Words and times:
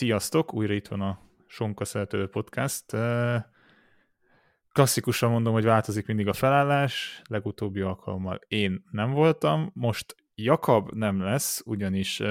Sziasztok, 0.00 0.54
újra 0.54 0.72
itt 0.72 0.88
van 0.88 1.00
a 1.00 1.20
Sonka 1.46 1.84
Szerető 1.84 2.28
Podcast. 2.28 2.84
Klasszikusan 4.72 5.30
mondom, 5.30 5.52
hogy 5.52 5.64
változik 5.64 6.06
mindig 6.06 6.28
a 6.28 6.32
felállás, 6.32 7.22
legutóbbi 7.28 7.80
alkalommal 7.80 8.40
én 8.48 8.84
nem 8.90 9.10
voltam, 9.10 9.70
most 9.74 10.16
Jakab 10.34 10.90
nem 10.92 11.20
lesz, 11.20 11.62
ugyanis 11.64 12.22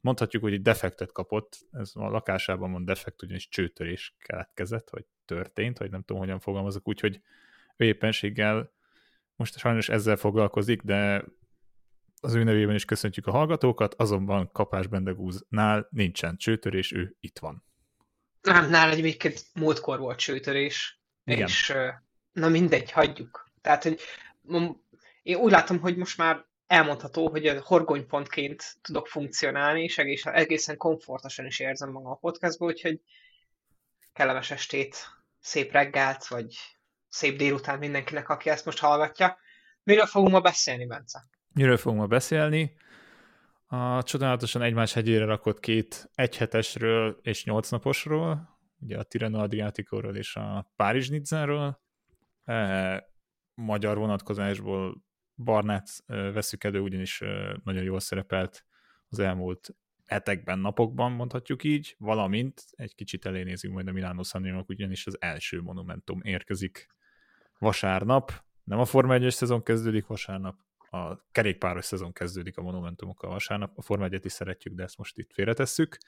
mondhatjuk, 0.00 0.42
hogy 0.42 0.52
egy 0.52 0.62
defektet 0.62 1.12
kapott, 1.12 1.66
ez 1.72 1.90
a 1.94 2.08
lakásában 2.08 2.72
van 2.72 2.84
defekt, 2.84 3.22
ugyanis 3.22 3.48
csőtörés 3.48 4.14
keletkezett, 4.18 4.90
vagy 4.90 5.04
történt, 5.24 5.78
vagy 5.78 5.90
nem 5.90 6.02
tudom, 6.02 6.22
hogyan 6.22 6.40
fogalmazok, 6.40 6.88
úgyhogy 6.88 7.20
ő 7.76 7.84
éppenséggel 7.84 8.72
most 9.36 9.58
sajnos 9.58 9.88
ezzel 9.88 10.16
foglalkozik, 10.16 10.82
de 10.82 11.24
az 12.20 12.34
ő 12.34 12.42
nevében 12.42 12.74
is 12.74 12.84
köszöntjük 12.84 13.26
a 13.26 13.30
hallgatókat, 13.30 13.94
azonban 13.94 14.50
Kapás 14.52 14.86
Bendegúznál 14.86 15.88
nincsen 15.90 16.36
csőtörés, 16.36 16.92
ő 16.92 17.16
itt 17.20 17.38
van. 17.38 17.64
Nem, 18.40 18.70
nála 18.70 18.92
egyébként 18.92 19.44
múltkor 19.54 19.98
volt 19.98 20.18
csőtörés, 20.18 21.00
Igen. 21.24 21.46
és 21.46 21.72
na 22.32 22.48
mindegy, 22.48 22.90
hagyjuk. 22.90 23.50
Tehát, 23.60 23.82
hogy 23.82 24.00
én 25.22 25.36
úgy 25.36 25.50
látom, 25.50 25.80
hogy 25.80 25.96
most 25.96 26.18
már 26.18 26.48
elmondható, 26.66 27.28
hogy 27.28 27.46
a 27.46 27.62
horgonypontként 27.62 28.64
tudok 28.82 29.06
funkcionálni, 29.06 29.82
és 29.82 29.98
egészen, 29.98 30.34
egészen 30.34 30.76
komfortosan 30.76 31.46
is 31.46 31.58
érzem 31.58 31.90
magam 31.90 32.10
a 32.10 32.14
podcastból, 32.14 32.68
úgyhogy 32.68 33.00
kellemes 34.12 34.50
estét, 34.50 34.96
szép 35.40 35.72
reggelt, 35.72 36.26
vagy 36.26 36.56
szép 37.08 37.36
délután 37.36 37.78
mindenkinek, 37.78 38.28
aki 38.28 38.50
ezt 38.50 38.64
most 38.64 38.78
hallgatja. 38.78 39.38
Miről 39.82 40.06
fogunk 40.06 40.32
ma 40.32 40.40
beszélni, 40.40 40.86
Bence? 40.86 41.28
Miről 41.54 41.76
fogunk 41.76 42.00
ma 42.00 42.06
beszélni? 42.06 42.72
A 43.66 44.02
csodálatosan 44.02 44.62
egymás 44.62 44.92
hegyére 44.92 45.24
rakott 45.24 45.60
két 45.60 46.10
egyhetesről 46.14 47.18
és 47.22 47.44
nyolcnaposról, 47.44 48.58
ugye 48.80 48.98
a 48.98 49.02
Tireno 49.02 49.38
Adriaticoról 49.38 50.16
és 50.16 50.36
a 50.36 50.72
Párizs 50.76 51.08
Nidzáról. 51.08 51.80
E, 52.44 53.12
magyar 53.54 53.96
vonatkozásból 53.96 55.04
Barnát 55.36 55.88
veszük 56.06 56.64
elő, 56.64 56.80
ugyanis 56.80 57.22
nagyon 57.64 57.82
jól 57.82 58.00
szerepelt 58.00 58.64
az 59.08 59.18
elmúlt 59.18 59.74
hetekben, 60.06 60.58
napokban, 60.58 61.12
mondhatjuk 61.12 61.64
így, 61.64 61.94
valamint 61.98 62.62
egy 62.70 62.94
kicsit 62.94 63.26
elénézünk 63.26 63.74
majd 63.74 63.88
a 63.88 63.92
Milánó 63.92 64.22
Sanremo, 64.22 64.62
ugyanis 64.66 65.06
az 65.06 65.16
első 65.20 65.60
monumentum 65.60 66.20
érkezik 66.22 66.86
vasárnap. 67.58 68.32
Nem 68.64 68.78
a 68.78 68.84
Forma 68.84 69.14
1 69.14 69.30
szezon 69.30 69.62
kezdődik 69.62 70.06
vasárnap, 70.06 70.56
a 70.90 71.26
kerékpáros 71.32 71.84
szezon 71.84 72.12
kezdődik 72.12 72.56
a 72.56 72.62
monumentumokkal 72.62 73.30
vasárnap. 73.30 73.72
A 73.76 73.82
Forma 73.82 74.04
1 74.04 74.24
is 74.24 74.32
szeretjük, 74.32 74.74
de 74.74 74.82
ezt 74.82 74.98
most 74.98 75.18
itt 75.18 75.32
félretesszük. 75.32 75.98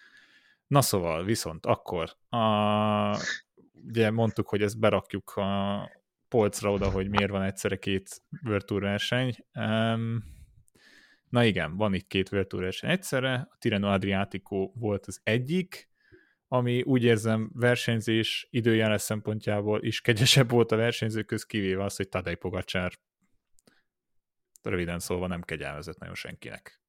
Na 0.67 0.83
szóval, 0.83 1.25
viszont 1.25 1.67
akkor, 1.67 2.11
a, 2.29 3.17
ugye 3.87 4.11
mondtuk, 4.11 4.49
hogy 4.49 4.63
ezt 4.63 4.79
berakjuk 4.79 5.37
a 5.37 5.91
polcra 6.29 6.73
oda, 6.73 6.91
hogy 6.91 7.09
miért 7.09 7.31
van 7.31 7.43
egyszerre 7.43 7.77
két 7.77 8.23
World 8.45 8.65
Tour 8.65 8.81
verseny. 8.81 9.37
Um, 9.55 10.25
na 11.29 11.45
igen, 11.45 11.77
van 11.77 11.95
itt 11.95 12.07
két 12.07 12.33
World 12.33 12.49
Tour 12.49 12.63
verseny 12.63 12.91
egyszerre. 12.91 13.49
A 13.51 13.57
Tireno 13.59 13.89
Adriatico 13.89 14.71
volt 14.75 15.07
az 15.07 15.21
egyik, 15.23 15.89
ami 16.49 16.83
úgy 16.83 17.05
érzem 17.05 17.51
versenyzés 17.55 18.47
időjárás 18.51 19.03
szempontjából 19.03 19.83
is 19.83 20.01
kegyesebb 20.01 20.51
volt 20.51 20.73
a 20.73 20.77
versenyzők 20.77 21.27
köz, 21.27 21.45
kivéve 21.45 21.85
az, 21.85 21.97
hogy 21.97 22.09
Tadej 22.09 22.35
Pogacsár 22.35 22.93
röviden 24.71 24.99
szólva 24.99 25.27
nem 25.27 25.43
kegyelmezett 25.43 25.99
nagyon 25.99 26.15
senkinek. 26.15 26.81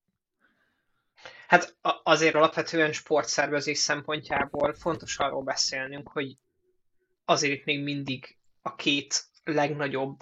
Hát 1.47 1.77
azért 2.03 2.35
alapvetően 2.35 2.91
sportszervezés 2.91 3.77
szempontjából 3.77 4.73
fontos 4.73 5.17
arról 5.17 5.43
beszélnünk, 5.43 6.09
hogy 6.09 6.37
azért 7.25 7.53
itt 7.53 7.65
még 7.65 7.83
mindig 7.83 8.37
a 8.61 8.75
két 8.75 9.23
legnagyobb 9.43 10.19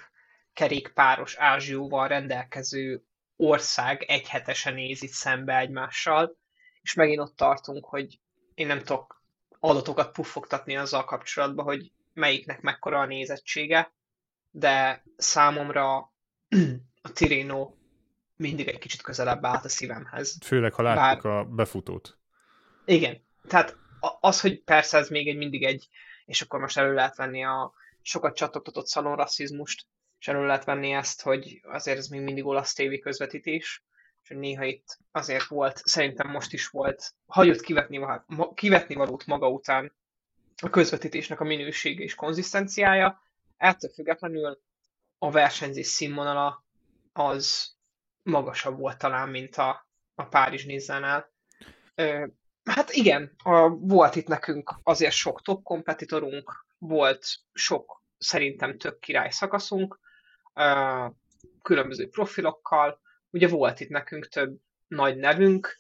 kerékpáros 0.53 1.35
ázsióval 1.35 2.07
rendelkező 2.07 3.03
ország 3.35 4.03
egyhetesen 4.03 4.73
néz 4.73 5.01
itt 5.01 5.11
szembe 5.11 5.57
egymással, 5.57 6.37
és 6.81 6.93
megint 6.93 7.19
ott 7.19 7.35
tartunk, 7.35 7.85
hogy 7.85 8.19
én 8.53 8.67
nem 8.67 8.79
tudok 8.79 9.23
adatokat 9.59 10.11
puffogtatni 10.11 10.75
azzal 10.75 11.03
kapcsolatban, 11.03 11.65
hogy 11.65 11.91
melyiknek 12.13 12.61
mekkora 12.61 12.99
a 12.99 13.05
nézettsége, 13.05 13.93
de 14.49 15.03
számomra 15.17 16.13
a 17.01 17.11
Tirino 17.11 17.73
mindig 18.35 18.67
egy 18.67 18.77
kicsit 18.77 19.01
közelebb 19.01 19.45
állt 19.45 19.65
a 19.65 19.69
szívemhez. 19.69 20.37
Főleg, 20.43 20.73
ha 20.73 20.83
látjuk 20.83 21.23
Bár... 21.23 21.33
a 21.33 21.45
befutót. 21.45 22.17
Igen. 22.85 23.23
Tehát 23.47 23.77
az, 24.19 24.41
hogy 24.41 24.63
persze 24.63 24.97
ez 24.97 25.09
még 25.09 25.27
egy 25.27 25.37
mindig 25.37 25.63
egy, 25.63 25.87
és 26.25 26.41
akkor 26.41 26.59
most 26.59 26.77
elő 26.77 26.93
lehet 26.93 27.15
venni 27.15 27.43
a 27.43 27.73
sokat 28.01 28.35
csatogtatott 28.35 28.87
szalonrasszizmust, 28.87 29.85
és 30.19 30.27
elő 30.27 30.45
lehet 30.45 30.63
venni 30.63 30.91
ezt, 30.91 31.21
hogy 31.21 31.61
azért 31.63 31.97
ez 31.97 32.07
még 32.07 32.21
mindig 32.21 32.45
olasz 32.45 32.73
tévé 32.73 32.99
közvetítés, 32.99 33.83
és 34.23 34.29
néha 34.29 34.63
itt 34.63 34.97
azért 35.11 35.47
volt, 35.47 35.81
szerintem 35.85 36.29
most 36.29 36.53
is 36.53 36.67
volt, 36.67 37.13
hagyott 37.25 37.61
kivetni, 37.61 37.99
kivetni 38.53 38.95
valót 38.95 39.25
maga 39.25 39.49
után 39.49 39.93
a 40.61 40.69
közvetítésnek 40.69 41.39
a 41.39 41.43
minősége 41.43 42.03
és 42.03 42.15
konzisztenciája, 42.15 43.21
ettől 43.57 43.91
függetlenül 43.91 44.61
a 45.17 45.31
versenyzés 45.31 45.87
színvonala 45.87 46.65
az 47.13 47.75
magasabb 48.23 48.77
volt 48.77 48.97
talán, 48.97 49.29
mint 49.29 49.55
a, 49.55 49.87
a 50.15 50.23
Párizs 50.23 50.65
Nizzánál. 50.65 51.31
Hát 52.63 52.91
igen, 52.91 53.33
a, 53.43 53.69
volt 53.69 54.15
itt 54.15 54.27
nekünk 54.27 54.79
azért 54.83 55.13
sok 55.13 55.41
top 55.41 55.63
kompetitorunk, 55.63 56.65
volt 56.77 57.25
sok 57.53 58.03
szerintem 58.17 58.77
tök 58.77 58.99
király 58.99 59.29
szakaszunk, 59.29 59.99
különböző 61.61 62.09
profilokkal, 62.09 62.99
ugye 63.29 63.47
volt 63.47 63.79
itt 63.79 63.89
nekünk 63.89 64.27
több 64.27 64.57
nagy 64.87 65.17
nevünk, 65.17 65.79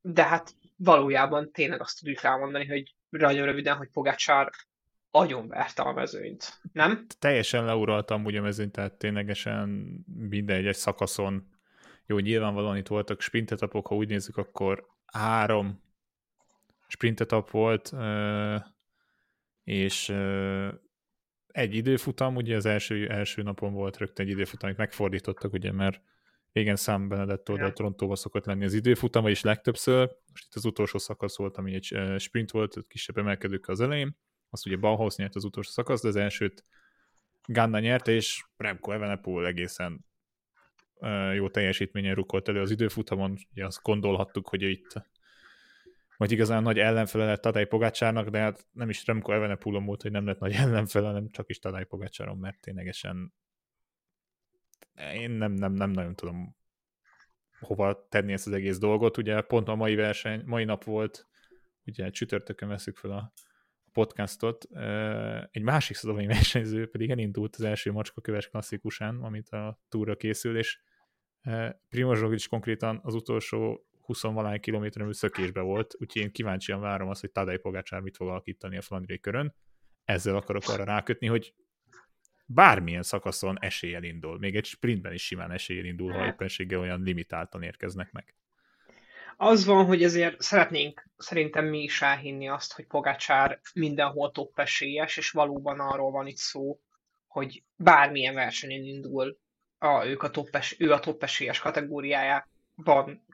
de 0.00 0.24
hát 0.24 0.54
valójában 0.76 1.52
tényleg 1.52 1.80
azt 1.80 1.98
tudjuk 1.98 2.22
elmondani, 2.22 2.66
hogy 2.66 2.94
nagyon 3.08 3.44
röviden, 3.44 3.76
hogy 3.76 3.90
Pogácsár 3.90 4.50
verte 5.48 5.82
a 5.82 5.92
mezőnyt, 5.92 6.60
nem? 6.72 7.06
Teljesen 7.18 7.64
leuraltam 7.64 8.24
ugye 8.24 8.38
a 8.38 8.42
mezőnyt, 8.42 8.72
tehát 8.72 8.92
ténylegesen 8.92 9.68
minden 10.06 10.66
egy 10.66 10.74
szakaszon, 10.74 11.48
jó, 12.06 12.18
nyilvánvalóan 12.18 12.76
itt 12.76 12.86
voltak 12.86 13.20
sprintetapok, 13.20 13.86
ha 13.86 13.94
úgy 13.94 14.08
nézzük, 14.08 14.36
akkor 14.36 14.86
három 15.06 15.82
sprintetap 16.86 17.50
volt, 17.50 17.92
és 19.64 20.08
egy 21.46 21.74
időfutam, 21.74 22.36
ugye 22.36 22.56
az 22.56 22.66
első, 22.66 23.08
első 23.08 23.42
napon 23.42 23.72
volt 23.72 23.96
rögtön 23.96 24.26
egy 24.26 24.32
időfutam, 24.32 24.68
amit 24.68 24.78
megfordítottak, 24.78 25.52
ugye, 25.52 25.72
mert 25.72 26.00
régen 26.52 26.76
Sam 26.76 27.08
Benedetto 27.08 27.52
oda 27.52 27.72
Torontóba 27.72 28.16
szokott 28.16 28.44
lenni 28.44 28.64
az 28.64 28.72
időfutam, 28.72 29.22
vagyis 29.22 29.42
legtöbbször, 29.42 30.10
most 30.30 30.46
itt 30.46 30.54
az 30.54 30.64
utolsó 30.64 30.98
szakasz 30.98 31.36
volt, 31.36 31.56
ami 31.56 31.74
egy 31.74 31.96
sprint 32.18 32.50
volt, 32.50 32.86
kisebb 32.88 33.18
emelkedők 33.18 33.68
az 33.68 33.80
elején, 33.80 34.16
azt 34.54 34.66
ugye 34.66 34.76
Bauhaus 34.76 35.16
nyert 35.16 35.34
az 35.34 35.44
utolsó 35.44 35.70
szakasz, 35.70 36.02
de 36.02 36.08
az 36.08 36.16
elsőt 36.16 36.64
Ganna 37.46 37.78
nyerte, 37.78 38.12
és 38.12 38.44
Remco 38.56 38.90
Evenepoel 38.90 39.46
egészen 39.46 40.04
jó 41.34 41.48
teljesítményen 41.48 42.14
rukolt 42.14 42.48
elő 42.48 42.60
az 42.60 42.70
időfutamon, 42.70 43.36
ugye 43.52 43.66
azt 43.66 43.82
gondolhattuk, 43.82 44.48
hogy 44.48 44.62
itt 44.62 44.92
vagy 46.16 46.32
igazán 46.32 46.62
nagy 46.62 46.78
ellenfele 46.78 47.24
lett 47.24 47.40
Tadej 47.40 47.66
Pogácsárnak, 47.66 48.28
de 48.28 48.38
hát 48.38 48.66
nem 48.72 48.88
is 48.88 49.06
Remco 49.06 49.32
Evenepoelon 49.32 49.84
volt, 49.84 50.02
hogy 50.02 50.10
nem 50.10 50.26
lett 50.26 50.38
nagy 50.38 50.52
ellenfele, 50.64 51.06
hanem 51.06 51.30
csak 51.30 51.50
is 51.50 51.58
Tadej 51.58 51.84
Pogácsáron, 51.84 52.38
mert 52.38 52.60
ténylegesen 52.60 53.32
én 55.12 55.30
nem, 55.30 55.52
nem, 55.52 55.72
nem 55.72 55.90
nagyon 55.90 56.14
tudom 56.14 56.56
hova 57.60 58.06
tenni 58.08 58.32
ezt 58.32 58.46
az 58.46 58.52
egész 58.52 58.78
dolgot. 58.78 59.16
Ugye 59.16 59.40
pont 59.40 59.68
a 59.68 59.74
mai 59.74 59.94
verseny, 59.94 60.42
mai 60.44 60.64
nap 60.64 60.84
volt, 60.84 61.26
ugye 61.86 62.10
csütörtökön 62.10 62.68
veszük 62.68 62.96
fel 62.96 63.10
a 63.10 63.32
podcastot. 63.94 64.64
Egy 65.50 65.62
másik 65.62 65.96
szadovai 65.96 66.26
versenyző 66.26 66.90
pedig 66.90 67.10
elindult 67.10 67.56
az 67.56 67.62
első 67.62 67.92
macskaköves 67.92 68.48
klasszikusán, 68.48 69.22
amit 69.22 69.48
a 69.48 69.80
túra 69.88 70.16
készül, 70.16 70.58
és 70.58 70.78
Primoz 71.88 72.32
is 72.32 72.48
konkrétan 72.48 73.00
az 73.02 73.14
utolsó 73.14 73.86
20 74.00 74.22
valány 74.22 74.60
kilométeren 74.60 75.12
szökésbe 75.12 75.60
volt, 75.60 75.94
úgyhogy 75.98 76.22
én 76.22 76.32
kíváncsian 76.32 76.80
várom 76.80 77.08
azt, 77.08 77.20
hogy 77.20 77.30
Tadej 77.30 77.58
Pogácsár 77.58 78.00
mit 78.00 78.16
fog 78.16 78.28
alakítani 78.28 78.76
a 78.76 78.82
Flandriai 78.82 79.20
körön. 79.20 79.54
Ezzel 80.04 80.36
akarok 80.36 80.62
arra 80.68 80.84
rákötni, 80.84 81.26
hogy 81.26 81.54
bármilyen 82.46 83.02
szakaszon 83.02 83.58
eséllyel 83.60 84.02
indul, 84.02 84.38
még 84.38 84.56
egy 84.56 84.64
sprintben 84.64 85.12
is 85.12 85.24
simán 85.24 85.50
eséllyel 85.50 85.84
indul, 85.84 86.12
ha 86.12 86.26
éppenséggel 86.26 86.80
olyan 86.80 87.02
limitáltan 87.02 87.62
érkeznek 87.62 88.12
meg. 88.12 88.34
Az 89.36 89.64
van, 89.64 89.86
hogy 89.86 90.02
ezért 90.02 90.40
szeretnénk 90.40 91.08
szerintem 91.16 91.64
mi 91.64 91.82
is 91.82 92.02
elhinni 92.02 92.48
azt, 92.48 92.72
hogy 92.72 92.86
Pogácsár 92.86 93.60
mindenhol 93.74 94.30
top 94.30 94.58
esélyes, 94.58 95.16
és 95.16 95.30
valóban 95.30 95.80
arról 95.80 96.10
van 96.10 96.26
itt 96.26 96.36
szó, 96.36 96.80
hogy 97.26 97.62
bármilyen 97.76 98.34
versenyen 98.34 98.82
indul, 98.82 99.38
a, 99.78 100.04
ők 100.04 100.22
a 100.22 100.30
top 100.30 100.54
es, 100.54 100.76
ő 100.78 100.92
a 100.92 101.00
top 101.00 101.22
esélyes 101.22 101.58
kategóriájában 101.58 103.26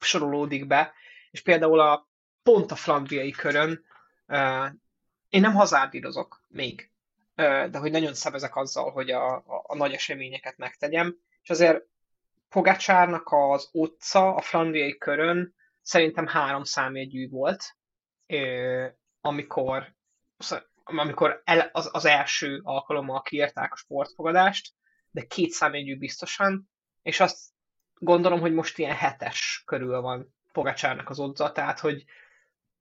sorolódik 0.00 0.66
be, 0.66 0.92
és 1.30 1.42
például 1.42 1.80
a 1.80 2.08
pont 2.42 2.70
a 2.70 2.76
flandriai 2.76 3.30
körön, 3.30 3.84
én 5.28 5.40
nem 5.40 5.54
hazárdírozok 5.54 6.42
még, 6.48 6.90
de 7.34 7.78
hogy 7.78 7.90
nagyon 7.90 8.14
szevezek 8.14 8.56
azzal, 8.56 8.90
hogy 8.90 9.10
a, 9.10 9.34
a, 9.34 9.64
a 9.66 9.76
nagy 9.76 9.92
eseményeket 9.92 10.56
megtegyem, 10.56 11.16
és 11.42 11.50
azért 11.50 11.84
Pogácsárnak 12.50 13.28
az 13.32 13.68
utca 13.72 14.34
a 14.34 14.40
flandriai 14.40 14.98
körön 14.98 15.54
szerintem 15.82 16.26
három 16.26 16.64
számjegyű 16.64 17.28
volt, 17.28 17.76
amikor, 19.20 19.94
amikor 20.84 21.42
el, 21.44 21.70
az, 21.72 21.88
az 21.92 22.04
első 22.04 22.60
alkalommal 22.62 23.22
kiírták 23.22 23.72
a 23.72 23.76
sportfogadást, 23.76 24.74
de 25.10 25.22
két 25.22 25.50
számjegyű 25.50 25.98
biztosan, 25.98 26.70
és 27.02 27.20
azt 27.20 27.40
gondolom, 27.94 28.40
hogy 28.40 28.52
most 28.52 28.78
ilyen 28.78 28.96
hetes 28.96 29.62
körül 29.66 30.00
van 30.00 30.34
Pogacsárnak 30.52 31.08
az 31.08 31.18
odza, 31.18 31.52
tehát 31.52 31.80
hogy 31.80 32.04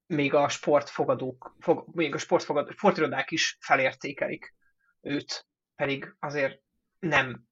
még 0.06 0.34
a 0.34 0.50
sportfogadók, 0.50 1.56
fog, 1.60 1.96
még 1.96 2.14
a 2.14 2.18
sportfogadók, 2.18 2.72
sportirodák 2.72 3.32
is 3.32 3.58
felértékelik 3.60 4.56
őt, 5.02 5.48
pedig 5.76 6.16
azért 6.20 6.62
nem 7.00 7.49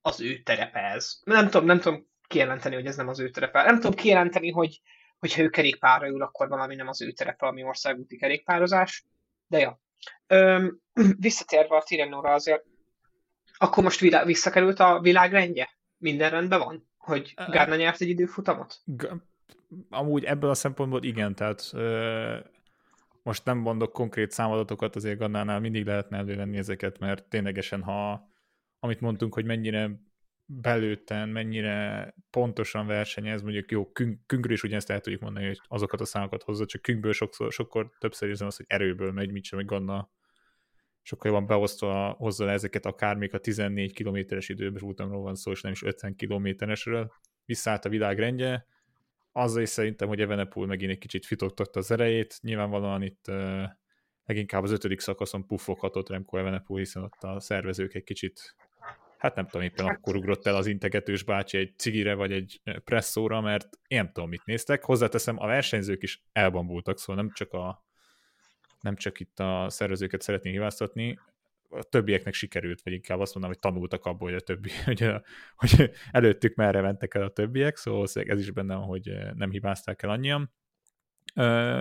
az 0.00 0.20
ő 0.20 0.42
terepe 0.42 0.80
ez. 0.80 1.20
Nem 1.24 1.44
tudom, 1.44 1.66
nem 1.66 1.80
tudom 1.80 2.06
kijelenteni, 2.26 2.74
hogy 2.74 2.86
ez 2.86 2.96
nem 2.96 3.08
az 3.08 3.20
ő 3.20 3.30
terepe. 3.30 3.62
Nem 3.62 3.74
tudom 3.74 3.94
kijelenteni, 3.94 4.50
hogy 4.50 4.80
hogyha 5.18 5.42
ő 5.42 5.48
kerékpárra 5.48 6.08
ül, 6.08 6.22
akkor 6.22 6.48
valami 6.48 6.74
nem 6.74 6.88
az 6.88 7.02
ő 7.02 7.10
terepe, 7.10 7.46
ami 7.46 7.62
országúti 7.62 8.16
kerékpározás. 8.16 9.06
De 9.46 9.58
ja. 9.58 9.80
Öm, 10.26 10.80
visszatérve 11.18 11.76
a 11.76 11.82
Tirenóra 11.82 12.32
azért, 12.32 12.64
akkor 13.56 13.82
most 13.82 14.00
vilá- 14.00 14.24
visszakerült 14.24 14.78
a 14.78 15.00
világrendje? 15.00 15.70
Minden 15.96 16.30
rendben 16.30 16.58
van? 16.58 16.88
Hogy 16.98 17.34
Gárna 17.50 17.76
nyert 17.76 18.00
egy 18.00 18.08
időfutamot? 18.08 18.80
amúgy 19.90 20.24
ebből 20.24 20.50
a 20.50 20.54
szempontból 20.54 21.02
igen, 21.02 21.34
tehát 21.34 21.70
ö, 21.72 22.36
most 23.22 23.44
nem 23.44 23.58
mondok 23.58 23.92
konkrét 23.92 24.30
számadatokat, 24.30 24.96
azért 24.96 25.18
Gannánál 25.18 25.60
mindig 25.60 25.86
lehetne 25.86 26.16
elővenni 26.16 26.56
ezeket, 26.56 26.98
mert 26.98 27.28
ténylegesen, 27.28 27.82
ha 27.82 28.29
amit 28.80 29.00
mondtunk, 29.00 29.34
hogy 29.34 29.44
mennyire 29.44 30.00
belőtten, 30.46 31.28
mennyire 31.28 32.14
pontosan 32.30 32.86
versenyez, 32.86 33.42
mondjuk 33.42 33.70
jó, 33.70 33.92
Küngről 34.26 34.52
is 34.52 34.62
ugyanezt 34.62 34.90
el 34.90 35.00
tudjuk 35.00 35.22
mondani, 35.22 35.46
hogy 35.46 35.60
azokat 35.68 36.00
a 36.00 36.04
számokat 36.04 36.42
hozza, 36.42 36.66
csak 36.66 36.82
Küngből 36.82 37.12
sokszor, 37.12 37.52
sokkor 37.52 37.90
többször 37.98 38.28
érzem 38.28 38.46
azt, 38.46 38.56
hogy 38.56 38.66
erőből 38.68 39.12
megy, 39.12 39.32
mint 39.32 39.44
sem, 39.44 39.58
hogy 39.58 39.68
Ganna 39.68 40.10
sokkal 41.02 41.30
jobban 41.30 41.46
beosztva 41.46 42.14
hozza 42.18 42.44
le 42.44 42.52
ezeket, 42.52 42.86
akár 42.86 43.16
még 43.16 43.34
a 43.34 43.38
14 43.38 43.92
kilométeres 43.92 44.48
időben 44.48 44.82
útamról 44.82 45.22
van 45.22 45.34
szó, 45.34 45.50
és 45.50 45.60
nem 45.60 45.72
is 45.72 45.82
50 45.82 46.16
kilométeresről. 46.16 47.12
Visszaállt 47.44 47.84
a 47.84 47.88
világrendje, 47.88 48.66
azzal 49.32 49.62
is 49.62 49.68
szerintem, 49.68 50.08
hogy 50.08 50.20
Evenepul 50.20 50.66
megint 50.66 50.90
egy 50.90 50.98
kicsit 50.98 51.26
fitoktatta 51.26 51.78
az 51.78 51.90
erejét, 51.90 52.38
nyilvánvalóan 52.42 53.02
itt 53.02 53.30
leginkább 54.24 54.62
az 54.62 54.70
ötödik 54.70 55.00
szakaszon 55.00 55.46
puffoghatott 55.46 56.08
Remco 56.08 56.36
Evenepul, 56.36 56.78
hiszen 56.78 57.02
ott 57.02 57.22
a 57.22 57.40
szervezők 57.40 57.94
egy 57.94 58.04
kicsit 58.04 58.54
hát 59.20 59.34
nem 59.34 59.46
tudom, 59.46 59.66
éppen 59.66 59.86
akkor 59.86 60.16
ugrott 60.16 60.46
el 60.46 60.56
az 60.56 60.66
integetős 60.66 61.22
bácsi 61.22 61.58
egy 61.58 61.78
cigire 61.78 62.14
vagy 62.14 62.32
egy 62.32 62.60
presszóra, 62.84 63.40
mert 63.40 63.68
én 63.86 63.98
nem 63.98 64.12
tudom, 64.12 64.28
mit 64.28 64.44
néztek. 64.44 64.84
Hozzáteszem, 64.84 65.38
a 65.38 65.46
versenyzők 65.46 66.02
is 66.02 66.22
elbambultak, 66.32 66.98
szóval 66.98 67.22
nem 67.22 67.32
csak, 67.34 67.52
a, 67.52 67.84
nem 68.80 68.96
csak 68.96 69.20
itt 69.20 69.38
a 69.38 69.66
szervezőket 69.68 70.22
szeretnék 70.22 70.52
hibáztatni, 70.52 71.18
a 71.68 71.82
többieknek 71.82 72.34
sikerült, 72.34 72.82
vagy 72.82 72.92
inkább 72.92 73.20
azt 73.20 73.34
mondom, 73.34 73.52
hogy 73.52 73.60
tanultak 73.60 74.04
abból, 74.04 74.28
hogy 74.28 74.38
a 74.38 74.44
többi, 74.44 74.70
hogy, 74.84 75.02
a, 75.02 75.22
hogy 75.56 75.90
előttük 76.10 76.54
merre 76.54 76.80
mentek 76.80 77.14
el 77.14 77.22
a 77.22 77.30
többiek, 77.30 77.76
szóval 77.76 78.06
ez 78.14 78.40
is 78.40 78.50
benne 78.50 78.74
hogy 78.74 79.12
nem 79.34 79.50
hibázták 79.50 80.02
el 80.02 80.10
annyian. 80.10 80.52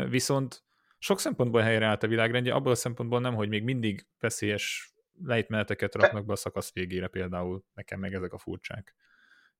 Viszont 0.10 0.64
sok 0.98 1.20
szempontból 1.20 1.62
helyreállt 1.62 2.04
a 2.04 2.08
világrendje, 2.08 2.54
abból 2.54 2.72
a 2.72 2.76
szempontból 2.76 3.20
nem, 3.20 3.36
hogy 3.36 3.50
még 3.50 3.64
mindig 3.64 4.06
veszélyes 4.20 4.94
lejtmeneteket 5.24 5.96
raknak 5.96 6.26
be 6.26 6.34
a 6.34 6.36
szakasz 6.36 6.74
végére 6.74 7.08
például, 7.08 7.64
nekem 7.74 8.00
meg 8.00 8.14
ezek 8.14 8.34
a 8.34 8.38
furcsák. 8.38 8.96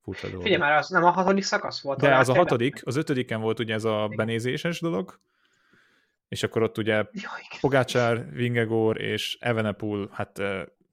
Furcsa 0.02 0.28
dolog. 0.28 0.42
Figyelj 0.42 0.62
már, 0.62 0.78
az 0.78 0.90
nem 0.90 1.04
a 1.04 1.10
hatodik 1.10 1.44
szakasz 1.44 1.82
volt? 1.82 2.00
De 2.00 2.18
az 2.18 2.30
a 2.30 2.36
hatodik, 2.36 2.86
az 2.86 2.96
ötödiken 2.96 3.42
volt 3.42 3.60
ugye 3.60 3.74
ez 3.74 3.84
a 3.84 4.08
benézéses 4.16 4.80
dolog, 4.80 5.20
és 6.28 6.44
akkor 6.44 6.62
ott 6.62 6.78
ugye 6.78 7.06
Pogácsár, 7.62 8.32
Vingegor 8.32 9.02
és 9.02 9.38
Evenepul 9.40 10.10
hát 10.12 10.42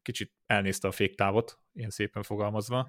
kicsit 0.03 0.33
elnézte 0.47 0.89
a 0.89 0.93
féktávot, 0.93 1.59
ilyen 1.75 1.91
szépen 1.91 2.23
fogalmazva, 2.23 2.89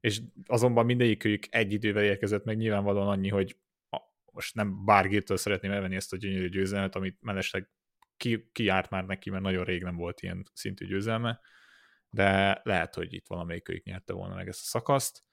és 0.00 0.20
azonban 0.46 0.84
mindegyikük 0.84 1.44
egy 1.50 1.72
idővel 1.72 2.04
érkezett 2.04 2.44
meg 2.44 2.56
nyilvánvalóan 2.56 3.08
annyi, 3.08 3.28
hogy 3.28 3.56
most 4.32 4.54
nem 4.54 4.84
bárgitől 4.84 5.36
szeretném 5.36 5.70
elvenni 5.70 5.96
ezt 5.96 6.12
a 6.12 6.16
gyönyörű 6.16 6.48
győzelmet, 6.48 6.94
amit 6.94 7.16
mellesleg 7.20 7.68
ki, 8.18 8.48
ki 8.52 8.64
járt 8.64 8.90
már 8.90 9.04
neki, 9.04 9.30
mert 9.30 9.42
nagyon 9.42 9.64
rég 9.64 9.82
nem 9.82 9.96
volt 9.96 10.20
ilyen 10.22 10.50
szintű 10.52 10.86
győzelme, 10.86 11.40
de 12.10 12.60
lehet, 12.64 12.94
hogy 12.94 13.12
itt 13.14 13.26
valamelyikőjük 13.26 13.84
nyerte 13.84 14.12
volna 14.12 14.34
meg 14.34 14.48
ezt 14.48 14.60
a 14.60 14.66
szakaszt, 14.66 15.26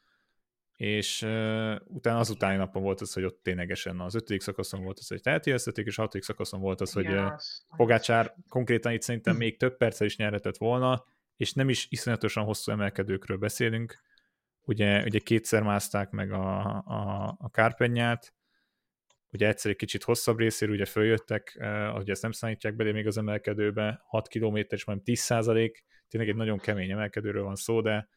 és 0.76 1.22
uh, 1.22 1.76
utána 1.86 2.20
az 2.20 2.30
utáni 2.30 2.58
napon 2.58 2.84
volt 2.84 3.02
az, 3.02 3.14
hogy 3.14 3.24
ott 3.24 3.44
ténylegesen 3.44 4.00
az 4.00 4.16
ötödik 4.16 4.42
szakaszon 4.42 4.84
volt 4.84 5.00
az, 5.00 5.08
hogy 5.08 5.20
eltévesztették, 5.24 5.86
és 5.86 5.98
a 5.98 6.02
hatodik 6.02 6.24
szakaszon 6.24 6.60
volt 6.60 6.82
az, 6.82 6.92
hogy 6.92 7.08
uh, 7.08 7.32
Pogácsár 7.78 8.36
konkrétan 8.50 8.92
itt 8.92 9.02
szerintem 9.02 9.36
még 9.36 9.58
több 9.58 9.78
perccel 9.78 10.08
is 10.08 10.18
nyerhetett 10.18 10.58
volna, 10.58 11.06
és 11.38 11.54
nem 11.54 11.70
is 11.70 11.88
iszonyatosan 11.90 12.44
hosszú 12.44 12.72
emelkedőkről 12.72 13.38
beszélünk, 13.38 14.02
ugye, 14.62 15.04
ugye 15.04 15.20
kétszer 15.20 15.64
mászták 15.64 16.10
meg 16.10 16.32
a, 16.32 16.66
a, 16.86 17.36
a 17.40 17.50
kárpenyát, 17.50 18.34
ugye 19.36 19.48
egyszer 19.48 19.72
egy 19.72 19.78
kicsit 19.78 20.04
hosszabb 20.04 20.40
részéről 20.40 20.76
ugye 20.76 20.86
följöttek, 20.86 21.58
ugye 21.96 22.12
ezt 22.12 22.22
nem 22.22 22.32
számítják 22.32 22.76
bele 22.76 22.92
még 22.92 23.08
az 23.08 23.18
emelkedőbe, 23.18 24.02
6 24.06 24.28
km 24.28 24.58
és 24.70 24.86
majd 24.86 25.02
10 25.02 25.20
százalék, 25.20 25.84
tényleg 26.08 26.30
egy 26.30 26.36
nagyon 26.36 26.58
kemény 26.58 26.92
emelkedőről 26.92 27.44
van 27.44 27.56
szó, 27.56 27.82
de 27.82 28.10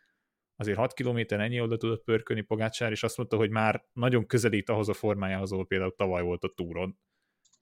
azért 0.57 0.79
6 0.79 0.93
km 0.93 1.19
ennyi 1.29 1.61
oda 1.61 1.77
tudott 1.77 2.05
pörkölni 2.05 2.43
Pogácsár, 2.43 2.91
és 2.91 3.03
azt 3.03 3.17
mondta, 3.17 3.37
hogy 3.37 3.51
már 3.51 3.85
nagyon 3.93 4.27
közelít 4.27 4.69
ahhoz 4.69 4.89
a 4.89 4.93
formájához, 4.93 5.53
ahol 5.53 5.67
például 5.67 5.95
tavaly 5.95 6.23
volt 6.23 6.45
a 6.45 6.53
túron. 6.57 6.99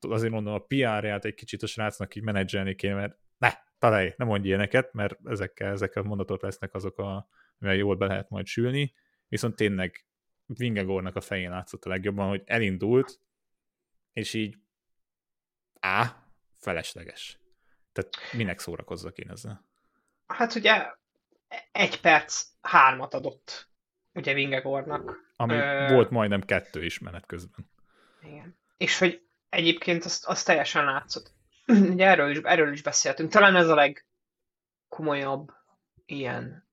Azért 0.01 0.33
mondom, 0.33 0.55
a 0.55 0.59
PR-ját 0.59 1.25
egy 1.25 1.35
kicsit 1.35 1.63
a 1.63 1.67
srácnak 1.67 2.15
így 2.15 2.23
menedzselni 2.23 2.75
kéne, 2.75 2.95
mert 2.95 3.19
ne, 3.39 3.51
talaj, 3.79 4.15
nem 4.17 4.27
mondj 4.27 4.47
ilyeneket, 4.47 4.93
mert 4.93 5.19
ezekkel, 5.25 5.73
ezek 5.73 5.97
a 5.97 6.03
mondatok 6.03 6.43
lesznek 6.43 6.75
azok, 6.75 6.99
a, 6.99 7.29
amivel 7.59 7.79
jól 7.79 7.97
be 7.97 8.07
lehet 8.07 8.31
majd 8.31 8.47
sülni, 8.47 8.95
viszont 9.29 9.57
tényleg 9.57 10.07
Vingegornak 10.47 11.17
a 11.17 11.21
fején 11.21 11.51
látszott 11.51 11.85
a 11.85 11.89
legjobban, 11.89 12.29
hogy 12.29 12.43
elindult, 12.45 13.21
és 14.17 14.35
így 14.35 14.57
á, 15.81 16.23
felesleges. 16.59 17.39
Tehát 17.93 18.33
minek 18.33 18.59
szórakozzak 18.59 19.19
én 19.19 19.31
ezzel? 19.31 19.67
Hát 20.27 20.55
ugye 20.55 20.87
egy 21.73 22.01
perc 22.01 22.47
hármat 22.61 23.15
adott 23.15 23.69
ugye 24.15 24.35
Vingegornak. 24.35 25.33
Ami 25.37 25.55
Ö... 25.55 25.93
volt 25.93 26.11
majdnem 26.11 26.41
kettő 26.41 26.85
is 26.85 26.99
menet 26.99 27.27
közben. 27.27 27.71
Igen. 28.23 28.59
És 28.77 28.99
hogy 28.99 29.27
egyébként 29.49 30.05
azt, 30.05 30.27
azt 30.27 30.47
teljesen 30.47 30.85
látszott. 30.85 31.33
Ugye 31.93 32.07
erről 32.07 32.31
is, 32.31 32.39
erről 32.39 32.73
is 32.73 32.83
beszéltünk. 32.83 33.31
Talán 33.31 33.57
ez 33.57 33.69
a 33.69 33.97
legkomolyabb 34.89 35.53
ilyen 36.05 36.69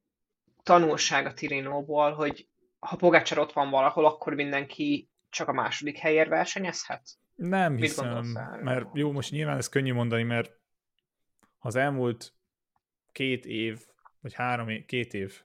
tanulság 0.64 1.26
a 1.26 1.34
Tirinóból, 1.34 2.14
hogy 2.14 2.48
ha 2.80 2.96
Pogácsar 2.96 3.38
ott 3.38 3.54
van 3.54 3.70
valahol, 3.70 4.06
akkor 4.06 4.34
mindenki 4.34 5.10
csak 5.30 5.48
a 5.48 5.54
második 5.54 5.98
helyért 5.98 6.30
versenyezhet? 6.30 7.22
Nem 7.36 7.76
hiszem, 7.76 8.26
mert 8.62 8.88
jó, 8.94 9.12
most 9.12 9.32
nyilván 9.32 9.58
ez 9.58 9.70
könnyű 9.70 9.94
mondani, 9.94 10.24
mert 10.24 10.60
az 11.60 11.76
elmúlt 11.76 12.34
két 13.12 13.46
év, 13.46 13.86
vagy 14.22 14.34
három 14.34 14.70
év, 14.70 14.86
két 14.86 15.14
év, 15.14 15.42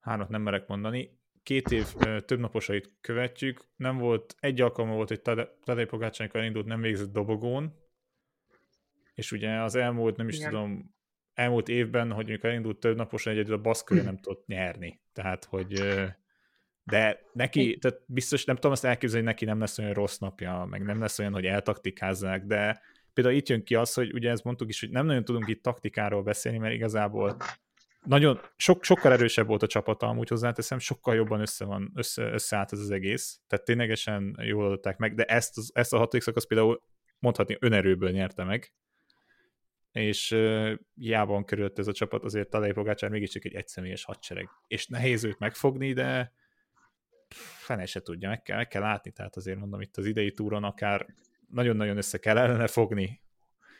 hármat 0.00 0.28
nem 0.28 0.42
merek 0.42 0.66
mondani, 0.66 1.18
két 1.42 1.70
év 1.70 1.86
több 2.24 2.38
naposait 2.38 2.90
követjük, 3.00 3.68
nem 3.76 3.98
volt, 3.98 4.36
egy 4.40 4.60
alkalma 4.60 4.94
volt, 4.94 5.08
hogy 5.08 5.20
Tadej 5.64 5.86
Pogácsának 5.86 6.34
elindult, 6.34 6.66
nem 6.66 6.80
végzett 6.80 7.12
dobogón, 7.12 7.74
és 9.14 9.32
ugye 9.32 9.62
az 9.62 9.74
elmúlt, 9.74 10.16
nem 10.16 10.28
is 10.28 10.36
Igen. 10.36 10.50
tudom, 10.50 10.94
elmúlt 11.34 11.68
évben, 11.68 12.06
hogy 12.06 12.14
mondjuk 12.14 12.44
elindult 12.44 12.78
több 12.78 12.96
naposan 12.96 13.32
egyedül 13.32 13.54
a 13.54 13.60
baszkőre 13.60 14.02
nem 14.02 14.18
tudott 14.18 14.46
nyerni. 14.46 15.00
Tehát, 15.12 15.44
hogy 15.44 15.82
de 16.86 17.20
neki, 17.32 17.78
tehát 17.78 18.00
biztos 18.06 18.44
nem 18.44 18.54
tudom 18.54 18.72
azt 18.72 18.84
elképzelni, 18.84 19.24
hogy 19.24 19.34
neki 19.34 19.44
nem 19.44 19.60
lesz 19.60 19.78
olyan 19.78 19.92
rossz 19.92 20.18
napja, 20.18 20.66
meg 20.70 20.82
nem 20.82 21.00
lesz 21.00 21.18
olyan, 21.18 21.32
hogy 21.32 21.44
eltaktikázzák, 21.44 22.44
de 22.44 22.80
például 23.12 23.36
itt 23.36 23.48
jön 23.48 23.64
ki 23.64 23.74
az, 23.74 23.94
hogy 23.94 24.12
ugye 24.12 24.30
ezt 24.30 24.44
mondtuk 24.44 24.68
is, 24.68 24.80
hogy 24.80 24.90
nem 24.90 25.06
nagyon 25.06 25.24
tudunk 25.24 25.48
itt 25.48 25.62
taktikáról 25.62 26.22
beszélni, 26.22 26.58
mert 26.58 26.74
igazából 26.74 27.36
nagyon, 28.04 28.40
sok, 28.56 28.84
sokkal 28.84 29.12
erősebb 29.12 29.46
volt 29.46 29.62
a 29.62 29.66
csapata, 29.66 30.06
amúgy 30.06 30.28
hozzáteszem, 30.28 30.78
sokkal 30.78 31.14
jobban 31.14 31.40
össze 31.40 31.64
van, 31.64 31.92
össze, 31.94 32.22
összeállt 32.22 32.72
ez 32.72 32.78
az 32.78 32.90
egész, 32.90 33.40
tehát 33.46 33.64
ténylegesen 33.64 34.36
jól 34.42 34.64
adották 34.64 34.98
meg, 34.98 35.14
de 35.14 35.24
ezt, 35.24 35.56
az, 35.56 35.70
ezt 35.74 35.92
a 35.92 35.98
hatodik 35.98 36.22
szakasz 36.22 36.46
például 36.46 36.82
mondhatni 37.18 37.56
önerőből 37.60 38.10
nyerte 38.10 38.44
meg, 38.44 38.72
és 39.92 40.30
uh, 40.30 40.72
hiába 40.94 41.44
körülött 41.44 41.78
ez 41.78 41.86
a 41.86 41.92
csapat, 41.92 42.24
azért 42.24 42.48
Talai 42.48 42.72
Pogácsár 42.72 43.10
mégiscsak 43.10 43.44
egy 43.44 43.54
egyszemélyes 43.54 44.04
hadsereg, 44.04 44.48
és 44.66 44.86
nehéz 44.86 45.24
őt 45.24 45.38
megfogni, 45.38 45.92
de 45.92 46.32
fene 47.34 47.86
se 47.86 48.00
tudja, 48.00 48.28
meg 48.28 48.42
kell, 48.42 48.56
meg 48.56 48.68
kell 48.68 48.82
látni, 48.82 49.10
tehát 49.10 49.36
azért 49.36 49.58
mondom, 49.58 49.80
itt 49.80 49.96
az 49.96 50.06
idei 50.06 50.32
túron 50.32 50.64
akár 50.64 51.06
nagyon-nagyon 51.48 51.96
össze 51.96 52.18
kell 52.18 52.38
ellene 52.38 52.66
fogni, 52.66 53.22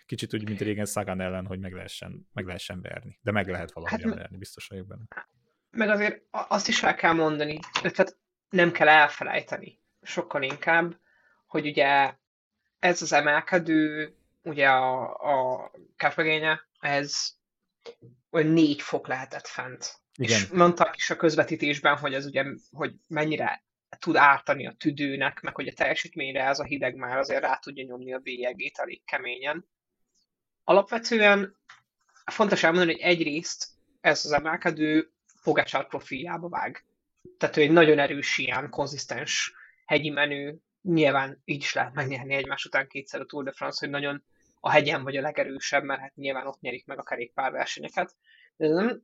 kicsit 0.07 0.35
úgy, 0.35 0.45
mint 0.45 0.61
régen 0.61 0.87
Sagan 0.87 1.21
ellen, 1.21 1.47
hogy 1.47 1.59
meg 1.59 1.73
lehessen, 1.73 2.29
meg 2.33 2.47
lehessen 2.47 2.81
verni. 2.81 3.19
De 3.23 3.31
meg 3.31 3.49
lehet 3.49 3.73
valahogyan 3.73 4.09
hát, 4.09 4.19
verni, 4.19 4.37
biztos 4.37 4.67
vagyok 4.67 4.87
benne. 4.87 5.05
Meg 5.71 5.88
azért 5.88 6.23
azt 6.31 6.69
is 6.69 6.83
el 6.83 6.95
kell 6.95 7.12
mondani, 7.12 7.59
tehát 7.83 8.19
nem 8.50 8.73
kell 8.73 8.88
elfelejteni 8.88 9.81
sokkal 10.07 10.43
inkább, 10.43 10.97
hogy 11.47 11.67
ugye 11.67 12.15
ez 12.79 13.03
az 13.03 13.12
emelkedő, 13.12 14.15
ugye 14.43 14.69
a, 14.69 15.15
a 15.15 15.71
kárpegénye, 15.97 16.61
ez 16.81 17.35
olyan 18.31 18.50
négy 18.50 18.83
fok 18.83 19.07
lehetett 19.07 19.47
fent. 19.47 19.95
Igen. 20.17 20.41
És 20.41 20.49
mondták 20.49 20.97
is 20.97 21.11
a 21.11 21.17
közvetítésben, 21.17 21.97
hogy 21.97 22.15
ez 22.15 22.27
ugye, 22.27 22.45
hogy 22.71 22.95
mennyire 23.09 23.65
tud 23.99 24.17
ártani 24.17 24.67
a 24.67 24.75
tüdőnek, 24.79 25.41
meg 25.41 25.55
hogy 25.55 25.69
a 25.69 25.73
teljesítményre 25.73 26.45
ez 26.45 26.59
a 26.59 26.65
hideg 26.65 26.95
már 26.95 27.19
azért 27.19 27.41
rá 27.41 27.57
tudja 27.57 27.85
nyomni 27.85 28.13
a 28.13 28.19
bélyegét 28.19 28.79
elég 28.79 29.05
keményen. 29.05 29.69
Alapvetően 30.65 31.57
fontos 32.25 32.63
elmondani, 32.63 32.93
hogy 32.93 33.01
egyrészt 33.01 33.67
ez 34.01 34.25
az 34.25 34.33
emelkedő 34.33 35.11
Pogacsár 35.43 35.87
profiljába 35.87 36.49
vág. 36.49 36.85
Tehát 37.39 37.57
ő 37.57 37.61
egy 37.61 37.71
nagyon 37.71 37.99
erős 37.99 38.39
ilyen 38.39 38.71
konzisztens 38.71 39.55
hegyi 39.87 40.11
menő, 40.11 40.59
nyilván 40.83 41.43
így 41.45 41.63
is 41.63 41.75
lehet 41.75 41.95
megnyerni 41.95 42.35
egymás 42.35 42.65
után 42.65 42.89
kétszer 42.89 43.21
a 43.21 43.25
Tour 43.25 43.45
de 43.45 43.53
France, 43.53 43.79
hogy 43.81 43.91
nagyon 43.91 44.25
a 44.61 44.71
hegyen 44.71 45.03
vagy 45.03 45.17
a 45.17 45.21
legerősebb, 45.21 45.85
mert 45.85 46.01
hát 46.01 46.15
nyilván 46.15 46.47
ott 46.47 46.61
nyerik 46.61 46.87
meg 46.87 46.99
a 46.99 47.03
kerékpárversenyeket. 47.03 48.15
De 48.57 48.69
nem 48.69 49.03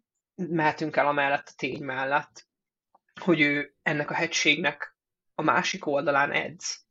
mehetünk 0.51 0.97
el 0.97 1.07
amellett 1.07 1.49
a 1.49 1.55
tény 1.57 1.83
mellett, 1.85 2.47
hogy 3.21 3.41
ő 3.41 3.75
ennek 3.83 4.11
a 4.11 4.15
hegységnek 4.15 4.97
a 5.35 5.43
másik 5.43 5.87
oldalán 5.87 6.33
edz, 6.33 6.85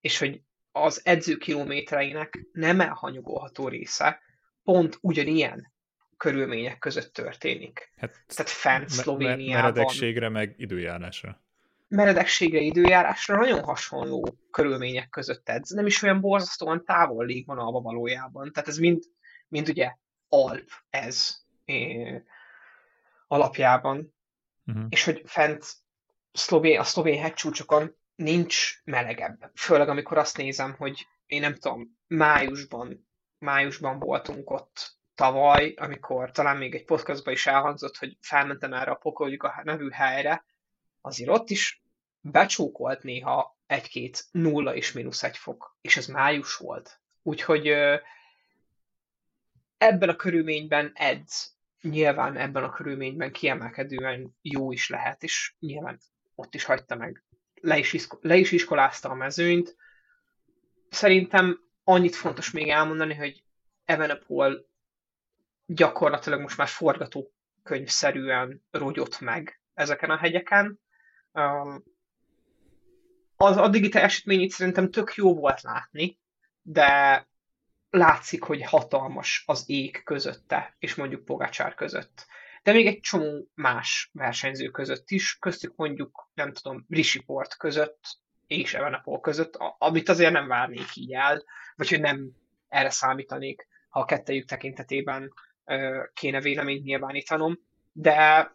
és 0.00 0.18
hogy 0.18 0.42
az 0.72 1.00
edző 1.04 1.36
kilométereinek 1.36 2.38
nem 2.52 2.80
elhanyagolható 2.80 3.68
része 3.68 4.20
pont 4.62 4.98
ugyanilyen 5.00 5.72
körülmények 6.16 6.78
között 6.78 7.12
történik. 7.12 7.92
Hát, 7.96 8.24
Tehát 8.26 8.52
fent 8.52 8.88
Szlovéniában. 8.88 9.72
Meredekségre 9.72 10.28
meg 10.28 10.54
időjárásra. 10.56 11.42
Meredekségre, 11.88 12.60
időjárásra 12.60 13.36
nagyon 13.36 13.62
hasonló 13.62 14.36
körülmények 14.50 15.08
között 15.08 15.48
edz. 15.48 15.70
Nem 15.70 15.86
is 15.86 16.02
olyan 16.02 16.20
borzasztóan 16.20 16.84
távol 16.84 17.26
légvonalba 17.26 17.80
valójában. 17.80 18.52
Tehát 18.52 18.68
ez 18.68 18.78
mind, 18.78 19.02
mind 19.48 19.68
ugye 19.68 19.92
Alp 20.28 20.70
ez 20.90 21.36
é, 21.64 22.22
alapjában. 23.30 24.14
Uh-huh. 24.66 24.84
És 24.88 25.04
hogy 25.04 25.22
fent 25.24 25.64
szlovén, 26.32 26.78
a 26.78 26.84
szlovén 26.84 27.20
hegycsúcsokon 27.20 27.96
nincs 28.14 28.82
melegebb. 28.84 29.50
Főleg 29.54 29.88
amikor 29.88 30.18
azt 30.18 30.36
nézem, 30.36 30.74
hogy 30.74 31.06
én 31.26 31.40
nem 31.40 31.54
tudom, 31.54 31.98
májusban, 32.06 33.08
májusban 33.38 33.98
voltunk 33.98 34.50
ott 34.50 34.98
tavaly, 35.14 35.74
amikor 35.76 36.30
talán 36.30 36.56
még 36.56 36.74
egy 36.74 36.84
podcastban 36.84 37.32
is 37.32 37.46
elhangzott, 37.46 37.96
hogy 37.96 38.16
felmentem 38.20 38.72
erre 38.72 38.90
a 38.90 38.94
pokoljuk 38.94 39.42
a 39.42 39.60
nevű 39.64 39.90
helyre, 39.90 40.44
azért 41.00 41.30
ott 41.30 41.50
is 41.50 41.82
becsókolt 42.20 43.02
néha 43.02 43.58
egy-két 43.66 44.24
nulla 44.30 44.74
és 44.74 44.92
mínusz 44.92 45.22
egy 45.22 45.36
fok, 45.36 45.76
és 45.80 45.96
ez 45.96 46.06
május 46.06 46.56
volt. 46.56 47.00
Úgyhogy 47.22 47.68
ebben 49.78 50.08
a 50.08 50.16
körülményben 50.16 50.92
edz, 50.94 51.58
nyilván 51.82 52.36
ebben 52.36 52.64
a 52.64 52.70
körülményben 52.70 53.32
kiemelkedően 53.32 54.36
jó 54.42 54.72
is 54.72 54.88
lehet, 54.88 55.22
és 55.22 55.54
nyilván 55.58 55.98
ott 56.34 56.54
is 56.54 56.64
hagyta 56.64 56.96
meg. 56.96 57.24
Le 57.54 57.78
is, 57.78 57.92
isko- 57.92 58.24
le 58.24 58.36
is 58.36 58.52
iskolázta 58.52 59.08
a 59.10 59.14
mezőnyt. 59.14 59.76
Szerintem 60.90 61.60
annyit 61.84 62.14
fontos 62.14 62.50
még 62.50 62.68
elmondani, 62.68 63.14
hogy 63.14 63.44
Evenepoel 63.84 64.64
gyakorlatilag 65.66 66.40
most 66.40 66.56
már 66.56 66.68
forgatókönyvszerűen 66.68 68.62
rogyott 68.70 69.20
meg 69.20 69.60
ezeken 69.74 70.10
a 70.10 70.16
hegyeken. 70.16 70.80
Az 73.36 73.56
addigi 73.56 73.88
teljesítményét 73.88 74.50
szerintem 74.50 74.90
tök 74.90 75.14
jó 75.14 75.34
volt 75.34 75.62
látni, 75.62 76.18
de 76.62 77.28
látszik, 77.90 78.42
hogy 78.42 78.62
hatalmas 78.62 79.42
az 79.46 79.64
ég 79.66 80.02
közötte, 80.04 80.76
és 80.78 80.94
mondjuk 80.94 81.24
Pogacsár 81.24 81.74
között. 81.74 82.26
De 82.62 82.72
még 82.72 82.86
egy 82.86 83.00
csomó 83.00 83.48
más 83.54 84.10
versenyző 84.12 84.68
között 84.68 85.10
is, 85.10 85.36
köztük 85.38 85.76
mondjuk, 85.76 86.30
nem 86.34 86.52
tudom, 86.52 86.86
Port 87.26 87.56
között, 87.56 88.18
és 88.46 88.74
Evenepoel 88.74 89.20
között, 89.20 89.56
amit 89.78 90.08
azért 90.08 90.32
nem 90.32 90.46
várnék 90.46 90.96
így 90.96 91.12
el, 91.12 91.44
vagy 91.76 91.88
hogy 91.88 92.00
nem 92.00 92.30
erre 92.68 92.90
számítanék, 92.90 93.66
ha 93.88 94.00
a 94.00 94.04
kettejük 94.04 94.48
tekintetében 94.48 95.32
kéne 96.12 96.40
véleményt 96.40 96.84
nyilvánítanom, 96.84 97.58
de 97.92 98.50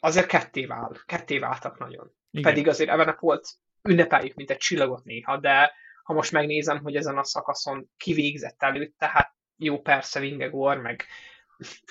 azért 0.00 0.26
ketté, 0.26 0.66
vál, 0.66 1.02
ketté 1.06 1.38
váltak 1.38 1.78
nagyon. 1.78 2.14
Igen. 2.30 2.52
Pedig 2.52 2.68
azért 2.68 2.90
Evenepoelt 2.90 3.48
ünnepeljük, 3.82 4.34
mint 4.34 4.50
egy 4.50 4.56
csillagot 4.56 5.04
néha, 5.04 5.36
de 5.36 5.72
ha 6.02 6.12
most 6.12 6.32
megnézem, 6.32 6.82
hogy 6.82 6.96
ezen 6.96 7.18
a 7.18 7.24
szakaszon 7.24 7.90
kivégzett 7.96 8.62
előtt, 8.62 8.94
tehát 8.98 9.34
jó 9.56 9.80
persze 9.80 10.20
Vingegor, 10.20 10.76
meg, 10.76 11.04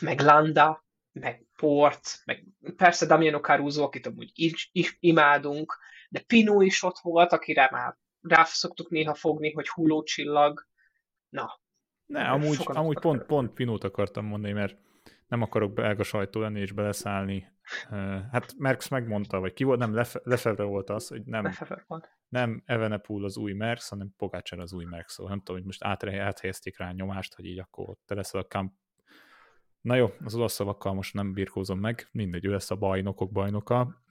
meg 0.01 0.19
Landa, 0.19 0.85
meg 1.11 1.45
Port, 1.55 2.21
meg 2.25 2.45
persze 2.75 3.05
Damiano 3.05 3.39
Caruso, 3.39 3.83
akit 3.83 4.05
amúgy 4.05 4.31
is, 4.33 4.69
is 4.71 4.97
imádunk, 4.99 5.77
de 6.09 6.19
Pino 6.19 6.61
is 6.61 6.83
ott 6.83 6.97
volt, 7.01 7.31
akire 7.31 7.69
már 7.71 7.97
rá 8.21 8.43
szoktuk 8.43 8.89
néha 8.89 9.13
fogni, 9.13 9.51
hogy 9.51 9.69
hullócsillag. 9.69 10.67
Na. 11.29 11.59
Ne, 12.05 12.29
amúgy, 12.29 12.57
amúgy 12.63 12.99
pont, 12.99 13.23
pont 13.23 13.53
Pinót 13.53 13.83
akartam 13.83 14.25
mondani, 14.25 14.53
mert 14.53 14.77
nem 15.31 15.41
akarok 15.41 15.73
belga 15.73 16.03
sajtó 16.03 16.39
lenni 16.39 16.59
és 16.59 16.71
beleszállni. 16.71 17.47
Hát 18.31 18.53
Merckx 18.57 18.87
megmondta, 18.87 19.39
vagy 19.39 19.53
ki 19.53 19.63
volt, 19.63 19.79
nem, 19.79 19.93
Lefe, 19.93 20.19
Lefebvre 20.23 20.63
volt 20.63 20.89
az, 20.89 21.07
hogy 21.07 21.21
nem, 21.25 21.51
nem 22.29 22.63
Evenepoel 22.65 23.23
az 23.23 23.37
új 23.37 23.53
Merckx, 23.53 23.89
hanem 23.89 24.13
Pogácsár 24.17 24.59
az 24.59 24.73
új 24.73 24.85
Merckx, 24.85 25.13
szóval 25.13 25.31
nem 25.31 25.41
tudom, 25.41 25.55
hogy 25.55 25.65
most 25.65 25.83
áthelyezték 26.19 26.77
rá 26.77 26.91
nyomást, 26.91 27.35
hogy 27.35 27.45
így 27.45 27.59
akkor 27.59 27.95
te 28.05 28.15
leszel 28.15 28.41
a 28.41 28.45
Camp 28.45 28.73
Na 29.81 29.95
jó, 29.95 30.13
az 30.23 30.35
olasz 30.35 30.53
szavakkal 30.53 30.93
most 30.93 31.13
nem 31.13 31.33
birkózom 31.33 31.79
meg, 31.79 32.07
mindegy, 32.11 32.45
ő 32.45 32.51
lesz 32.51 32.71
a 32.71 32.75
bajnokok 32.75 33.31
bajnoka. 33.31 34.03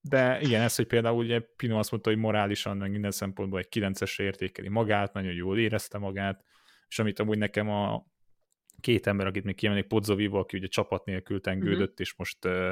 De 0.00 0.40
igen, 0.40 0.62
ez, 0.62 0.76
hogy 0.76 0.86
például 0.86 1.16
ugye 1.16 1.40
Pino 1.56 1.78
azt 1.78 1.90
mondta, 1.90 2.10
hogy 2.10 2.18
morálisan, 2.18 2.76
meg 2.76 2.90
minden 2.90 3.10
szempontból 3.10 3.58
egy 3.58 3.68
9-esre 3.70 4.20
értékeli 4.20 4.68
magát, 4.68 5.12
nagyon 5.12 5.32
jól 5.32 5.58
érezte 5.58 5.98
magát, 5.98 6.44
és 6.88 6.98
amit 6.98 7.18
amúgy 7.18 7.38
nekem 7.38 7.68
a 7.68 8.06
két 8.80 9.06
ember, 9.06 9.26
akit 9.26 9.44
még 9.44 9.54
kiemelnék, 9.54 9.88
Podzovivo, 9.88 10.38
aki 10.38 10.56
ugye 10.56 10.66
csapat 10.66 11.04
nélkül 11.04 11.40
tengődött, 11.40 11.80
uh-huh. 11.80 12.00
és 12.00 12.14
most 12.16 12.44
uh, 12.44 12.70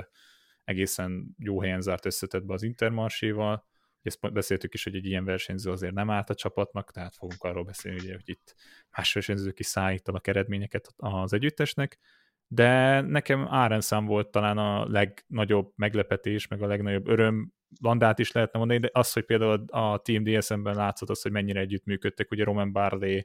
egészen 0.65 1.35
jó 1.39 1.61
helyen 1.61 1.81
zárt 1.81 2.07
összetetbe 2.07 2.53
az 2.53 2.63
Intermarséval, 2.63 3.69
ezt 4.03 4.33
beszéltük 4.33 4.75
is, 4.75 4.85
hogy 4.85 4.95
egy 4.95 5.07
ilyen 5.07 5.25
versenyző 5.25 5.71
azért 5.71 5.95
nem 5.95 6.11
állt 6.11 6.31
a 6.31 6.35
csapatnak, 6.35 6.91
tehát 6.91 7.17
fogunk 7.17 7.43
arról 7.43 7.65
beszélni, 7.65 7.99
ugye, 7.99 8.13
hogy 8.13 8.29
itt 8.29 8.55
más 8.91 9.13
versenyzők 9.13 9.59
is 9.59 9.67
szállítanak 9.67 10.27
eredményeket 10.27 10.95
az 10.97 11.33
együttesnek, 11.33 11.99
de 12.47 13.01
nekem 13.01 13.47
Árenszám 13.49 14.05
volt 14.05 14.31
talán 14.31 14.59
a 14.59 14.89
legnagyobb 14.89 15.73
meglepetés, 15.77 16.47
meg 16.47 16.63
a 16.63 16.67
legnagyobb 16.67 17.09
öröm, 17.09 17.53
Landát 17.81 18.19
is 18.19 18.33
lehetne 18.33 18.59
mondani, 18.59 18.81
de 18.81 18.91
az, 18.93 19.13
hogy 19.13 19.25
például 19.25 19.65
a 19.67 19.99
Team 19.99 20.25
DSM-ben 20.25 20.75
látszott 20.75 21.09
az, 21.09 21.23
hogy 21.23 21.33
mennyire 21.33 21.61
együttműködtek, 21.61 22.31
ugye 22.31 22.45
Roman 22.45 22.73
Barley 22.73 23.21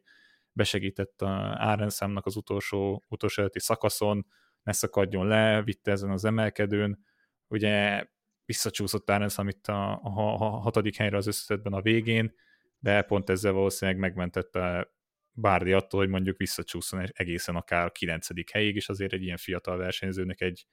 besegített 0.56 1.22
a 1.22 1.56
Árenszámnak 1.58 2.26
az 2.26 2.36
utolsó, 2.36 3.04
utolsó 3.08 3.42
előtti 3.42 3.60
szakaszon, 3.60 4.26
ne 4.64 4.72
szakadjon 4.72 5.28
le, 5.28 5.64
vitte 5.64 5.92
ezen 5.92 6.10
az 6.10 6.26
emelkedőn, 6.26 7.06
ugye 7.48 8.06
visszacsúszott 8.46 9.10
Arens, 9.10 9.38
amit 9.38 9.68
a, 9.68 9.92
a, 10.04 10.34
a 10.34 10.46
hatodik 10.46 10.96
helyre 10.96 11.18
az 11.18 11.28
összetetben 11.28 11.74
a 11.74 11.82
végén, 11.82 12.34
de 12.80 13.02
pont 13.02 13.30
ezzel 13.30 13.52
valószínűleg 13.52 14.00
megmentette 14.00 14.94
Bárdi 15.32 15.72
attól, 15.72 16.00
hogy 16.00 16.10
mondjuk 16.10 16.38
visszacsúszson 16.38 17.06
egészen 17.14 17.56
akár 17.56 17.86
a 17.86 17.92
kilencedik 17.92 18.50
helyig, 18.50 18.76
és 18.76 18.90
azért 18.90 19.14
egy 19.14 19.24
ilyen 19.24 19.38
fiatal 19.38 19.78
versenyzőnek 19.78 20.42
egy, 20.42 20.66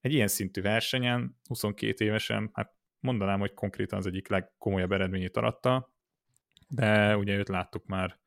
egy 0.00 0.12
ilyen 0.12 0.28
szintű 0.28 0.60
versenyen, 0.60 1.40
22 1.48 2.04
évesen, 2.04 2.50
hát 2.52 2.74
mondanám, 3.00 3.40
hogy 3.40 3.54
konkrétan 3.54 3.98
az 3.98 4.06
egyik 4.06 4.28
legkomolyabb 4.28 4.92
eredményét 4.92 5.36
aratta, 5.36 5.94
de 6.68 7.16
ugye 7.16 7.36
őt 7.36 7.48
láttuk 7.48 7.86
már, 7.86 8.18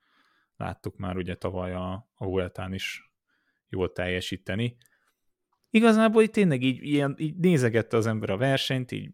láttuk 0.57 0.97
már 0.97 1.17
ugye 1.17 1.35
tavaly 1.35 1.73
a, 1.73 1.91
a 2.15 2.25
Vueltán 2.25 2.73
is 2.73 3.11
jól 3.69 3.91
teljesíteni. 3.91 4.77
Igazából 5.69 6.23
itt 6.23 6.31
tényleg 6.31 6.61
így, 6.61 6.83
ilyen, 6.83 7.15
így 7.17 7.35
nézegette 7.35 7.97
az 7.97 8.05
ember 8.05 8.29
a 8.29 8.37
versenyt, 8.37 8.91
így 8.91 9.11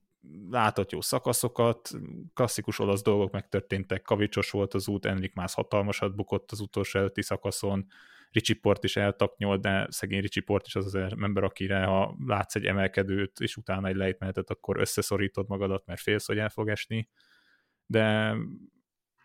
látott 0.50 0.92
jó 0.92 1.02
szakaszokat, 1.02 1.90
klasszikus 2.34 2.80
olasz 2.80 3.02
dolgok 3.02 3.32
megtörténtek, 3.32 4.02
kavicsos 4.02 4.52
volt 4.52 4.74
az 4.74 4.88
út, 4.88 5.06
Enrik 5.06 5.34
más 5.34 5.54
hatalmasat 5.54 6.16
bukott 6.16 6.52
az 6.52 6.60
utolsó 6.60 7.00
előtti 7.00 7.22
szakaszon, 7.22 7.88
Ricsi 8.32 8.54
Port 8.54 8.84
is 8.84 8.96
eltaknyolt, 8.96 9.62
de 9.62 9.88
szegény 9.90 10.22
Ricsi 10.22 10.40
Port 10.40 10.68
is 10.68 10.76
az 10.76 10.86
az 10.86 10.96
ember, 10.96 11.44
akire 11.44 11.84
ha 11.84 12.18
látsz 12.26 12.56
egy 12.56 12.66
emelkedőt, 12.66 13.40
és 13.40 13.58
utána 13.58 13.88
egy 13.88 13.96
lejtmenetet, 13.96 14.50
akkor 14.50 14.80
összeszorítod 14.80 15.48
magadat, 15.48 15.86
mert 15.86 16.02
félsz, 16.02 16.26
hogy 16.26 16.38
el 16.38 16.50
fog 16.50 16.70
esni. 16.70 17.10
De 17.86 18.36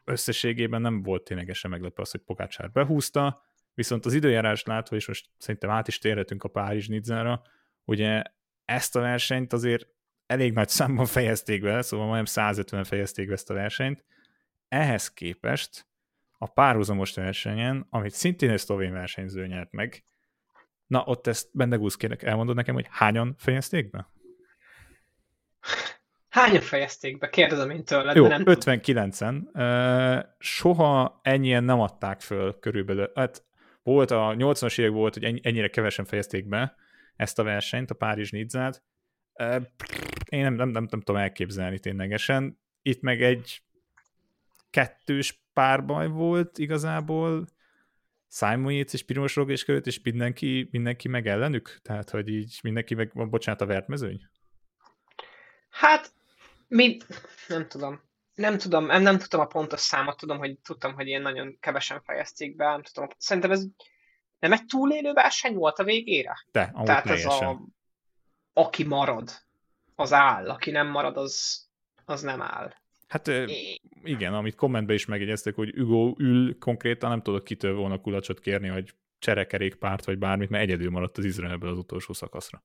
összességében 0.04 0.80
nem 0.80 1.02
volt 1.02 1.24
ténylegesen 1.24 1.70
meglepő 1.70 2.02
az, 2.02 2.10
hogy 2.10 2.20
Pogácsár 2.20 2.70
behúzta, 2.70 3.42
viszont 3.74 4.06
az 4.06 4.14
időjárás 4.14 4.62
látva, 4.62 4.96
és 4.96 5.06
most 5.06 5.28
szerintem 5.38 5.70
át 5.70 5.88
is 5.88 5.98
térhetünk 5.98 6.44
a 6.44 6.48
Párizs 6.48 6.88
Nidzára, 6.88 7.42
ugye 7.84 8.22
ezt 8.64 8.96
a 8.96 9.00
versenyt 9.00 9.52
azért 9.52 9.88
elég 10.26 10.52
nagy 10.52 10.68
számban 10.68 11.06
fejezték 11.06 11.62
be, 11.62 11.82
szóval 11.82 12.06
majdnem 12.06 12.24
150 12.24 12.84
fejezték 12.84 13.26
be 13.26 13.32
ezt 13.32 13.50
a 13.50 13.54
versenyt. 13.54 14.04
Ehhez 14.68 15.12
képest 15.12 15.86
a 16.38 16.46
párhuzamos 16.46 17.14
versenyen, 17.14 17.86
amit 17.90 18.12
szintén 18.12 18.50
egy 18.50 18.58
szlovén 18.58 18.92
versenyző 18.92 19.46
nyert 19.46 19.72
meg, 19.72 20.04
na 20.86 21.04
ott 21.04 21.26
ezt 21.26 21.48
Bendegúz 21.52 21.96
kérek, 21.96 22.22
elmondod 22.22 22.56
nekem, 22.56 22.74
hogy 22.74 22.86
hányan 22.90 23.34
fejezték 23.38 23.90
be? 23.90 24.08
Hányan 26.34 26.60
fejezték 26.62 27.18
be? 27.18 27.28
Kérdezem 27.28 27.70
én 27.70 27.84
tőled. 27.84 28.16
Jó, 28.16 28.26
nem 28.26 28.42
59-en. 28.44 29.42
Uh, 29.52 30.30
soha 30.38 31.20
ennyien 31.22 31.64
nem 31.64 31.80
adták 31.80 32.20
föl 32.20 32.58
körülbelül. 32.58 33.10
Hát 33.14 33.44
volt 33.82 34.10
a 34.10 34.34
80-as 34.38 34.78
évek 34.78 34.92
volt, 34.92 35.14
hogy 35.14 35.40
ennyire 35.42 35.68
kevesen 35.68 36.04
fejezték 36.04 36.48
be 36.48 36.74
ezt 37.16 37.38
a 37.38 37.42
versenyt, 37.42 37.90
a 37.90 37.94
Párizs 37.94 38.30
Nidzát. 38.30 38.82
Uh, 39.32 39.62
én 40.28 40.42
nem, 40.42 40.54
nem, 40.54 40.68
nem, 40.68 40.86
nem 40.90 41.00
tudom 41.00 41.20
elképzelni 41.20 41.78
ténylegesen. 41.78 42.58
Itt 42.82 43.00
meg 43.00 43.22
egy 43.22 43.62
kettős 44.70 45.44
párbaj 45.52 46.08
volt 46.08 46.58
igazából, 46.58 47.46
Simon 48.28 48.72
Yates 48.72 48.92
és 48.92 49.04
Primoz 49.04 49.32
Roglic 49.32 49.62
között, 49.62 49.86
és 49.86 50.00
mindenki, 50.02 50.68
mindenki 50.70 51.08
meg 51.08 51.26
ellenük? 51.26 51.78
Tehát, 51.82 52.10
hogy 52.10 52.28
így 52.28 52.58
mindenki 52.62 52.94
meg, 52.94 53.28
bocsánat, 53.30 53.60
a 53.60 53.66
vertmezőny? 53.66 54.20
Hát, 55.68 56.12
mi, 56.74 56.96
nem 57.48 57.68
tudom. 57.68 58.00
Nem 58.34 58.58
tudom, 58.58 58.86
nem, 58.86 59.02
nem 59.02 59.18
tudtam 59.18 59.40
a 59.40 59.46
pontos 59.46 59.80
számot, 59.80 60.16
tudom, 60.16 60.38
hogy 60.38 60.58
tudtam, 60.58 60.94
hogy 60.94 61.06
ilyen 61.06 61.22
nagyon 61.22 61.56
kevesen 61.60 62.02
fejezték 62.02 62.56
be, 62.56 62.64
nem 62.64 62.82
tudom. 62.82 63.08
Szerintem 63.16 63.50
ez 63.50 63.66
nem 64.38 64.52
egy 64.52 64.64
túlélő 64.64 65.12
verseny 65.12 65.54
volt 65.54 65.78
a 65.78 65.84
végére? 65.84 66.44
De, 66.52 66.72
Tehát 66.84 67.06
ez 67.06 67.24
a, 67.24 67.60
aki 68.52 68.84
marad, 68.84 69.30
az 69.94 70.12
áll, 70.12 70.50
aki 70.50 70.70
nem 70.70 70.86
marad, 70.86 71.16
az, 71.16 71.64
az 72.04 72.22
nem 72.22 72.42
áll. 72.42 72.74
Hát 73.08 73.30
igen, 74.02 74.34
amit 74.34 74.54
kommentben 74.54 74.96
is 74.96 75.06
megjegyeztek, 75.06 75.54
hogy 75.54 75.74
Hugo 75.76 76.14
ül 76.18 76.58
konkrétan, 76.58 77.10
nem 77.10 77.22
tudok 77.22 77.44
kitől 77.44 77.74
volna 77.74 78.00
kulacsot 78.00 78.40
kérni, 78.40 78.68
hogy 78.68 78.94
cserekerékpárt 79.18 80.04
vagy 80.04 80.18
bármit, 80.18 80.50
mert 80.50 80.62
egyedül 80.62 80.90
maradt 80.90 81.18
az 81.18 81.24
Izraelből 81.24 81.70
az 81.70 81.78
utolsó 81.78 82.12
szakaszra. 82.12 82.62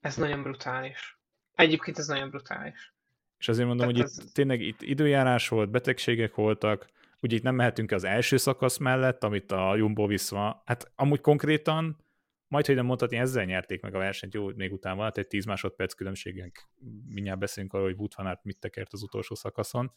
Ez 0.00 0.16
nagyon 0.16 0.42
brutális. 0.42 1.17
Egyébként 1.58 1.98
ez 1.98 2.06
nagyon 2.06 2.30
brutális. 2.30 2.94
És 3.38 3.48
azért 3.48 3.66
mondom, 3.66 3.86
Tehát 3.86 4.00
hogy 4.00 4.10
ez... 4.10 4.24
itt 4.24 4.34
tényleg 4.34 4.60
itt 4.60 4.82
időjárás 4.82 5.48
volt, 5.48 5.70
betegségek 5.70 6.34
voltak, 6.34 6.90
ugye 7.20 7.36
itt 7.36 7.42
nem 7.42 7.54
mehetünk 7.54 7.90
az 7.90 8.04
első 8.04 8.36
szakasz 8.36 8.76
mellett, 8.76 9.24
amit 9.24 9.52
a 9.52 9.76
Jumbo 9.76 10.06
vissza, 10.06 10.62
hát 10.64 10.92
amúgy 10.94 11.20
konkrétan 11.20 12.04
majd, 12.48 12.66
hogy 12.66 12.74
nem 12.74 12.84
mondhatni, 12.84 13.16
ezzel 13.16 13.44
nyerték 13.44 13.82
meg 13.82 13.94
a 13.94 13.98
versenyt, 13.98 14.34
jó, 14.34 14.48
még 14.54 14.72
utána 14.72 15.02
hát 15.02 15.18
egy 15.18 15.26
10 15.26 15.44
másodperc 15.44 15.94
különbségünk, 15.94 16.68
mindjárt 17.08 17.38
beszélünk 17.38 17.72
arról, 17.72 17.86
hogy 17.86 18.08
van 18.14 18.26
Aert 18.26 18.44
mit 18.44 18.58
tekert 18.58 18.92
az 18.92 19.02
utolsó 19.02 19.34
szakaszon. 19.34 19.92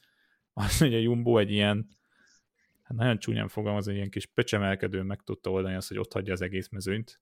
Az, 0.53 0.77
hogy 0.77 0.93
a 0.93 0.97
Jumbo 0.97 1.37
egy 1.37 1.51
ilyen, 1.51 1.97
hát 2.83 2.97
nagyon 2.97 3.17
csúnyán 3.19 3.47
fogalmaz, 3.47 3.87
egy 3.87 3.95
ilyen 3.95 4.09
kis 4.09 4.25
pöcsemelkedő 4.25 5.01
meg 5.01 5.21
tudta 5.21 5.51
oldani 5.51 5.75
azt, 5.75 5.87
hogy 5.87 5.97
ott 5.97 6.13
hagyja 6.13 6.33
az 6.33 6.41
egész 6.41 6.69
mezőnyt. 6.69 7.19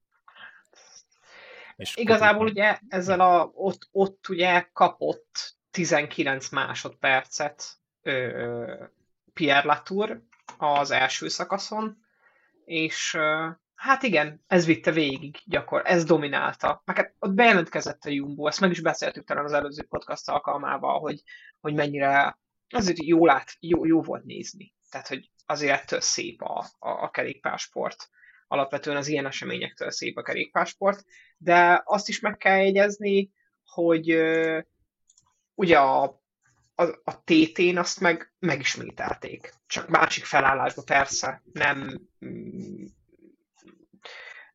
És 1.80 1.96
Igazából 1.96 2.48
ugye 2.48 2.80
ezzel 2.88 3.20
a, 3.20 3.52
ott, 3.54 3.88
ott 3.92 4.30
ugye 4.30 4.70
kapott 4.74 5.58
19 5.72 6.50
másodpercet 6.50 7.64
ö, 8.02 8.86
Pierre 9.34 9.66
Latour 9.66 10.22
az 10.58 10.92
első 10.92 11.28
szakaszon, 11.28 11.98
és 12.66 13.18
Hát 13.80 14.04
igen, 14.04 14.44
ez 14.48 14.66
vitte 14.66 14.92
végig 14.92 15.38
gyakor, 15.46 15.82
ez 15.86 16.04
dominálta. 16.04 16.82
Meg 16.86 16.96
hát 16.96 17.16
ott 17.20 17.34
bejelentkezett 17.34 18.06
a 18.06 18.10
Jumbo, 18.10 18.48
ezt 18.48 18.60
meg 18.60 18.72
is 18.72 18.82
beszéltük 18.82 19.26
talán 19.26 19.46
az 19.46 19.54
előző 19.54 19.84
podcast 19.84 20.30
alkalmával, 20.30 21.00
hogy, 21.00 21.24
hogy 21.60 21.74
mennyire 21.74 22.40
azért 22.70 23.04
jó, 23.04 23.26
lát, 23.26 23.56
jó, 23.60 23.86
jó 23.86 24.02
volt 24.02 24.24
nézni. 24.24 24.74
Tehát, 24.90 25.08
hogy 25.08 25.32
azért 25.46 25.82
ettől 25.82 26.02
szép 26.02 26.42
a, 26.42 26.66
a, 26.80 26.90
a 26.90 27.10
kerékpársport. 27.10 28.10
Alapvetően 28.52 28.98
az 28.98 29.08
ilyen 29.08 29.26
eseményektől 29.26 29.92
szép 29.92 30.18
a 30.18 30.22
kerékpársport, 30.22 31.06
de 31.38 31.82
azt 31.86 32.10
is 32.10 32.20
meg 32.20 32.38
kell 32.38 32.58
jegyezni, 32.58 33.32
hogy 33.66 34.22
ugye 35.56 35.80
a, 35.80 36.04
a, 36.76 36.84
a 37.04 37.24
TT-n 37.24 37.78
azt 37.78 38.00
meg 38.00 38.34
megismételték. 38.40 39.54
Csak 39.68 39.88
másik 39.88 40.24
felállásban 40.24 40.86
persze, 40.86 41.42
nem 41.54 42.02
mm, 42.26 42.86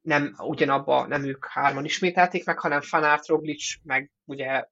nem 0.00 0.34
ugyanabba, 0.38 1.06
nem 1.06 1.24
ők 1.24 1.46
hárman 1.46 1.84
ismételték 1.84 2.44
meg, 2.44 2.58
hanem 2.58 2.80
Fanart, 2.80 3.26
Roglic, 3.26 3.74
meg 3.82 4.10
ugye 4.24 4.64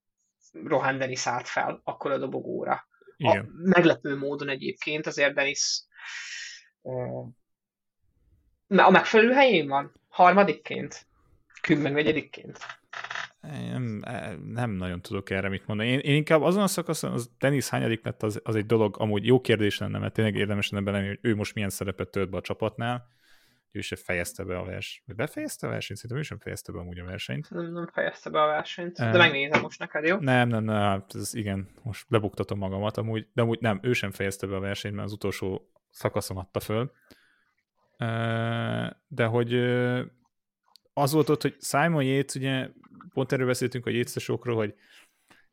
Rohan 0.51 0.97
Dennis 0.97 1.27
állt 1.27 1.47
fel 1.47 1.81
akkor 1.83 2.11
a 2.11 2.17
dobogóra. 2.17 2.87
Igen. 3.17 3.45
A 3.45 3.49
meglepő 3.49 4.17
módon 4.17 4.49
egyébként 4.49 5.07
azért 5.07 5.33
Dennis 5.33 5.83
a 8.77 8.89
megfelelő 8.89 9.31
helyén 9.31 9.67
van? 9.67 9.91
Harmadikként? 10.09 11.05
Kümmön 11.61 11.91
negyedikként? 11.91 12.57
Nem, 13.41 14.03
nem 14.45 14.71
nagyon 14.71 15.01
tudok 15.01 15.29
erre 15.29 15.49
mit 15.49 15.67
mondani. 15.67 15.89
Én, 15.89 15.99
én 15.99 16.15
inkább 16.15 16.41
azon 16.41 16.63
a 16.63 16.67
szakaszon, 16.67 17.11
az 17.11 17.29
Dennis 17.39 17.69
hányadik 17.69 18.05
lett, 18.05 18.23
az, 18.23 18.39
az 18.43 18.55
egy 18.55 18.65
dolog, 18.65 18.95
amúgy 18.99 19.25
jó 19.25 19.41
kérdés 19.41 19.77
lenne, 19.77 19.99
mert 19.99 20.13
tényleg 20.13 20.35
érdemes 20.35 20.69
lenne 20.69 20.85
belenni, 20.85 21.07
hogy 21.07 21.19
ő 21.21 21.35
most 21.35 21.53
milyen 21.53 21.69
szerepet 21.69 22.09
tölt 22.09 22.29
be 22.29 22.37
a 22.37 22.41
csapatnál 22.41 23.07
ő 23.75 23.81
se 23.81 23.95
fejezte 23.95 24.43
be 24.43 24.57
a 24.57 24.63
versenyt. 24.63 25.15
Befejezte 25.15 25.67
a 25.67 25.69
versenyt? 25.69 25.99
Szerintem 25.99 26.17
ő 26.17 26.27
sem 26.27 26.39
fejezte 26.39 26.71
be 26.71 26.79
amúgy 26.79 26.99
a 26.99 27.05
versenyt. 27.05 27.49
Nem, 27.49 27.71
nem 27.71 27.87
fejezte 27.93 28.29
be 28.29 28.41
a 28.41 28.45
versenyt, 28.45 28.97
de 28.97 29.09
uh, 29.09 29.17
megnézem 29.17 29.61
most 29.61 29.79
neked, 29.79 30.05
jó? 30.05 30.17
Nem, 30.19 30.47
nem, 30.47 30.63
nem, 30.63 30.75
hát 30.75 31.15
ez 31.15 31.33
igen, 31.33 31.69
most 31.83 32.05
lebuktatom 32.09 32.57
magamat 32.57 32.97
amúgy, 32.97 33.27
de 33.33 33.41
amúgy 33.41 33.59
nem, 33.59 33.79
ő 33.81 33.93
sem 33.93 34.11
fejezte 34.11 34.47
be 34.47 34.55
a 34.55 34.59
versenyt, 34.59 34.95
mert 34.95 35.07
az 35.07 35.13
utolsó 35.13 35.69
szakaszon 35.89 36.37
adta 36.37 36.59
föl. 36.59 36.91
De 39.07 39.25
hogy 39.25 39.53
az 40.93 41.11
volt 41.11 41.29
ott, 41.29 41.41
hogy 41.41 41.55
Simon 41.59 42.03
Yates, 42.03 42.35
ugye 42.35 42.69
pont 43.13 43.31
erről 43.31 43.47
beszéltünk 43.47 43.85
a 43.85 43.89
Yates-esokról, 43.89 44.55
hogy 44.55 44.75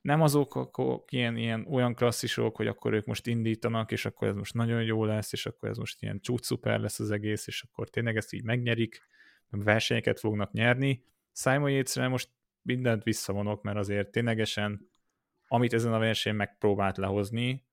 nem 0.01 0.21
azok 0.21 0.55
akik 0.55 1.13
ilyen, 1.13 1.37
ilyen 1.37 1.67
olyan 1.71 1.95
klasszisok, 1.95 2.57
hogy 2.57 2.67
akkor 2.67 2.93
ők 2.93 3.07
most 3.07 3.27
indítanak, 3.27 3.93
és 3.93 4.05
akkor 4.05 4.29
ez 4.29 4.35
most 4.35 4.55
nagyon 4.55 4.83
jó 4.83 5.05
lesz, 5.05 5.33
és 5.33 5.47
akkor 5.47 5.69
ez 5.69 5.77
most 5.77 6.03
ilyen 6.03 6.21
csúcs 6.21 6.45
szuper 6.45 6.81
lesz 6.81 7.01
az 7.01 7.11
egész, 7.11 7.47
és 7.47 7.63
akkor 7.63 7.89
tényleg 7.89 8.17
ezt 8.17 8.33
így 8.33 8.45
megnyerik, 8.45 9.09
versenyeket 9.51 10.21
fognak 10.21 10.53
nyerni. 10.53 11.05
Simon 11.33 11.71
Yatesre 11.71 12.09
most 12.09 12.29
mindent 12.63 13.03
visszavonok, 13.03 13.63
mert 13.63 13.77
azért 13.77 14.11
ténylegesen, 14.11 14.91
amit 15.47 15.73
ezen 15.73 15.93
a 15.93 15.99
versenyen 15.99 16.39
megpróbált 16.39 16.97
lehozni, 16.97 17.67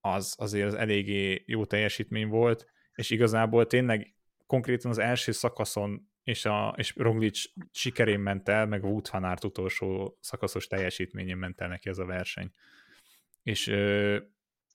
az 0.00 0.34
azért 0.38 0.66
az 0.66 0.74
eléggé 0.74 1.42
jó 1.46 1.64
teljesítmény 1.64 2.28
volt, 2.28 2.66
és 2.94 3.10
igazából 3.10 3.66
tényleg 3.66 4.14
konkrétan 4.46 4.90
az 4.90 4.98
első 4.98 5.32
szakaszon 5.32 6.10
és, 6.22 6.44
a, 6.44 6.74
és 6.76 6.94
Roglic 6.96 7.42
sikerén 7.70 8.20
ment 8.20 8.48
el, 8.48 8.66
meg 8.66 8.84
Wout 8.84 9.08
van 9.08 9.24
Aert 9.24 9.44
utolsó 9.44 10.18
szakaszos 10.20 10.66
teljesítményén 10.66 11.36
ment 11.36 11.60
el 11.60 11.68
neki 11.68 11.88
ez 11.88 11.98
a 11.98 12.04
verseny. 12.04 12.50
És 13.42 13.66
ö, 13.66 14.18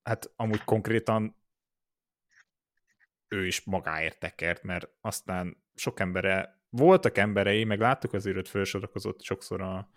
hát 0.03 0.31
amúgy 0.35 0.63
konkrétan 0.63 1.35
ő 3.27 3.45
is 3.45 3.63
magáért 3.63 4.19
tekert, 4.19 4.63
mert 4.63 4.89
aztán 5.01 5.63
sok 5.75 5.99
embere, 5.99 6.61
voltak 6.69 7.17
emberei, 7.17 7.63
meg 7.63 7.79
láttuk 7.79 8.13
azért, 8.13 8.35
hogy 8.35 8.49
felsorakozott 8.49 9.21
sokszor 9.21 9.61
a, 9.61 9.89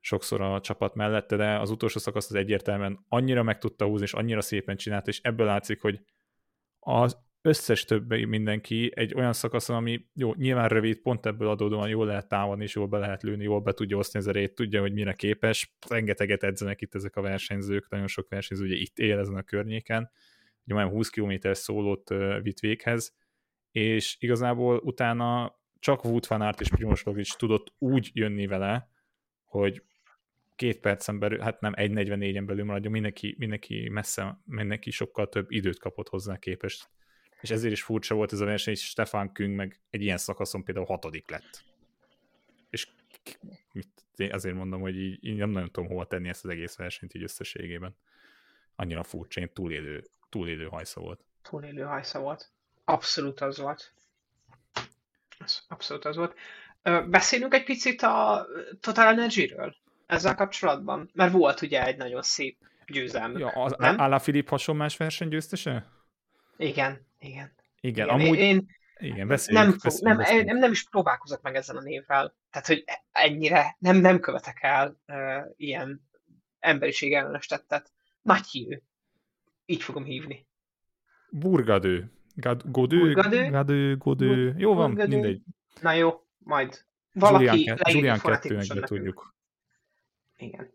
sokszor 0.00 0.40
a 0.40 0.60
csapat 0.60 0.94
mellette, 0.94 1.36
de 1.36 1.58
az 1.58 1.70
utolsó 1.70 1.98
szakasz 1.98 2.28
az 2.28 2.34
egyértelműen 2.34 3.04
annyira 3.08 3.42
meg 3.42 3.58
tudta 3.58 3.86
húzni, 3.86 4.04
és 4.04 4.14
annyira 4.14 4.40
szépen 4.40 4.76
csinált, 4.76 5.08
és 5.08 5.20
ebből 5.22 5.46
látszik, 5.46 5.80
hogy 5.80 6.00
az 6.78 7.18
összes 7.42 7.84
többi 7.84 8.24
mindenki 8.24 8.92
egy 8.94 9.14
olyan 9.14 9.32
szakaszon, 9.32 9.76
ami 9.76 10.06
jó, 10.14 10.34
nyilván 10.34 10.68
rövid, 10.68 10.98
pont 10.98 11.26
ebből 11.26 11.48
adódóan 11.48 11.88
jól 11.88 12.06
lehet 12.06 12.28
támadni, 12.28 12.64
és 12.64 12.74
jól 12.74 12.86
be 12.86 12.98
lehet 12.98 13.22
lőni, 13.22 13.42
jól 13.42 13.60
be 13.60 13.72
tudja 13.72 13.96
osztani 13.96 14.24
az 14.24 14.30
erejét, 14.30 14.54
tudja, 14.54 14.80
hogy 14.80 14.92
mire 14.92 15.12
képes. 15.12 15.76
Rengeteget 15.88 16.42
edzenek 16.42 16.80
itt 16.80 16.94
ezek 16.94 17.16
a 17.16 17.20
versenyzők, 17.20 17.88
nagyon 17.88 18.06
sok 18.06 18.28
versenyző 18.28 18.64
ugye 18.64 18.76
itt 18.76 18.98
él 18.98 19.18
ezen 19.18 19.34
a 19.34 19.42
környéken, 19.42 20.10
ugye 20.64 20.74
már 20.74 20.88
20 20.88 21.08
km 21.08 21.34
szólót 21.52 22.08
vitt 22.42 22.58
véghez, 22.58 23.16
és 23.70 24.16
igazából 24.20 24.76
utána 24.76 25.56
csak 25.78 26.04
Wout 26.04 26.26
van 26.26 26.40
Aert 26.40 26.60
és 26.60 26.68
Primoz 26.68 27.02
Roglic 27.02 27.36
tudott 27.36 27.72
úgy 27.78 28.10
jönni 28.12 28.46
vele, 28.46 28.90
hogy 29.44 29.82
két 30.56 30.80
percen 30.80 31.18
belül, 31.18 31.38
hát 31.38 31.60
nem 31.60 31.72
1.44-en 31.76 32.42
belül 32.46 32.64
maradjon, 32.64 32.92
mindenki, 32.92 33.34
mindenki 33.38 33.88
messze, 33.88 34.40
mindenki 34.44 34.90
sokkal 34.90 35.28
több 35.28 35.50
időt 35.50 35.78
kapott 35.78 36.08
hozzá 36.08 36.38
képest 36.38 36.88
És 37.40 37.50
ezért 37.50 37.72
is 37.72 37.82
furcsa 37.82 38.14
volt 38.14 38.32
ez 38.32 38.40
a 38.40 38.44
verseny, 38.44 38.74
és 38.74 38.84
Stefan 38.84 39.32
Küng 39.32 39.54
meg 39.54 39.80
egy 39.90 40.02
ilyen 40.02 40.18
szakaszon 40.18 40.64
például 40.64 40.86
hatodik 40.86 41.30
lett. 41.30 41.64
És 42.70 42.88
mit, 43.72 44.04
azért 44.32 44.54
mondom, 44.54 44.80
hogy 44.80 44.96
így, 44.96 45.24
így 45.24 45.36
nem 45.36 45.50
nagyon 45.50 45.70
tudom 45.70 45.88
hova 45.88 46.06
tenni 46.06 46.28
ezt 46.28 46.44
az 46.44 46.50
egész 46.50 46.76
versenyt 46.76 47.14
így 47.14 47.22
összességében. 47.22 47.96
Annyira 48.76 49.02
furcsa, 49.02 49.40
én 49.40 49.52
túlélő, 49.52 50.04
túlélő 50.28 50.66
hajsza 50.66 51.00
volt. 51.00 51.20
Túlélő 51.42 51.82
hajsza 51.82 52.20
volt. 52.20 52.50
Abszolút 52.84 53.40
az 53.40 53.58
volt. 53.58 53.92
Abszolút 55.68 56.04
az 56.04 56.16
volt. 56.16 56.34
Beszélünk 57.08 57.54
egy 57.54 57.64
picit 57.64 58.02
a 58.02 58.46
Total 58.80 59.06
Energy-ről 59.06 59.76
ezzel 60.06 60.34
kapcsolatban? 60.34 61.10
Mert 61.12 61.32
volt 61.32 61.62
ugye 61.62 61.86
egy 61.86 61.96
nagyon 61.96 62.22
szép 62.22 62.58
győzelmük. 62.86 63.38
Ja, 63.38 63.48
az 63.48 63.74
nem? 63.78 63.98
Ala 63.98 64.18
Filip 64.18 64.48
hasonlás 64.48 64.96
verseny 64.96 65.28
győztese? 65.28 65.86
Igen, 66.56 67.06
igen. 67.18 67.52
Igen, 67.80 68.06
igen 68.06 68.08
amúgy... 68.08 68.38
Én, 68.38 68.66
igen, 68.98 69.28
beszéljük, 69.28 69.62
nem, 69.62 69.72
fog, 69.72 69.82
beszéljük, 69.82 70.08
nem, 70.08 70.16
beszéljük. 70.16 70.46
nem, 70.46 70.56
nem 70.58 70.70
is 70.70 70.88
próbálkozok 70.88 71.42
meg 71.42 71.54
ezzel 71.54 71.76
a 71.76 71.82
névvel. 71.82 72.34
Tehát, 72.50 72.66
hogy 72.66 72.84
ennyire 73.12 73.76
nem, 73.78 73.96
nem 73.96 74.20
követek 74.20 74.58
el 74.60 75.00
uh, 75.06 75.52
ilyen 75.56 76.08
emberiség 76.58 77.12
ellenes 77.12 77.46
tettet. 77.46 77.92
Matthew. 78.22 78.78
Így 79.66 79.82
fogom 79.82 80.04
hívni. 80.04 80.46
Burgadő. 81.30 82.12
Godő, 82.64 83.12
Gadő, 83.50 83.96
Godő. 83.96 84.54
Jó 84.56 84.74
van, 84.74 84.90
Burgadő. 84.90 85.14
mindegy. 85.14 85.42
Na 85.80 85.92
jó, 85.92 86.26
majd 86.38 86.84
valaki 87.12 87.72
Julian, 87.90 88.18
kettőnek 88.18 88.84
tudjuk. 88.84 89.34
Igen. 90.36 90.72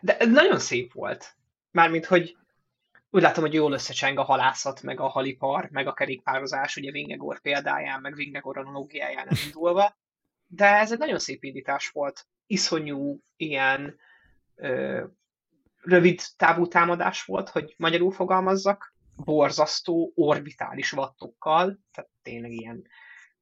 De 0.00 0.16
nagyon 0.26 0.58
szép 0.58 0.92
volt. 0.92 1.36
Mármint, 1.70 2.04
hogy 2.04 2.36
úgy 3.10 3.22
látom, 3.22 3.44
hogy 3.44 3.54
jól 3.54 3.72
összecseng 3.72 4.18
a 4.18 4.22
halászat, 4.22 4.82
meg 4.82 5.00
a 5.00 5.08
halipar, 5.08 5.68
meg 5.70 5.86
a 5.86 5.92
kerékpározás, 5.92 6.76
ugye 6.76 6.90
Vingegor 6.90 7.40
példáján, 7.40 8.00
meg 8.00 8.14
Vingegor 8.14 8.58
analógiáján 8.58 9.28
indulva. 9.44 9.96
De 10.46 10.66
ez 10.66 10.92
egy 10.92 10.98
nagyon 10.98 11.18
szép 11.18 11.44
indítás 11.44 11.88
volt. 11.88 12.26
Iszonyú 12.46 13.20
ilyen 13.36 13.98
ö, 14.54 15.04
rövid 15.82 16.22
távú 16.36 16.66
támadás 16.66 17.24
volt, 17.24 17.48
hogy 17.48 17.74
magyarul 17.76 18.12
fogalmazzak, 18.12 18.94
borzasztó 19.16 20.12
orbitális 20.14 20.90
vattokkal, 20.90 21.78
tehát 21.92 22.10
tényleg 22.22 22.52
ilyen 22.52 22.86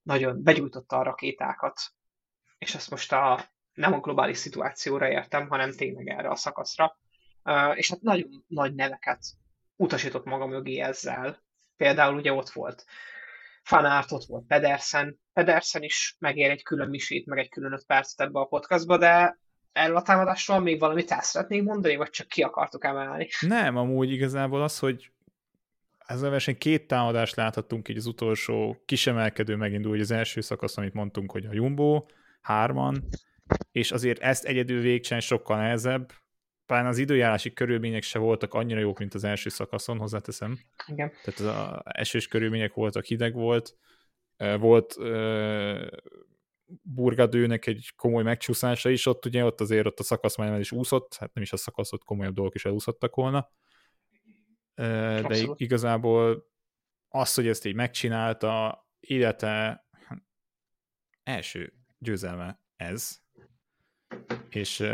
nagyon 0.03 0.43
begyújtotta 0.43 0.99
a 0.99 1.03
rakétákat, 1.03 1.81
és 2.59 2.75
ezt 2.75 2.91
most 2.91 3.13
a 3.13 3.45
nem 3.73 3.93
a 3.93 4.01
globális 4.01 4.39
szituációra 4.39 5.09
értem, 5.09 5.49
hanem 5.49 5.73
tényleg 5.73 6.09
erre 6.09 6.29
a 6.29 6.37
szakaszra. 6.37 6.99
Uh, 7.45 7.79
és 7.79 7.91
hát 7.91 8.01
nagyon 8.01 8.45
nagy 8.47 8.75
neveket 8.75 9.25
utasított 9.77 10.25
maga 10.25 10.47
mögé 10.47 10.81
ezzel. 10.81 11.45
Például 11.77 12.17
ugye 12.17 12.33
ott 12.33 12.51
volt 12.51 12.85
Fanárt, 13.63 14.13
ott 14.13 14.25
volt 14.25 14.47
Pedersen. 14.47 15.19
Pedersen 15.33 15.83
is 15.83 16.17
megér 16.19 16.51
egy 16.51 16.63
külön 16.63 16.89
misét, 16.89 17.27
meg 17.27 17.39
egy 17.39 17.49
külön 17.49 17.73
öt 17.73 17.87
percet 17.87 18.27
ebbe 18.27 18.41
a 18.41 18.45
podcastba, 18.45 18.99
de 18.99 19.39
erről 19.73 19.97
a 19.97 20.03
támadásról 20.03 20.61
még 20.61 20.79
valamit 20.79 21.11
el 21.11 21.23
szeretnék 21.23 21.63
mondani, 21.63 21.97
vagy 21.97 22.11
csak 22.11 22.29
ki 22.29 22.43
akartok 22.43 22.85
emelni? 22.85 23.29
Nem, 23.41 23.77
amúgy 23.77 24.11
igazából 24.11 24.63
az, 24.63 24.79
hogy 24.79 25.11
ez 26.07 26.23
a 26.23 26.31
verseny 26.31 26.59
két 26.59 26.87
támadást 26.87 27.37
láthattunk 27.37 27.89
így 27.89 27.97
az 27.97 28.07
utolsó 28.07 28.83
kisemelkedő 28.85 29.57
megindul, 29.57 29.91
hogy 29.91 30.01
az 30.01 30.11
első 30.11 30.41
szakasz, 30.41 30.77
amit 30.77 30.95
mondtunk, 30.95 31.31
hogy 31.31 31.45
a 31.45 31.53
Jumbo, 31.53 32.05
hárman, 32.41 33.09
és 33.73 33.93
azért 33.93 34.21
ezt 34.21 34.45
egyedül 34.45 34.81
végcsen 34.81 35.21
sokkal 35.21 35.57
nehezebb, 35.57 36.13
talán 36.67 36.87
az 36.87 36.99
időjárási 36.99 37.53
körülmények 37.53 38.03
se 38.03 38.19
voltak 38.19 38.55
annyira 38.55 38.81
jók, 38.81 38.99
mint 38.99 39.15
az 39.15 39.25
első 39.25 39.49
szakaszon, 39.49 39.99
hozzáteszem. 39.99 40.59
Igen. 40.87 41.13
Tehát 41.25 41.41
az 41.41 41.81
esős 41.85 42.29
körülmények 42.29 42.75
voltak, 42.75 43.05
hideg 43.05 43.35
volt, 43.35 43.77
volt 44.59 44.97
uh, 44.97 45.87
burgadőnek 46.83 47.67
egy 47.67 47.93
komoly 47.97 48.23
megcsúszása 48.23 48.91
is, 48.91 49.07
ott 49.07 49.25
ugye 49.25 49.45
ott 49.45 49.61
azért 49.61 49.87
ott 49.87 49.99
a 49.99 50.03
szakasz 50.03 50.37
már 50.37 50.61
is 50.61 50.73
úszott, 50.73 51.15
hát 51.15 51.35
nem 51.35 51.43
is 51.43 51.53
a 51.53 51.57
szakasz, 51.57 51.93
ott 51.93 52.05
komolyabb 52.05 52.35
dolgok 52.35 52.55
is 52.55 52.65
elúszottak 52.65 53.15
volna. 53.15 53.51
Uh, 54.77 55.21
de 55.21 55.47
igazából 55.55 56.47
az, 57.09 57.35
hogy 57.35 57.49
ezt 57.49 57.65
így 57.65 57.75
megcsinálta, 57.75 58.85
illetve 59.01 59.87
első 61.23 61.73
győzelme 61.99 62.61
ez, 62.77 63.21
és 64.49 64.85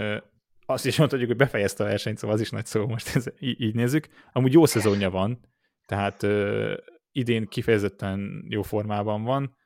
azt 0.67 0.87
is 0.87 0.97
mondhatjuk, 0.99 1.29
hogy 1.29 1.39
befejezte 1.39 1.85
a 1.85 1.87
versenyt, 1.87 2.19
szóval 2.19 2.37
az 2.37 2.43
is 2.43 2.51
nagy 2.51 2.67
szó, 2.67 2.87
most 2.87 3.17
ez, 3.17 3.27
így, 3.39 3.75
nézzük. 3.75 4.09
Amúgy 4.33 4.53
jó 4.53 4.67
szezonja 4.67 5.11
van, 5.11 5.41
tehát 5.87 6.23
uh, 6.23 6.75
idén 7.13 7.47
kifejezetten 7.47 8.45
jó 8.49 8.63
formában 8.63 9.23
van. 9.23 9.57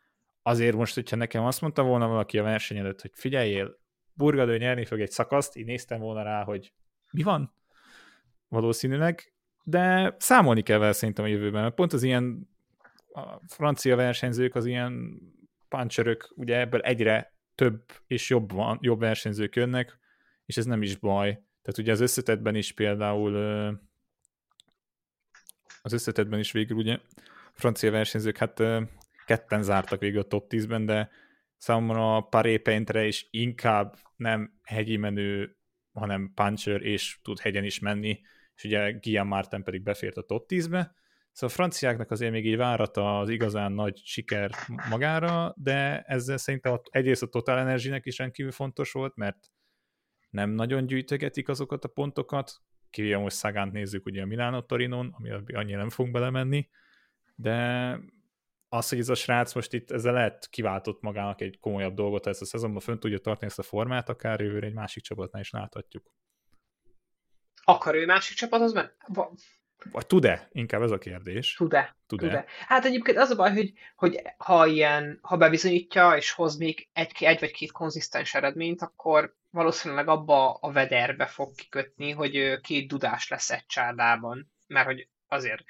Azért 0.42 0.76
most, 0.76 0.94
hogyha 0.94 1.16
nekem 1.16 1.44
azt 1.44 1.60
mondta 1.60 1.82
volna 1.82 2.08
valaki 2.08 2.38
a 2.38 2.42
verseny 2.42 2.78
előtt, 2.78 3.00
hogy 3.00 3.10
figyeljél, 3.14 3.78
Burgadő 4.12 4.58
nyerni 4.58 4.84
fog 4.84 5.00
egy 5.00 5.10
szakaszt, 5.10 5.56
így 5.56 5.64
néztem 5.64 6.00
volna 6.00 6.22
rá, 6.22 6.44
hogy 6.44 6.72
mi 7.10 7.22
van? 7.22 7.54
Valószínűleg, 8.48 9.32
de 9.64 10.14
számolni 10.18 10.62
kell 10.62 10.78
vele 10.78 10.92
szerintem 10.92 11.24
a 11.24 11.28
jövőben, 11.28 11.62
mert 11.62 11.74
pont 11.74 11.92
az 11.92 12.02
ilyen 12.02 12.48
a 13.12 13.40
francia 13.48 13.96
versenyzők, 13.96 14.54
az 14.54 14.66
ilyen 14.66 15.20
puncherök, 15.68 16.32
ugye 16.36 16.58
ebből 16.58 16.80
egyre 16.80 17.34
több 17.54 17.82
és 18.06 18.30
jobb, 18.30 18.52
van, 18.52 18.78
jobb 18.80 18.98
versenyzők 19.00 19.56
jönnek, 19.56 19.98
és 20.46 20.56
ez 20.56 20.64
nem 20.64 20.82
is 20.82 20.96
baj. 20.96 21.30
Tehát 21.62 21.78
ugye 21.78 21.92
az 21.92 22.00
összetetben 22.00 22.54
is 22.54 22.72
például 22.72 23.36
az 25.82 25.92
összetetben 25.92 26.38
is 26.38 26.52
végül 26.52 26.76
ugye 26.76 26.98
francia 27.52 27.90
versenyzők 27.90 28.36
hát 28.36 28.62
ketten 29.26 29.62
zártak 29.62 30.00
végül 30.00 30.20
a 30.20 30.26
top 30.26 30.46
10-ben, 30.48 30.86
de 30.86 31.10
számomra 31.56 32.16
a 32.16 32.20
Paré 32.20 32.56
Paintre 32.56 33.06
is 33.06 33.28
inkább 33.30 33.98
nem 34.16 34.58
hegyi 34.62 34.96
menő, 34.96 35.56
hanem 35.92 36.32
puncher, 36.34 36.82
és 36.82 37.18
tud 37.22 37.38
hegyen 37.38 37.64
is 37.64 37.78
menni, 37.78 38.20
és 38.54 38.64
ugye 38.64 38.90
Guillaume 38.90 39.34
Martin 39.34 39.62
pedig 39.62 39.82
befért 39.82 40.16
a 40.16 40.22
top 40.22 40.46
10-be, 40.48 40.94
Szóval 41.36 41.54
a 41.54 41.58
franciáknak 41.58 42.10
azért 42.10 42.32
még 42.32 42.46
így 42.46 42.56
várat 42.56 42.96
az 42.96 43.28
igazán 43.28 43.72
nagy 43.72 44.00
siker 44.04 44.50
magára, 44.90 45.54
de 45.56 46.00
ezzel 46.00 46.36
szerintem 46.36 46.80
egyrészt 46.90 47.22
a 47.22 47.26
Total 47.26 47.58
energy 47.58 48.00
is 48.02 48.18
rendkívül 48.18 48.52
fontos 48.52 48.92
volt, 48.92 49.16
mert 49.16 49.50
nem 50.36 50.50
nagyon 50.50 50.86
gyűjtögetik 50.86 51.48
azokat 51.48 51.84
a 51.84 51.88
pontokat, 51.88 52.52
kivéve 52.90 53.18
most 53.18 53.36
Szagánt 53.36 53.72
nézzük 53.72 54.06
ugye 54.06 54.22
a 54.22 54.26
Milano 54.26 54.62
Torinon, 54.62 55.14
ami 55.18 55.30
annyira 55.52 55.78
nem 55.78 55.90
fogunk 55.90 56.14
belemenni, 56.14 56.68
de 57.34 57.56
az, 58.68 58.88
hogy 58.88 58.98
ez 58.98 59.08
a 59.08 59.14
srác 59.14 59.54
most 59.54 59.72
itt 59.72 59.90
ezzel 59.90 60.12
lehet 60.12 60.48
kiváltott 60.50 61.00
magának 61.00 61.40
egy 61.40 61.58
komolyabb 61.60 61.94
dolgot, 61.94 62.26
ezt 62.26 62.40
a 62.40 62.44
szezonban 62.44 62.80
fönn 62.80 62.98
tudja 62.98 63.18
tartani 63.18 63.46
ezt 63.46 63.58
a 63.58 63.62
formát, 63.62 64.08
akár 64.08 64.40
jövőre 64.40 64.66
egy 64.66 64.74
másik 64.74 65.02
csapatnál 65.02 65.42
is 65.42 65.50
láthatjuk. 65.50 66.12
Akar 67.64 67.94
ő 67.94 68.06
másik 68.06 68.36
csapathoz 68.36 68.72
menni? 68.72 68.88
Vagy 69.90 70.06
tud-e? 70.06 70.48
Inkább 70.52 70.82
ez 70.82 70.90
a 70.90 70.98
kérdés. 70.98 71.54
Tud-e? 71.54 71.96
Tud-e? 72.06 72.26
Tud-e? 72.26 72.44
Hát 72.66 72.84
egyébként 72.84 73.18
az 73.18 73.30
a 73.30 73.36
baj, 73.36 73.52
hogy, 73.52 73.72
hogy 73.96 74.22
ha 74.36 74.66
ilyen, 74.66 75.18
ha 75.22 75.36
bebizonyítja, 75.36 76.16
és 76.16 76.30
hoz 76.30 76.56
még 76.56 76.88
egy, 76.92 77.12
egy 77.18 77.40
vagy 77.40 77.50
két 77.50 77.72
konzisztens 77.72 78.34
eredményt, 78.34 78.82
akkor 78.82 79.36
valószínűleg 79.50 80.08
abba 80.08 80.52
a 80.52 80.72
vederbe 80.72 81.26
fog 81.26 81.54
kikötni, 81.54 82.10
hogy 82.10 82.60
két 82.60 82.88
dudás 82.88 83.28
lesz 83.28 83.50
egy 83.50 83.66
csárdában. 83.66 84.52
Mert 84.66 84.86
hogy 84.86 85.08
azért 85.26 85.64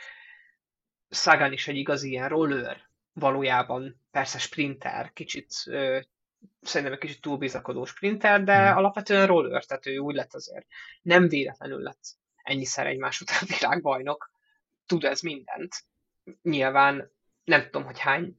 Sagan 1.09 1.53
is 1.53 1.69
egy 1.69 1.77
igazi 1.77 2.09
ilyen 2.09 2.29
roller, 2.29 2.91
valójában 3.12 4.01
persze 4.11 4.39
sprinter, 4.39 5.12
kicsit 5.12 5.51
szerintem 6.61 6.93
egy 6.93 6.99
kicsit 6.99 7.21
túlbizakodó 7.21 7.85
sprinter, 7.85 8.45
de 8.45 8.69
hmm. 8.69 8.77
alapvetően 8.77 9.27
roller, 9.27 9.65
tehát 9.65 9.87
ő 9.87 9.99
úgy 9.99 10.15
lett 10.15 10.35
azért. 10.35 10.67
Nem 11.03 11.29
véletlenül 11.29 11.83
lett 11.83 12.05
ennyiszer 12.43 12.87
egymás 12.87 13.21
után 13.21 13.41
világbajnok, 13.59 14.31
tud 14.87 15.05
ez 15.05 15.21
mindent. 15.21 15.75
Nyilván 16.43 17.11
nem 17.45 17.62
tudom, 17.62 17.85
hogy 17.85 17.99
hány 17.99 18.39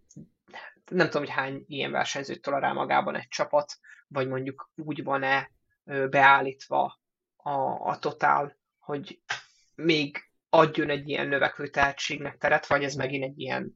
nem 0.90 1.06
tudom, 1.06 1.22
hogy 1.22 1.36
hány 1.36 1.64
ilyen 1.68 1.92
versenyzőt 1.92 2.42
tolerál 2.42 2.74
magában 2.74 3.16
egy 3.16 3.28
csapat, 3.28 3.80
vagy 4.08 4.28
mondjuk 4.28 4.72
úgy 4.76 5.04
van-e 5.04 5.52
beállítva 6.10 7.00
a, 7.36 7.60
a 7.90 7.98
totál, 8.00 8.58
hogy 8.80 9.22
még 9.76 10.18
adjon 10.50 10.90
egy 10.90 11.10
ilyen 11.10 11.28
növekvő 11.28 11.68
tehetségnek 11.68 12.38
teret, 12.38 12.68
vagy 12.68 12.84
ez 12.84 12.96
megint 12.96 13.24
egy 13.24 13.40
ilyen 13.40 13.76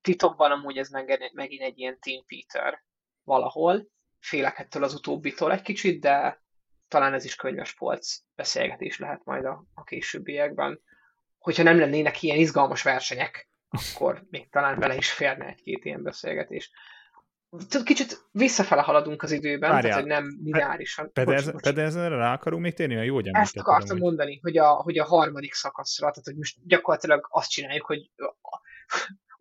titokban 0.00 0.50
amúgy 0.50 0.78
ez 0.78 0.88
megint 1.32 1.62
egy 1.62 1.78
ilyen 1.78 1.98
Team 2.00 2.24
Peter 2.26 2.84
valahol. 3.22 3.88
Félek 4.18 4.58
ettől 4.58 4.84
az 4.84 4.94
utóbbitól 4.94 5.52
egy 5.52 5.62
kicsit, 5.62 6.00
de 6.00 6.42
talán 6.88 7.14
ez 7.14 7.24
is 7.24 7.34
könyves 7.34 7.74
polc 7.74 8.18
beszélgetés 8.34 8.98
lehet 8.98 9.24
majd 9.24 9.44
a, 9.44 9.64
a 9.74 9.84
későbbiekben. 9.84 10.80
Hogyha 11.38 11.62
nem 11.62 11.78
lennének 11.78 12.22
ilyen 12.22 12.38
izgalmas 12.38 12.82
versenyek, 12.82 13.49
akkor 13.70 14.26
még 14.30 14.50
talán 14.50 14.78
bele 14.78 14.94
is 14.96 15.12
férne 15.12 15.46
egy-két 15.46 15.84
ilyen 15.84 16.02
beszélgetés. 16.02 16.70
Kicsit 17.84 18.28
visszafele 18.32 18.82
haladunk 18.82 19.22
az 19.22 19.30
időben, 19.30 19.70
Várjál. 19.70 19.82
tehát 19.82 20.00
hogy 20.00 20.10
nem 20.10 20.38
lineárisan. 20.42 21.12
Pedersenre 21.62 22.16
rá 22.16 22.32
akarunk 22.32 22.62
még 22.62 22.74
térni, 22.74 22.94
mert 22.94 23.06
jó, 23.06 23.14
hogy 23.14 23.28
Ezt 23.32 23.56
akartam 23.56 23.96
hogy... 23.96 24.00
mondani, 24.00 24.38
hogy 24.42 24.58
a, 24.58 24.68
hogy 24.68 24.98
a 24.98 25.04
harmadik 25.04 25.52
szakaszra, 25.52 26.10
tehát 26.10 26.24
hogy 26.24 26.36
most 26.36 26.56
gyakorlatilag 26.66 27.26
azt 27.30 27.50
csináljuk, 27.50 27.86
hogy 27.86 28.10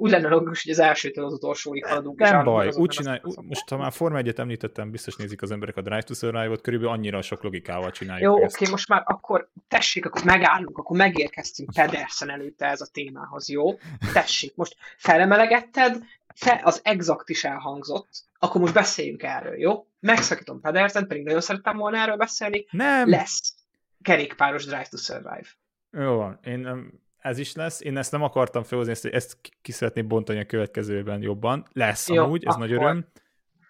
úgy 0.02 0.12
lenne 0.12 0.28
logikus, 0.28 0.64
hogy 0.64 0.72
az 0.72 0.80
elsőtől 0.80 1.26
az 1.26 1.34
utolsóig 1.34 1.86
haladunk. 1.86 2.20
Nem 2.20 2.44
baj, 2.44 2.70
úgy 2.76 2.90
csinálj, 2.90 3.20
most 3.42 3.70
ha 3.70 3.78
már 3.78 3.92
Forma 3.92 4.18
1 4.18 4.34
említettem, 4.36 4.92
biztos 4.92 5.16
nézik 5.16 5.42
az 5.42 5.52
emberek 5.52 5.78
a 5.78 5.82
Drive 5.82 6.02
to 6.02 6.14
Survive-ot, 6.14 6.62
körülbelül 6.62 6.94
annyira 6.94 7.22
sok 7.22 7.44
logikával 7.44 7.92
csináljuk 7.92 8.24
Jó, 8.24 8.34
oké, 8.34 8.46
okay, 8.46 8.70
most 8.70 8.88
már 8.88 9.04
akkor 9.06 9.50
tessék, 9.68 10.06
akkor 10.06 10.24
megállunk, 10.24 10.78
akkor 10.78 10.98
megérkeztünk 10.98 11.70
Pedersen 11.74 12.30
előtte 12.30 12.66
ez 12.66 12.82
a 12.82 12.88
témához, 12.92 13.50
jó? 13.50 13.80
Tessék, 14.14 14.56
most 14.56 14.76
felemelegetted, 14.98 16.04
fe, 16.36 16.62
az 16.64 16.80
exakt 16.84 17.30
is 17.30 17.44
elhangzott, 17.44 18.10
akkor 18.40 18.62
most 18.62 18.74
beszéljünk 18.74 19.24
erről, 19.24 19.60
jó? 19.60 19.88
Megszakítom 20.00 20.62
Pedersen, 20.62 21.08
pedig 21.08 21.24
nagyon 21.24 21.42
szerettem 21.42 21.78
volna 21.78 21.98
erről 21.98 22.18
beszélni. 22.18 22.66
Nem. 22.72 23.10
Lesz 23.10 23.54
kerékpáros 24.02 24.66
Drive 24.66 24.88
to 24.90 24.98
Survive. 24.98 25.48
Jó 25.92 26.16
van, 26.16 26.40
én 26.44 26.92
ez 27.20 27.38
is 27.38 27.56
lesz. 27.56 27.82
Én 27.82 27.98
ezt 27.98 28.12
nem 28.12 28.24
akartam 28.24 28.64
felhozni, 28.64 28.92
ezt, 28.92 29.06
ezt 29.06 29.38
ki 29.62 29.72
szeretném 29.72 30.08
bontani 30.08 30.40
a 30.40 30.46
következőben 30.46 31.22
jobban. 31.22 31.66
Lesz 31.72 32.10
Jó, 32.10 32.24
amúgy, 32.24 32.46
ez 32.46 32.54
akkor. 32.54 32.68
nagy 32.68 32.76
öröm. 32.76 33.08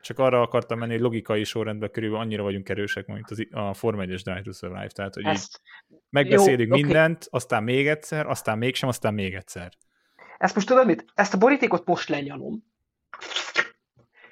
Csak 0.01 0.19
arra 0.19 0.41
akartam 0.41 0.79
menni, 0.79 0.91
hogy 0.91 1.01
logikai 1.01 1.43
sorrendben 1.43 1.91
körülbelül 1.91 2.23
annyira 2.25 2.43
vagyunk 2.43 2.69
erősek, 2.69 3.05
mint 3.05 3.31
az, 3.31 3.47
a 3.51 3.73
Forma 3.73 4.03
1-es 4.03 4.21
Drive 4.23 4.41
to 4.41 4.51
Survive. 4.51 4.88
Tehát, 4.88 5.13
hogy 5.13 5.25
ezt. 5.25 5.62
megbeszélünk 6.09 6.69
Jó, 6.69 6.75
mindent, 6.75 7.15
okay. 7.15 7.27
aztán 7.39 7.63
még 7.63 7.88
egyszer, 7.88 8.27
aztán 8.27 8.57
mégsem, 8.57 8.89
aztán 8.89 9.13
még 9.13 9.33
egyszer. 9.35 9.71
Ezt 10.38 10.55
most 10.55 10.67
tudod 10.67 10.85
mit? 10.85 11.05
Ezt 11.13 11.33
a 11.33 11.38
borítékot 11.38 11.85
most 11.85 12.09
lenyalom. 12.09 12.63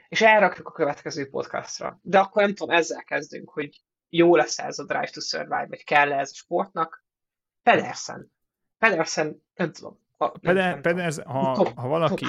És 0.07 0.21
elrakjuk 0.21 0.67
a 0.67 0.71
következő 0.71 1.29
podcastra. 1.29 1.99
De 2.01 2.19
akkor 2.19 2.41
nem 2.41 2.53
tudom, 2.53 2.75
ezzel 2.75 3.03
kezdünk, 3.03 3.49
hogy 3.49 3.81
jó 4.09 4.35
lesz 4.35 4.59
ez 4.59 4.79
a 4.79 4.85
Drive 4.85 5.09
to 5.11 5.21
Survive, 5.21 5.65
vagy 5.69 5.83
kell 5.83 6.11
-e 6.11 6.19
ez 6.19 6.29
a 6.31 6.35
sportnak. 6.35 7.05
Pedersen. 7.63 8.31
Pedersen, 8.77 9.43
nem 9.55 9.71
tudom. 9.71 9.99
A, 10.17 10.27
Peder, 10.29 10.81
Pedersen, 10.81 11.25
ha, 11.25 11.55
top, 11.55 11.73
ha 11.75 11.87
valaki, 11.87 12.25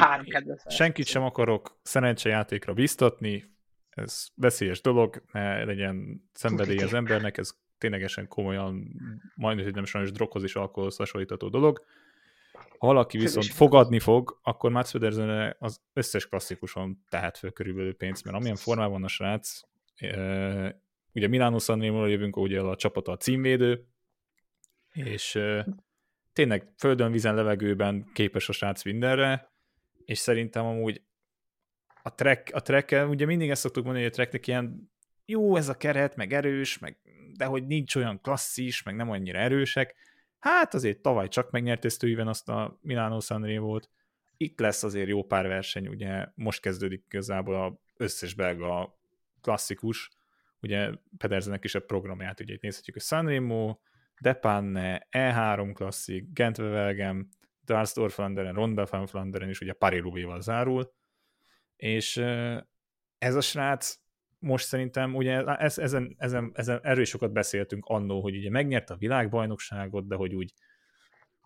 senkit 0.67 1.07
sem 1.07 1.23
akarok 1.23 1.79
szerencsejátékra 1.83 2.73
biztatni, 2.73 3.57
ez 3.91 4.27
veszélyes 4.35 4.81
dolog, 4.81 5.23
ne 5.33 5.65
legyen 5.65 6.29
szenvedély 6.33 6.79
az 6.79 6.95
embernek, 6.95 7.39
ez 7.39 7.51
ténylegesen 7.79 8.29
komolyan, 8.29 8.89
majdnem, 9.35 9.65
hogy 9.65 9.75
nem 9.75 9.85
sajnos 9.85 10.11
droghoz 10.11 10.43
is 10.45 10.57
alkoholhoz 10.57 10.97
hasonlítató 10.97 11.49
dolog. 11.49 11.85
Ha 12.79 12.87
valaki 12.87 13.19
viszont 13.19 13.47
fogadni 13.47 13.99
fog, 13.99 14.39
akkor 14.43 14.71
Mats 14.71 14.91
Pedersen 14.91 15.57
az 15.59 15.81
összes 15.93 16.29
klasszikuson 16.29 17.05
tehet 17.09 17.39
föl 17.39 17.53
körülbelül 17.53 17.97
pénzt, 17.97 18.25
mert 18.25 18.37
amilyen 18.37 18.57
formában 18.57 19.05
a 19.05 19.09
srác, 19.09 19.61
e, 19.97 20.83
ugye 21.13 21.29
Milano 21.29 21.59
Sanremo 21.59 22.07
jövünk, 22.07 22.37
ugye 22.37 22.61
a 22.61 22.77
csapata 22.77 23.13
a 23.13 23.17
címvédő, 23.17 23.87
és 24.93 25.35
e, 25.35 25.67
tényleg 26.38 26.72
földön, 26.77 27.12
vízen, 27.12 27.35
levegőben 27.35 28.11
képes 28.12 28.48
a 28.48 28.53
srác 28.53 28.85
mindenre, 28.85 29.53
és 30.05 30.18
szerintem 30.18 30.64
amúgy 30.64 31.03
a 32.03 32.14
track, 32.14 32.55
a 32.55 32.62
track 32.62 33.09
ugye 33.09 33.27
mindig 33.27 33.51
ezt 33.51 33.61
szoktuk 33.61 33.85
mondani, 33.85 34.05
hogy 34.05 34.14
a 34.14 34.16
tracknek 34.16 34.46
ilyen 34.46 34.92
jó 35.24 35.57
ez 35.57 35.68
a 35.68 35.77
keret, 35.77 36.16
meg 36.16 36.33
erős, 36.33 36.79
meg, 36.79 36.98
de 37.37 37.44
hogy 37.44 37.66
nincs 37.66 37.94
olyan 37.94 38.20
klasszis, 38.20 38.83
meg 38.83 38.96
nem 38.96 39.11
annyira 39.11 39.38
erősek. 39.38 39.94
Hát 40.38 40.74
azért 40.74 41.01
tavaly 41.01 41.29
csak 41.29 41.51
megnyert 41.51 41.85
ezt 41.85 42.05
azt 42.05 42.48
a 42.48 42.79
Milano 42.83 43.20
Sanremo 43.20 43.66
volt. 43.66 43.90
Itt 44.37 44.61
lesz 44.61 44.83
azért 44.83 45.09
jó 45.09 45.24
pár 45.24 45.46
verseny, 45.46 45.88
ugye 45.88 46.27
most 46.35 46.61
kezdődik 46.61 47.05
igazából 47.07 47.64
az 47.64 47.72
összes 47.96 48.35
belga 48.35 48.98
klasszikus, 49.40 50.11
ugye 50.61 50.90
Pedersenek 51.16 51.64
is 51.64 51.74
a 51.74 51.81
programját, 51.81 52.40
ugye 52.40 52.55
itt 52.55 52.62
nézhetjük 52.62 52.96
a 52.96 53.01
Sanremo, 53.01 53.79
Depanne, 54.20 55.07
E3 55.11 55.70
klasszik, 55.74 56.33
Gent-Wevelgem, 56.33 57.28
Dalsdorf-Flanderen, 57.64 58.54
Ronda 58.54 58.87
Flanderen 58.87 59.48
is 59.48 59.61
ugye 59.61 59.72
paris 59.72 60.02
zárul, 60.38 60.92
és 61.76 62.16
ez 63.18 63.35
a 63.35 63.40
srác 63.40 64.00
most 64.38 64.66
szerintem, 64.66 65.14
ugye 65.14 65.44
ez, 65.44 65.78
ezen, 65.78 66.14
ezen, 66.18 66.50
ezen 66.54 66.81
erről 66.83 67.02
is 67.02 67.09
sokat 67.09 67.33
beszéltünk 67.33 67.85
annó, 67.87 68.20
hogy 68.20 68.37
ugye 68.37 68.50
megnyerte 68.50 68.94
a 68.94 68.96
világbajnokságot, 68.96 70.07
de 70.07 70.14
hogy 70.14 70.35
úgy 70.35 70.52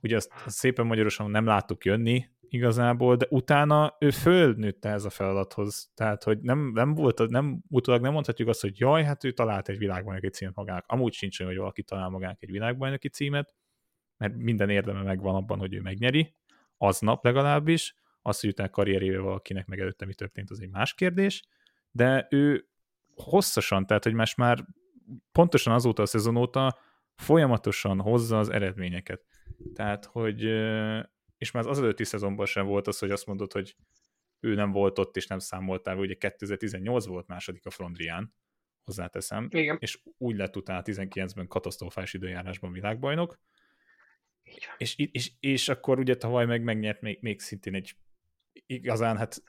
ugye 0.03 0.17
azt, 0.17 0.33
azt 0.45 0.57
szépen 0.57 0.87
magyarosan 0.87 1.31
nem 1.31 1.47
láttuk 1.47 1.85
jönni, 1.85 2.31
igazából, 2.53 3.17
de 3.17 3.27
utána 3.31 3.97
ő 3.99 4.11
fölnőtte 4.11 4.89
ez 4.89 5.05
a 5.05 5.11
feladathoz, 5.11 5.91
tehát 5.95 6.23
hogy 6.23 6.41
nem, 6.41 6.71
nem 6.75 6.95
volt, 6.95 7.29
nem, 7.29 7.63
utólag 7.69 8.01
nem 8.01 8.13
mondhatjuk 8.13 8.49
azt, 8.49 8.61
hogy 8.61 8.81
jaj, 8.81 9.05
hát 9.05 9.25
ő 9.25 9.33
talált 9.33 9.69
egy 9.69 9.79
világbajnoki 9.79 10.29
címet 10.29 10.55
magának. 10.55 10.85
Amúgy 10.87 11.13
sincs 11.13 11.41
olyan, 11.41 11.53
hogy 11.53 11.61
valaki 11.61 11.83
talál 11.83 12.09
magának 12.09 12.43
egy 12.43 12.51
világbajnoki 12.51 13.09
címet, 13.09 13.55
mert 14.17 14.35
minden 14.37 14.71
érdeme 14.71 15.03
megvan 15.03 15.35
abban, 15.35 15.59
hogy 15.59 15.75
ő 15.75 15.81
megnyeri, 15.81 16.35
aznap 16.77 17.25
legalábbis, 17.25 17.95
az, 18.23 18.41
hogy 18.41 18.51
utána 18.51 18.71
karrierével 18.71 19.23
valakinek 19.23 19.67
meg 19.67 19.81
előtte 19.81 20.07
mi 20.07 20.15
történt, 20.15 20.51
az 20.51 20.61
egy 20.61 20.71
más 20.71 20.95
kérdés, 20.95 21.43
de 21.91 22.27
ő 22.31 22.69
hosszasan, 23.15 23.87
tehát 23.87 24.05
hogy 24.05 24.15
más 24.15 24.35
már 24.35 24.65
pontosan 25.33 25.73
azóta 25.73 26.03
a 26.03 26.07
szezon 26.07 26.37
óta 26.37 26.79
folyamatosan 27.15 28.01
hozza 28.01 28.39
az 28.39 28.49
eredményeket. 28.49 29.27
Tehát, 29.75 30.05
hogy 30.05 30.45
és 31.43 31.51
már 31.51 31.67
az 31.67 31.79
előtti 31.79 32.05
szezonban 32.05 32.47
sem 32.47 32.67
volt 32.67 32.87
az, 32.87 32.99
hogy 32.99 33.11
azt 33.11 33.27
mondod, 33.27 33.53
hogy 33.53 33.77
ő 34.41 34.55
nem 34.55 34.71
volt 34.73 34.99
ott, 34.99 35.17
és 35.17 35.27
nem 35.27 35.39
számoltál, 35.39 35.99
ugye 35.99 36.15
2018 36.15 37.07
volt 37.07 37.27
második 37.27 37.67
a 37.67 37.71
Flandrián, 37.71 38.35
hozzáteszem, 38.85 39.49
Igen. 39.51 39.77
és 39.81 40.01
úgy 40.19 40.37
lett 40.37 40.57
utána 40.57 40.83
19-ben 40.85 41.49
katasztrofás 41.49 42.13
időjárásban 42.13 42.73
világbajnok, 42.73 43.39
és, 44.77 44.95
és, 44.97 45.33
és 45.41 45.69
akkor 45.69 45.99
ugye 45.99 46.17
tavaly 46.17 46.47
meg 46.47 46.63
megnyert 46.63 47.01
még, 47.01 47.19
még 47.21 47.41
szintén 47.41 47.75
egy 47.75 47.97
igazán, 48.67 49.17
hát 49.17 49.43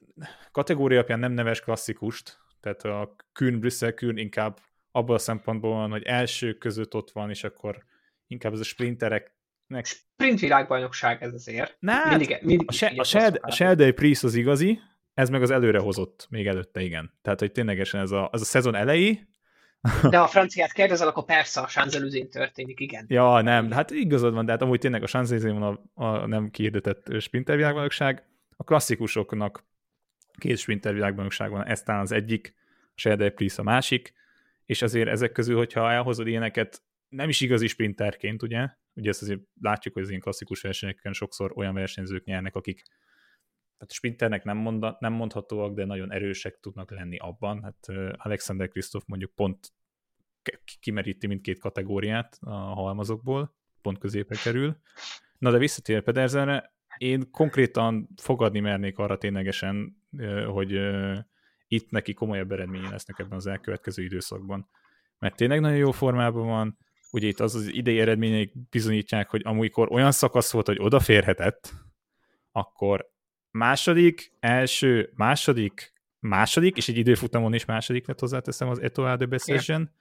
kategória 0.51 0.97
alapján 0.97 1.19
nem 1.19 1.31
neves 1.31 1.61
klasszikust, 1.61 2.39
tehát 2.59 2.83
a 2.83 3.15
Kühn, 3.31 3.59
Brüsszel 3.59 3.93
Kühn 3.93 4.17
inkább 4.17 4.59
abban 4.91 5.15
a 5.15 5.19
szempontból 5.19 5.71
van, 5.71 5.89
hogy 5.89 6.03
első 6.03 6.53
között 6.53 6.95
ott 6.95 7.11
van, 7.11 7.29
és 7.29 7.43
akkor 7.43 7.85
inkább 8.27 8.53
ez 8.53 8.59
a 8.59 8.63
sprinterek 8.63 9.35
nek... 9.67 9.85
Sprint 9.85 10.39
világbajnokság 10.39 11.23
ez 11.23 11.33
azért. 11.33 11.75
Na, 11.79 11.93
mindig, 12.09 12.31
hát, 12.31 12.41
mindig 12.41 12.67
a, 12.69 12.71
se, 12.71 12.93
a, 12.95 13.03
Sheld, 13.03 13.39
a 13.41 13.51
Sheldon 13.51 13.95
Priest 13.95 14.23
az 14.23 14.35
igazi, 14.35 14.79
ez 15.13 15.29
meg 15.29 15.41
az 15.41 15.51
előre 15.51 15.79
hozott 15.79 16.27
még 16.29 16.47
előtte, 16.47 16.81
igen. 16.81 17.13
Tehát, 17.21 17.39
hogy 17.39 17.51
ténylegesen 17.51 18.01
ez 18.01 18.11
a, 18.11 18.29
ez 18.33 18.41
a 18.41 18.45
szezon 18.45 18.75
elejé, 18.75 19.27
de 20.09 20.17
ha 20.17 20.23
a 20.23 20.27
franciát 20.27 20.71
kérdezel, 20.71 21.07
akkor 21.07 21.25
persze 21.25 21.61
a 21.61 21.67
Sanzelüzén 21.67 22.29
történik, 22.29 22.79
igen. 22.79 23.05
Ja, 23.07 23.41
nem, 23.41 23.71
hát 23.71 23.91
igazad 23.91 24.33
van, 24.33 24.45
de 24.45 24.51
hát 24.51 24.61
amúgy 24.61 24.79
tényleg 24.79 25.03
a 25.03 25.07
Sanzelüzén 25.07 25.59
van 25.59 25.89
a, 25.93 26.03
a 26.03 26.27
nem 26.27 26.49
kihirdetett 26.49 27.21
sprinter 27.21 27.55
világbajnokság. 27.55 28.23
A 28.55 28.63
klasszikusoknak 28.63 29.63
két 30.37 30.57
sprinter 30.57 30.93
világbajnokság 30.93 31.49
van, 31.49 31.65
ez 31.65 31.83
talán 31.83 32.01
az 32.01 32.11
egyik, 32.11 32.53
a 32.85 32.93
Sheldon 32.95 33.33
Priest 33.33 33.59
a 33.59 33.63
másik, 33.63 34.13
és 34.65 34.81
azért 34.81 35.09
ezek 35.09 35.31
közül, 35.31 35.57
hogyha 35.57 35.91
elhozod 35.91 36.27
ilyeneket, 36.27 36.81
nem 37.13 37.29
is 37.29 37.41
igazi 37.41 37.67
sprinterként, 37.67 38.43
ugye, 38.43 38.69
Ugye 38.95 39.09
ezt 39.09 39.21
azért 39.21 39.39
látjuk, 39.61 39.93
hogy 39.93 40.03
az 40.03 40.09
ilyen 40.09 40.21
klasszikus 40.21 40.61
versenyeken 40.61 41.13
sokszor 41.13 41.51
olyan 41.55 41.73
versenyzők 41.73 42.23
nyernek, 42.23 42.55
akik 42.55 42.83
tehát 43.77 43.93
sprinternek 43.93 44.43
nem, 44.43 44.57
mond, 44.57 44.85
nem 44.99 45.13
mondhatóak, 45.13 45.73
de 45.73 45.85
nagyon 45.85 46.11
erősek 46.11 46.59
tudnak 46.59 46.91
lenni 46.91 47.17
abban. 47.17 47.63
Hát 47.63 47.87
Alexander 48.17 48.67
Kristoff 48.67 49.03
mondjuk 49.05 49.31
pont 49.35 49.73
kimeríti 50.79 51.27
mindkét 51.27 51.59
kategóriát 51.59 52.37
a 52.41 52.51
halmazokból, 52.51 53.55
pont 53.81 53.97
középre 53.97 54.35
kerül. 54.43 54.77
Na 55.37 55.51
de 55.51 55.57
visszatér 55.57 56.03
Pedersenre, 56.03 56.73
én 56.97 57.31
konkrétan 57.31 58.09
fogadni 58.21 58.59
mernék 58.59 58.97
arra 58.97 59.17
ténylegesen, 59.17 60.03
hogy 60.47 60.79
itt 61.67 61.89
neki 61.89 62.13
komolyabb 62.13 62.51
eredménye 62.51 62.89
lesznek 62.89 63.19
ebben 63.19 63.37
az 63.37 63.47
elkövetkező 63.47 64.03
időszakban. 64.03 64.69
Mert 65.19 65.35
tényleg 65.35 65.59
nagyon 65.59 65.77
jó 65.77 65.91
formában 65.91 66.47
van, 66.47 66.77
ugye 67.13 67.27
itt 67.27 67.39
az 67.39 67.55
az 67.55 67.67
idei 67.73 67.99
eredményeik 67.99 68.69
bizonyítják, 68.69 69.29
hogy 69.29 69.41
amikor 69.43 69.91
olyan 69.91 70.11
szakasz 70.11 70.51
volt, 70.51 70.65
hogy 70.65 70.79
odaférhetett, 70.79 71.73
akkor 72.51 73.11
második, 73.51 74.33
első, 74.39 75.11
második, 75.15 75.93
második, 76.19 76.77
és 76.77 76.87
egy 76.87 76.97
időfutamon 76.97 77.53
is 77.53 77.65
második 77.65 78.07
lett 78.07 78.19
hozzáteszem 78.19 78.69
az 78.69 78.81
Etoile 78.81 79.15
de 79.15 79.25
Bessegen, 79.25 79.91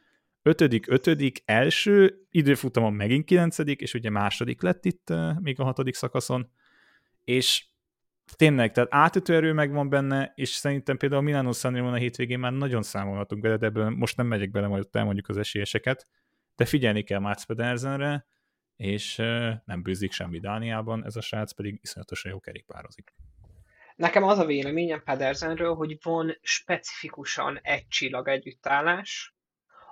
ötödik, 0.43 0.91
ötödik, 0.91 1.43
első, 1.45 2.27
időfutamon 2.31 2.93
megint 2.93 3.25
kilencedik, 3.25 3.81
és 3.81 3.95
ugye 3.95 4.11
második 4.11 4.63
lett 4.63 4.85
itt 4.85 5.11
uh, 5.11 5.41
még 5.41 5.61
a 5.61 5.65
hatodik 5.65 5.95
szakaszon, 5.95 6.51
és 7.25 7.65
tényleg, 8.37 8.73
tehát 8.73 8.95
átütő 8.95 9.35
erő 9.35 9.53
megvan 9.53 9.89
benne, 9.89 10.33
és 10.35 10.49
szerintem 10.49 10.97
például 10.97 11.23
Milano 11.23 11.53
Sanremo 11.53 11.89
a 11.89 11.95
hétvégén 11.95 12.39
már 12.39 12.53
nagyon 12.53 12.83
számolhatunk 12.83 13.43
bele, 13.43 13.57
de 13.57 13.67
ebből 13.67 13.91
most 13.91 14.17
nem 14.17 14.27
megyek 14.27 14.51
bele, 14.51 14.67
majd 14.67 14.87
elmondjuk 14.93 15.29
az 15.29 15.37
esélyeseket, 15.37 16.07
de 16.57 16.65
figyelni 16.65 17.03
kell 17.03 17.19
Mats 17.19 17.45
Pedersenre, 17.45 18.27
és 18.77 19.17
nem 19.65 19.83
bőzik 19.83 20.13
semmi 20.13 20.39
Dániában, 20.39 21.05
ez 21.05 21.17
a 21.17 21.21
srác 21.21 21.53
pedig 21.53 21.79
iszonyatosan 21.83 22.31
jó 22.31 22.41
kerékpározik. 22.41 23.15
Nekem 23.97 24.23
az 24.23 24.39
a 24.39 24.45
véleményem 24.45 25.03
Pedersenről, 25.03 25.75
hogy 25.75 25.99
van 26.03 26.39
specifikusan 26.41 27.59
egy 27.63 27.89
csillag 27.89 28.29
együttállás, 28.29 29.35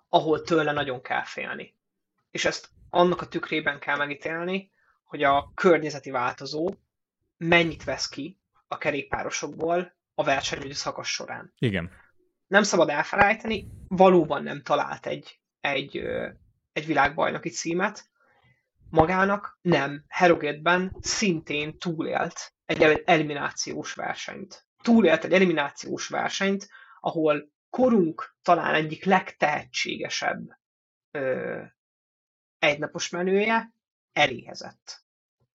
ahol 0.08 0.42
tőle 0.42 0.72
nagyon 0.72 1.02
kell 1.02 1.24
félni. 1.24 1.76
És 2.30 2.44
ezt 2.44 2.70
annak 2.90 3.20
a 3.20 3.28
tükrében 3.28 3.78
kell 3.78 3.96
megítélni, 3.96 4.70
hogy 5.04 5.22
a 5.22 5.52
környezeti 5.54 6.10
változó 6.10 6.74
mennyit 7.36 7.84
vesz 7.84 8.08
ki 8.08 8.40
a 8.68 8.78
kerékpárosokból 8.78 9.96
a 10.14 10.24
versenyügyi 10.24 10.72
szakasz 10.72 11.08
során. 11.08 11.52
Igen. 11.58 11.90
Nem 12.46 12.62
szabad 12.62 12.88
elfelejteni, 12.88 13.68
valóban 13.88 14.42
nem 14.42 14.62
talált 14.62 15.06
egy, 15.06 15.40
egy, 15.60 16.02
egy 16.72 16.86
világbajnoki 16.86 17.48
címet 17.48 18.10
magának, 18.90 19.58
nem. 19.62 20.04
Herogétben 20.08 20.96
szintén 21.00 21.78
túlélt 21.78 22.54
egy 22.64 22.82
eliminációs 23.04 23.94
versenyt. 23.94 24.66
Túlélt 24.82 25.24
egy 25.24 25.32
eliminációs 25.32 26.08
versenyt, 26.08 26.68
ahol 27.00 27.50
korunk 27.70 28.36
talán 28.42 28.74
egyik 28.74 29.04
legtehetségesebb 29.04 30.58
ö, 31.10 31.62
egynapos 32.58 33.08
menője 33.08 33.74
eléhezett. 34.12 35.04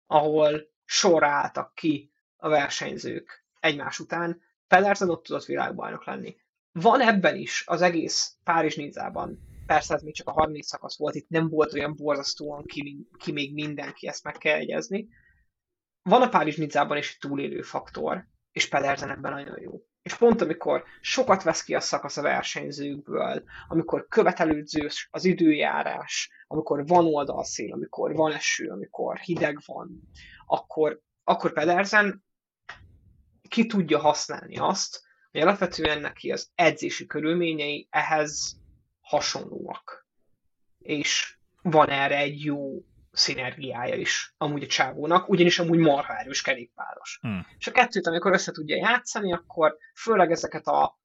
Ahol 0.07 0.69
sorra 0.85 1.27
álltak 1.27 1.75
ki 1.75 2.11
a 2.37 2.49
versenyzők 2.49 3.45
egymás 3.59 3.99
után, 3.99 4.41
Pedersen 4.67 5.09
ott 5.09 5.23
tudott 5.23 5.45
világbajnok 5.45 6.05
lenni. 6.05 6.35
Van 6.71 7.01
ebben 7.01 7.35
is 7.35 7.63
az 7.67 7.81
egész 7.81 8.35
Párizs 8.43 8.75
Nizzában, 8.75 9.50
persze 9.65 9.93
ez 9.93 10.01
még 10.01 10.15
csak 10.15 10.27
a 10.27 10.31
harmadik 10.31 10.63
szakasz 10.63 10.97
volt, 10.97 11.15
itt 11.15 11.29
nem 11.29 11.49
volt 11.49 11.73
olyan 11.73 11.95
borzasztóan 11.95 12.65
ki, 12.65 13.07
ki 13.17 13.31
még 13.31 13.53
mindenki, 13.53 14.07
ezt 14.07 14.23
meg 14.23 14.37
kell 14.37 14.57
egyezni. 14.57 15.07
Van 16.01 16.21
a 16.21 16.29
Párizs 16.29 16.57
Nizzában 16.57 16.97
is 16.97 17.11
egy 17.11 17.29
túlélő 17.29 17.61
faktor, 17.61 18.27
és 18.51 18.67
Pedersen 18.67 19.09
ebben 19.09 19.31
nagyon 19.31 19.61
jó. 19.61 19.81
És 20.01 20.15
pont 20.15 20.41
amikor 20.41 20.83
sokat 21.01 21.43
vesz 21.43 21.63
ki 21.63 21.75
a 21.75 21.79
szakasz 21.79 22.17
a 22.17 22.21
versenyzőkből, 22.21 23.43
amikor 23.67 24.07
követelődzős 24.07 25.07
az 25.11 25.25
időjárás, 25.25 26.29
amikor 26.47 26.87
van 26.87 27.05
oldalszél, 27.05 27.73
amikor 27.73 28.15
van 28.15 28.31
eső, 28.31 28.67
amikor 28.67 29.17
hideg 29.17 29.59
van, 29.65 30.01
akkor, 30.45 31.01
akkor 31.23 31.53
Pedersen 31.53 32.23
ki 33.47 33.65
tudja 33.65 33.99
használni 33.99 34.57
azt, 34.57 35.01
hogy 35.31 35.41
alapvetően 35.41 36.01
neki 36.01 36.31
az 36.31 36.51
edzési 36.55 37.05
körülményei 37.05 37.87
ehhez 37.89 38.60
hasonlóak. 39.11 40.07
És 40.79 41.37
van 41.61 41.89
erre 41.89 42.17
egy 42.17 42.43
jó 42.43 42.85
szinergiája 43.11 43.95
is 43.95 44.33
amúgy 44.37 44.63
a 44.63 44.67
csávónak, 44.67 45.29
ugyanis 45.29 45.59
amúgy 45.59 45.79
marha 45.79 46.17
erős 46.19 46.41
kerékpáros. 46.41 47.17
Hmm. 47.21 47.47
És 47.57 47.67
a 47.67 47.71
kettőt, 47.71 48.07
amikor 48.07 48.33
össze 48.33 48.51
tudja 48.51 48.75
játszani, 48.75 49.33
akkor 49.33 49.77
főleg 49.95 50.31
ezeket 50.31 50.67
a 50.67 50.99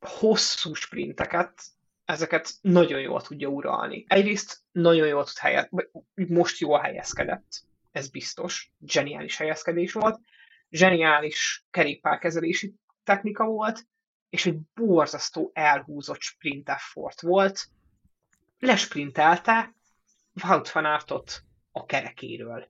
hosszú 0.00 0.74
sprinteket, 0.74 1.62
ezeket 2.04 2.50
nagyon 2.60 3.00
jól 3.00 3.22
tudja 3.22 3.48
uralni. 3.48 4.04
Egyrészt 4.08 4.58
nagyon 4.72 5.06
jól 5.06 5.24
tud 5.24 5.38
helyet, 5.38 5.70
most 6.14 6.58
jól 6.58 6.78
helyezkedett, 6.78 7.62
ez 7.92 8.08
biztos, 8.08 8.72
zseniális 8.86 9.36
helyezkedés 9.36 9.92
volt, 9.92 10.20
zseniális 10.70 11.66
kerékpárkezelési 11.70 12.74
technika 13.04 13.44
volt, 13.44 13.86
és 14.30 14.46
egy 14.46 14.58
borzasztó 14.74 15.50
elhúzott 15.54 16.20
sprint 16.20 16.68
effort 16.68 17.20
volt. 17.20 17.68
Lesprintelte 18.58 19.74
Wout 20.42 20.70
van 20.70 20.84
Aertot 20.84 21.42
a 21.70 21.84
kerekéről. 21.84 22.68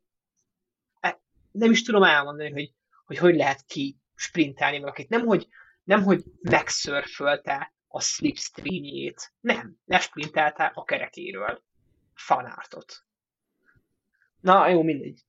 E, 1.00 1.20
nem 1.50 1.70
is 1.70 1.82
tudom 1.82 2.02
elmondani, 2.02 2.50
hogy 2.50 2.72
hogy, 3.08 3.18
hogy 3.18 3.34
lehet 3.34 3.64
ki 3.64 3.98
sprintelni 4.14 4.78
valakit. 4.78 5.08
Nem, 5.08 5.26
hogy, 5.26 5.48
nem, 5.84 6.02
hogy 6.02 6.24
megszörfölte 6.40 7.72
a 7.86 8.00
slipstreamjét. 8.00 9.32
Nem, 9.40 9.76
lesprintelte 9.84 10.72
a 10.74 10.84
kerekéről 10.84 11.62
Van 12.26 12.44
Aertot. 12.44 13.04
Na, 14.40 14.68
jó, 14.68 14.82
mindegy. 14.82 15.24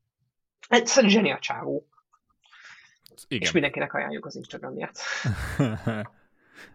Egyszerűen 0.68 1.12
zseni 1.12 1.32
a 1.32 1.39
csávó. 1.39 1.88
Igen. 3.28 3.42
És 3.42 3.52
mindenkinek 3.52 3.94
ajánljuk 3.94 4.26
az 4.26 4.36
Instagramját. 4.36 5.00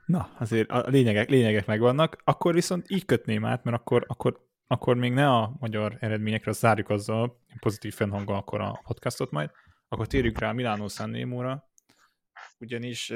Na, 0.07 0.31
azért 0.39 0.71
a 0.71 0.89
lényegek, 0.89 1.29
lényegek 1.29 1.67
megvannak. 1.67 2.21
Akkor 2.25 2.55
viszont 2.55 2.91
így 2.91 3.05
kötném 3.05 3.45
át, 3.45 3.65
mert 3.65 3.77
akkor, 3.77 4.05
akkor, 4.09 4.41
akkor 4.67 4.97
még 4.97 5.13
ne 5.13 5.29
a 5.29 5.57
magyar 5.59 5.97
eredményekre 6.01 6.53
zárjuk 6.53 6.89
azzal, 6.89 7.41
pozitív 7.61 7.95
fennhanggal 7.95 8.37
akkor 8.37 8.61
a 8.61 8.81
podcastot 8.87 9.31
majd, 9.31 9.51
akkor 9.89 10.07
térjük 10.07 10.39
rá 10.39 10.53
Milánó 10.53 10.89
Sannémóra, 10.89 11.71
ugyanis 12.59 13.11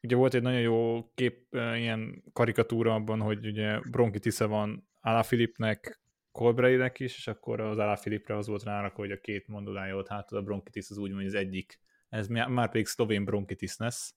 ugye 0.00 0.16
volt 0.16 0.34
egy 0.34 0.42
nagyon 0.42 0.60
jó 0.60 1.08
kép, 1.14 1.46
ilyen 1.52 2.24
karikatúra 2.32 2.94
abban, 2.94 3.20
hogy 3.20 3.46
ugye 3.46 3.80
Bronkitisze 3.90 4.44
van 4.44 4.88
Filipnek, 5.22 6.00
Colbrainek 6.32 7.00
is, 7.00 7.16
és 7.16 7.26
akkor 7.26 7.60
az 7.60 8.00
Filipre 8.00 8.36
az 8.36 8.46
volt 8.46 8.62
rárak, 8.62 8.94
hogy 8.94 9.10
a 9.10 9.20
két 9.20 9.46
mondolája 9.46 9.96
ott 9.96 10.08
hát 10.08 10.32
a 10.32 10.42
bronkitis 10.42 10.90
az 10.90 10.98
úgy 10.98 11.14
hogy 11.14 11.26
az 11.26 11.34
egyik. 11.34 11.80
Ez 12.08 12.26
már 12.26 12.70
pedig 12.70 12.86
szlovén 12.86 13.24
bronkitis 13.24 13.76
lesz, 13.76 14.14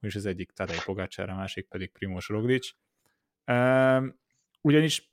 és 0.00 0.14
az 0.14 0.26
egyik 0.26 0.50
Tadej 0.50 0.78
Pogácsár, 0.84 1.30
a 1.30 1.34
másik 1.34 1.68
pedig 1.68 1.92
Primoz 1.92 2.26
Roglic. 2.26 2.68
ugyanis 4.60 5.12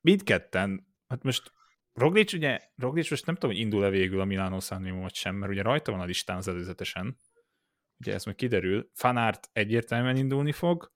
mindketten, 0.00 0.86
hát 1.08 1.22
most 1.22 1.52
Roglic 1.92 2.32
ugye, 2.32 2.60
Roglic 2.76 3.10
most 3.10 3.26
nem 3.26 3.34
tudom, 3.34 3.50
hogy 3.50 3.60
indul-e 3.60 3.88
végül 3.88 4.20
a 4.20 4.24
Milano 4.24 4.60
Sanremo 4.60 5.00
vagy 5.00 5.14
sem, 5.14 5.34
mert 5.34 5.52
ugye 5.52 5.62
rajta 5.62 5.90
van 5.90 6.00
a 6.00 6.04
listán 6.04 6.36
az 6.36 6.48
előzetesen, 6.48 7.16
ugye 7.98 8.14
ez 8.14 8.24
majd 8.24 8.36
kiderül, 8.36 8.90
Fanárt 8.92 9.48
egyértelműen 9.52 10.16
indulni 10.16 10.52
fog, 10.52 10.92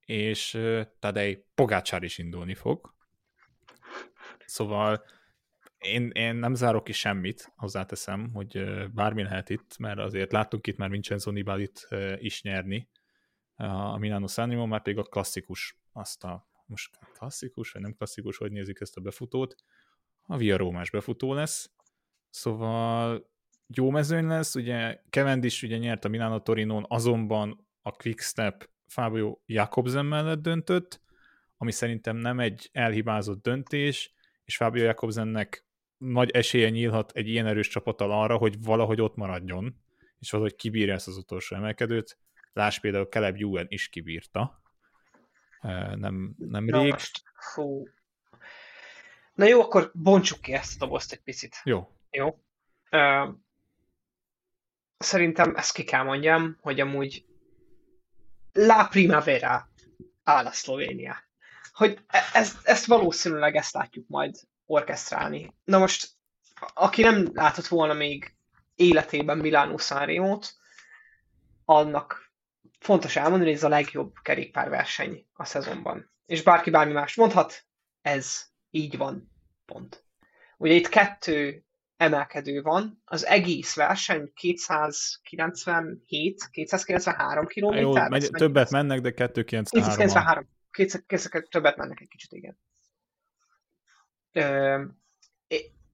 és 0.00 0.58
Tadej 0.98 1.46
Pogácsár 1.54 2.02
is 2.02 2.18
indulni 2.18 2.54
fog. 2.54 2.94
Szóval 4.46 5.04
én, 5.78 6.10
én 6.10 6.34
nem 6.34 6.54
zárok 6.54 6.84
ki 6.84 6.92
semmit, 6.92 7.52
hozzáteszem, 7.56 8.30
hogy 8.32 8.64
bármi 8.90 9.22
lehet 9.22 9.50
itt, 9.50 9.78
mert 9.78 9.98
azért 9.98 10.32
láttuk 10.32 10.66
itt 10.66 10.76
már 10.76 10.90
Vincenzo 10.90 11.30
Nibalit 11.30 11.88
is 12.16 12.42
nyerni 12.42 12.88
a 13.54 13.98
Milano 13.98 14.26
Sanremo, 14.26 14.66
már 14.66 14.82
pedig 14.82 14.98
a 14.98 15.02
klasszikus, 15.02 15.78
azt 15.92 16.24
a 16.24 16.48
most 16.66 16.98
klasszikus, 17.12 17.70
vagy 17.70 17.82
nem 17.82 17.94
klasszikus, 17.94 18.36
hogy 18.36 18.52
nézik 18.52 18.80
ezt 18.80 18.96
a 18.96 19.00
befutót, 19.00 19.54
a 20.22 20.36
Via 20.36 20.56
Rómás 20.56 20.90
befutó 20.90 21.34
lesz, 21.34 21.70
szóval 22.30 23.30
jó 23.66 23.90
mezőny 23.90 24.26
lesz, 24.26 24.54
ugye 24.54 25.00
Cavendish 25.10 25.64
ugye 25.64 25.76
nyert 25.76 26.04
a 26.04 26.08
Milano 26.08 26.40
Torinon, 26.40 26.84
azonban 26.88 27.66
a 27.82 27.92
Quickstep 27.92 28.68
Fabio 28.86 29.38
Jakobsen 29.46 30.06
mellett 30.06 30.42
döntött, 30.42 31.00
ami 31.56 31.72
szerintem 31.72 32.16
nem 32.16 32.40
egy 32.40 32.68
elhibázott 32.72 33.42
döntés, 33.42 34.12
és 34.44 34.56
Fabio 34.56 34.84
Jakobsennek 34.84 35.67
nagy 35.98 36.30
esélye 36.30 36.68
nyílhat 36.68 37.12
egy 37.14 37.28
ilyen 37.28 37.46
erős 37.46 37.68
csapattal 37.68 38.12
arra, 38.12 38.36
hogy 38.36 38.62
valahogy 38.62 39.00
ott 39.00 39.16
maradjon, 39.16 39.82
és 40.18 40.30
valahogy 40.30 40.54
kibírja 40.54 40.94
ezt 40.94 41.08
az 41.08 41.16
utolsó 41.16 41.56
emelkedőt. 41.56 42.18
Láss 42.52 42.78
például 42.78 43.04
Caleb 43.04 43.36
Ewan 43.36 43.66
is 43.68 43.88
kibírta. 43.88 44.62
Nem, 45.94 46.34
nem 46.38 46.64
rég. 46.64 46.70
Na, 46.70 46.82
most, 46.82 47.22
fú. 47.54 47.88
Na 49.34 49.44
jó, 49.44 49.60
akkor 49.60 49.90
bontsuk 49.94 50.40
ki 50.40 50.52
ezt 50.52 50.82
a 50.82 50.84
dobozt 50.84 51.12
egy 51.12 51.22
picit. 51.22 51.60
Jó. 51.64 51.88
Jó. 52.10 52.26
Uh, 52.90 53.34
szerintem 54.98 55.56
ezt 55.56 55.72
ki 55.72 55.84
kell 55.84 56.02
mondjam, 56.02 56.58
hogy 56.60 56.80
amúgy 56.80 57.24
La 58.52 58.86
Primavera 58.90 59.68
áll 60.24 60.46
a 60.46 60.50
Szlovénia. 60.50 61.16
Hogy 61.72 61.98
e- 62.06 62.30
ezt, 62.32 62.66
ezt 62.66 62.86
valószínűleg 62.86 63.56
ezt 63.56 63.74
látjuk 63.74 64.08
majd 64.08 64.34
orkestrálni. 64.68 65.54
Na 65.64 65.78
most, 65.78 66.08
aki 66.74 67.02
nem 67.02 67.28
látott 67.32 67.66
volna 67.66 67.92
még 67.92 68.34
életében 68.74 69.38
Milánó 69.38 69.76
Sanremo-t, 69.76 70.54
annak 71.64 72.32
fontos 72.78 73.16
elmondani, 73.16 73.50
hogy 73.50 73.58
ez 73.58 73.64
a 73.64 73.68
legjobb 73.68 74.12
kerékpárverseny 74.22 75.26
a 75.32 75.44
szezonban. 75.44 76.10
És 76.26 76.42
bárki 76.42 76.70
bármi 76.70 76.92
más 76.92 77.14
mondhat, 77.14 77.64
ez 78.02 78.46
így 78.70 78.96
van, 78.96 79.30
pont. 79.66 80.04
Ugye 80.56 80.74
itt 80.74 80.88
kettő 80.88 81.64
emelkedő 81.96 82.62
van, 82.62 83.02
az 83.04 83.26
egész 83.26 83.74
verseny 83.74 84.32
297, 84.34 86.48
293 86.50 87.46
km. 87.46 87.74
Jó, 87.74 87.92
megy, 87.92 88.30
többet 88.30 88.70
mennek, 88.70 89.00
de 89.00 89.10
293. 89.10 90.48
293, 90.70 91.48
többet 91.50 91.76
mennek 91.76 92.00
egy 92.00 92.08
kicsit, 92.08 92.32
igen 92.32 92.58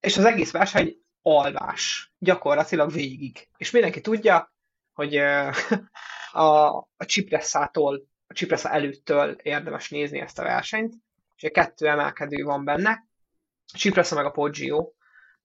és 0.00 0.16
az 0.16 0.24
egész 0.24 0.50
verseny 0.50 0.96
alvás, 1.22 2.12
gyakorlatilag 2.18 2.92
végig. 2.92 3.48
És 3.56 3.70
mindenki 3.70 4.00
tudja, 4.00 4.54
hogy 4.92 5.16
a, 6.32 6.76
a 6.76 7.04
Cipresszától, 7.06 8.08
a 8.26 8.32
Cipressa 8.32 8.70
előttől 8.70 9.30
érdemes 9.30 9.90
nézni 9.90 10.20
ezt 10.20 10.38
a 10.38 10.42
versenyt, 10.42 10.94
és 11.36 11.50
kettő 11.52 11.88
emelkedő 11.88 12.44
van 12.44 12.64
benne, 12.64 13.06
a 13.72 13.76
Cipressa 13.76 14.14
meg 14.14 14.24
a 14.24 14.30
Poggio, 14.30 14.92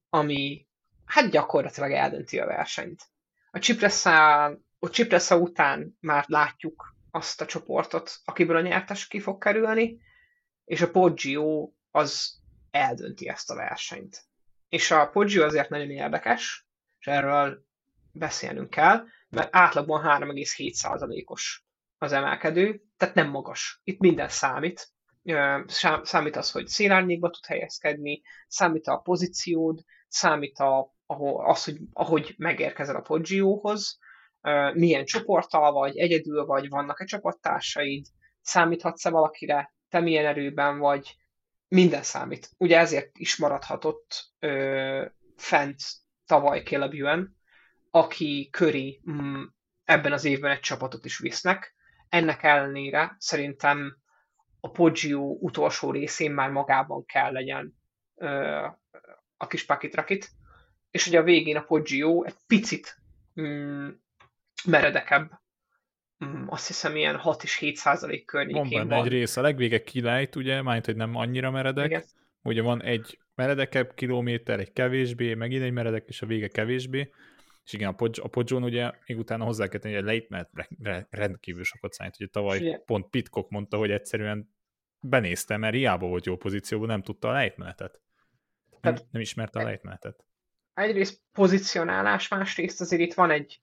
ami 0.10 0.68
hát 1.06 1.30
gyakorlatilag 1.30 1.92
eldönti 1.92 2.40
a 2.40 2.46
versenyt. 2.46 3.04
A 3.52 3.58
Cipressa, 3.58 4.44
a 4.80 4.88
Cipressa 4.92 5.38
után 5.38 5.98
már 6.00 6.26
látjuk 6.28 6.96
azt 7.12 7.42
a 7.42 7.46
csoportot, 7.46 8.12
akiből 8.26 8.56
a 8.56 8.62
nyertes 8.62 9.08
ki 9.08 9.20
fog 9.20 9.38
kerülni, 9.44 10.02
és 10.66 10.82
a 10.82 10.92
Poggio 10.92 11.72
az 11.92 12.39
eldönti 12.72 13.28
ezt 13.28 13.52
a 13.52 13.56
versenyt. 13.56 14.24
És 14.70 14.92
a 14.92 15.10
Poggio 15.10 15.44
azért 15.44 15.70
nagyon 15.70 15.90
érdekes, 15.90 16.68
és 17.00 17.08
erről 17.08 17.64
beszélnünk 18.12 18.70
kell, 18.70 19.04
mert 19.30 19.56
átlagban 19.56 20.22
3,7%-os 20.22 21.64
az 21.98 22.12
emelkedő, 22.12 22.82
tehát 22.98 23.16
nem 23.16 23.30
magas. 23.30 23.82
Itt 23.84 24.00
minden 24.00 24.30
számít. 24.30 24.92
Számít 26.02 26.36
az, 26.36 26.52
hogy 26.52 26.68
szélárnyékba 26.68 27.30
tud 27.30 27.46
helyezkedni, 27.46 28.22
számít 28.48 28.88
a 28.88 28.98
pozíciód, 28.98 29.80
számít 30.08 30.58
a, 30.58 30.94
az, 31.46 31.64
hogy 31.64 31.78
ahogy 31.94 32.34
megérkezel 32.38 32.96
a 32.96 33.02
Poggiohoz, 33.02 34.00
milyen 34.74 35.06
csoporttal 35.06 35.72
vagy, 35.72 35.98
egyedül 35.98 36.46
vagy, 36.46 36.70
vannak-e 36.70 37.06
csapattársaid, 37.06 38.06
számíthatsz-e 38.42 39.10
valakire, 39.10 39.74
te 39.90 40.00
milyen 40.00 40.26
erőben 40.26 40.78
vagy, 40.78 41.18
minden 41.70 42.04
számít. 42.04 42.50
Ugye 42.58 42.78
ezért 42.78 43.18
is 43.18 43.38
maradhatott 43.38 44.32
ö, 44.40 45.06
fent 45.36 45.82
tavaly 46.26 46.64
Caleb 46.64 46.94
Ewan, 46.94 47.38
aki 47.92 48.50
köri 48.52 49.02
mm, 49.12 49.44
ebben 49.84 50.12
az 50.12 50.26
évben 50.26 50.52
egy 50.52 50.60
csapatot 50.60 51.06
is 51.06 51.18
visznek. 51.18 51.76
Ennek 52.10 52.44
ellenére 52.44 53.16
szerintem 53.18 53.98
a 54.60 54.72
Poggio 54.72 55.38
utolsó 55.40 55.92
részén 55.92 56.32
már 56.32 56.50
magában 56.50 57.06
kell 57.06 57.32
legyen 57.32 57.74
ö, 58.16 58.66
a 59.38 59.48
kis 59.48 59.66
pakitrakit, 59.66 60.30
és 60.92 61.08
ugye 61.08 61.20
a 61.20 61.24
végén 61.24 61.58
a 61.58 61.64
Poggio 61.64 62.24
egy 62.24 62.36
picit 62.48 62.96
mm, 63.42 63.90
meredekebb, 64.66 65.32
azt 66.46 66.68
hiszem 66.68 66.96
ilyen 66.96 67.18
6 67.18 67.44
és 67.44 67.58
7 67.58 67.76
százalék 67.76 68.26
környékén 68.26 68.70
van. 68.70 68.88
Van 68.88 69.06
egy 69.06 69.12
rész, 69.12 69.38
a 69.38 69.42
legvége 69.42 69.84
kilejt, 69.84 70.36
ugye, 70.36 70.62
majd 70.62 70.86
hogy 70.86 70.96
nem 70.96 71.16
annyira 71.16 71.52
meredek. 71.52 71.86
Igen. 71.86 72.04
Ugye 72.42 72.62
van 72.62 72.84
egy 72.84 73.20
meredekebb 73.36 73.94
kilométer, 73.94 74.60
egy 74.60 74.74
kevésbé, 74.74 75.34
megint 75.34 75.64
egy 75.64 75.72
meredek, 75.72 76.08
és 76.08 76.22
a 76.22 76.26
vége 76.26 76.48
kevésbé. 76.48 77.12
És 77.66 77.74
igen, 77.74 77.90
a, 77.90 77.92
Pod- 77.92 78.18
a 78.18 78.28
Podzsón 78.28 78.64
ugye 78.64 78.92
még 79.06 79.18
utána 79.18 79.44
hozzá 79.44 79.68
kell 79.68 79.80
tenni, 79.80 79.94
hogy 79.94 80.04
a 80.04 80.08
lejtmenet 80.08 80.50
rendkívül 81.10 81.64
sokat 81.64 81.94
számít. 81.94 82.16
Ugye 82.16 82.28
tavaly 82.28 82.58
igen. 82.58 82.84
pont 82.86 83.10
Pitcock 83.10 83.50
mondta, 83.50 83.78
hogy 83.78 83.92
egyszerűen 83.92 84.54
benézte, 85.00 85.58
mert 85.58 85.76
hiába 85.76 86.08
volt 86.08 86.26
jó 86.26 86.36
pozícióban, 86.36 86.88
nem 86.88 87.02
tudta 87.02 87.30
a 87.30 87.32
lejtmenetet. 87.32 88.02
Nem, 88.82 88.96
nem 89.12 89.22
ismerte 89.22 89.60
a 89.60 89.64
lejtmenetet. 89.64 90.24
Egyrészt 90.74 91.22
pozicionálás, 91.32 92.28
másrészt 92.28 92.82
azért 92.82 93.02
itt 93.02 93.14
van 93.14 93.32
egy 93.32 93.62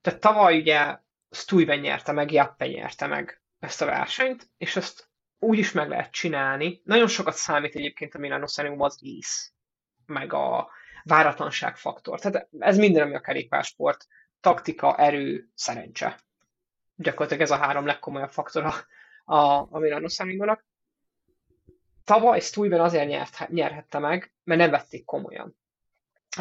tehát 0.00 0.20
tavaly 0.20 0.58
ugye 0.58 0.98
Stuyven 1.30 1.78
nyerte 1.78 2.12
meg, 2.12 2.32
Jappe 2.32 2.66
nyerte 2.66 3.06
meg 3.06 3.42
ezt 3.58 3.82
a 3.82 3.84
versenyt, 3.84 4.50
és 4.56 4.76
ezt 4.76 5.08
úgy 5.38 5.58
is 5.58 5.72
meg 5.72 5.88
lehet 5.88 6.12
csinálni. 6.12 6.80
Nagyon 6.84 7.08
sokat 7.08 7.34
számít 7.34 7.74
egyébként 7.74 8.14
a 8.14 8.18
Milano 8.18 8.46
Sanremo 8.46 8.84
az 8.84 8.98
ész, 9.02 9.52
meg 10.06 10.32
a 10.32 10.70
váratlanság 11.02 11.76
faktor. 11.76 12.20
Tehát 12.20 12.48
ez 12.58 12.76
minden, 12.76 13.02
ami 13.02 13.14
a 13.14 13.20
kerékpársport, 13.20 14.06
taktika, 14.40 14.96
erő, 14.96 15.48
szerencse. 15.54 16.20
Gyakorlatilag 16.94 17.42
ez 17.42 17.50
a 17.50 17.56
három 17.56 17.86
legkomolyabb 17.86 18.30
faktor 18.30 18.64
a, 18.64 18.74
a, 19.70 19.78
Milano 19.78 20.08
Sanremo-nak. 20.08 20.66
Tavaly 22.04 22.40
Stuyven 22.40 22.80
azért 22.80 23.08
nyert, 23.08 23.48
nyerhette 23.48 23.98
meg, 23.98 24.34
mert 24.44 24.60
nem 24.60 24.70
vették 24.70 25.04
komolyan. 25.04 25.56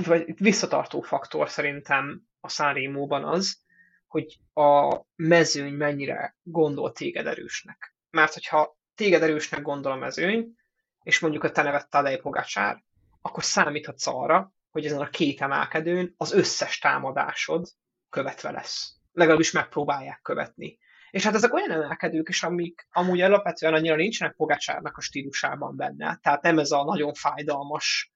Vagy 0.06 0.42
visszatartó 0.42 1.02
faktor 1.02 1.50
szerintem 1.50 2.22
a 2.40 2.50
Sanremo-ban 2.50 3.24
az, 3.24 3.62
hogy 4.08 4.40
a 4.54 5.02
mezőny 5.16 5.74
mennyire 5.74 6.38
gondol 6.44 6.92
téged 6.92 7.28
erősnek. 7.28 7.96
Mert 8.10 8.34
hogyha 8.34 8.78
téged 8.96 9.24
erősnek 9.24 9.62
gondol 9.62 9.92
a 9.92 9.96
mezőny, 9.96 10.56
és 11.04 11.20
mondjuk 11.20 11.44
a 11.44 11.52
te 11.52 11.62
neved 11.62 11.88
Tadej 11.88 12.18
Pogacsár, 12.18 12.84
akkor 13.22 13.44
számíthatsz 13.44 14.08
arra, 14.08 14.54
hogy 14.72 14.86
ezen 14.86 15.00
a 15.00 15.10
két 15.10 15.42
emelkedőn 15.42 16.14
az 16.18 16.32
összes 16.32 16.80
támadásod 16.80 17.68
követve 18.10 18.52
lesz. 18.52 18.96
Legalábbis 19.12 19.52
megpróbálják 19.52 20.20
követni. 20.22 20.78
És 21.10 21.24
hát 21.24 21.34
ezek 21.34 21.54
olyan 21.54 21.72
emelkedők 21.72 22.30
is, 22.30 22.44
amik 22.44 22.88
amúgy 22.92 23.22
alapvetően 23.22 23.74
annyira 23.74 23.96
nincsenek 23.96 24.36
Pogacsárnak 24.36 24.98
a 24.98 25.02
stílusában 25.02 25.76
benne. 25.76 26.20
Tehát 26.22 26.42
nem 26.42 26.60
ez 26.60 26.72
a 26.72 26.84
nagyon 26.84 27.14
fájdalmas, 27.14 28.12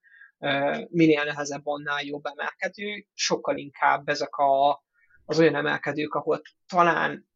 minél 0.88 1.24
nehezebb, 1.24 1.66
annál 1.66 2.04
jobb 2.04 2.26
emelkedő, 2.26 3.06
sokkal 3.14 3.58
inkább 3.58 4.08
ezek 4.10 4.36
a, 4.36 4.84
az 5.26 5.39
olyan 5.39 5.55
emelkedők, 5.55 6.13
ahol 6.13 6.41
talán 6.67 7.30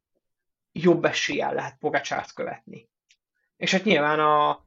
jobb 0.71 1.05
eséllyel 1.05 1.53
lehet 1.53 1.77
Pogacsárt 1.77 2.33
követni. 2.33 2.89
És 3.57 3.71
hát 3.71 3.83
nyilván 3.83 4.19
a, 4.19 4.65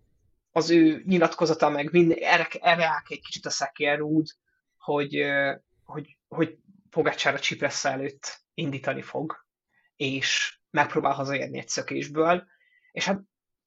az 0.51 0.71
ő 0.71 1.03
nyilatkozata 1.07 1.69
meg 1.69 1.93
minden, 1.93 2.19
erre, 2.21 2.49
erre 2.61 2.87
áll 2.87 3.01
egy 3.09 3.21
kicsit 3.21 3.47
a 3.47 3.51
szekér 3.51 4.01
úgy, 4.01 4.35
hogy, 4.77 5.25
hogy, 5.85 6.19
hogy 6.29 6.59
Pogacsár 6.91 7.35
a 7.35 7.39
Csipressz 7.39 7.85
előtt 7.85 8.41
indítani 8.55 9.03
fog, 9.03 9.47
és 9.97 10.59
megpróbál 10.71 11.13
hazaérni 11.13 11.59
egy 11.59 11.69
szökésből, 11.69 12.47
és 12.93 13.05
hát 13.05 13.21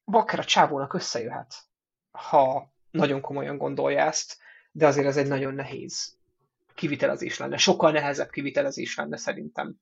Bakker 0.05 0.39
a 0.39 0.43
csávónak 0.43 0.93
összejöhet, 0.93 1.55
ha 2.11 2.73
nagyon 2.91 3.21
komolyan 3.21 3.57
gondolja 3.57 3.99
ezt, 3.99 4.37
de 4.71 4.87
azért 4.87 5.07
ez 5.07 5.17
egy 5.17 5.27
nagyon 5.27 5.53
nehéz 5.53 6.17
kivitelezés 6.73 7.37
lenne. 7.37 7.57
Sokkal 7.57 7.91
nehezebb 7.91 8.29
kivitelezés 8.29 8.95
lenne 8.95 9.17
szerintem, 9.17 9.75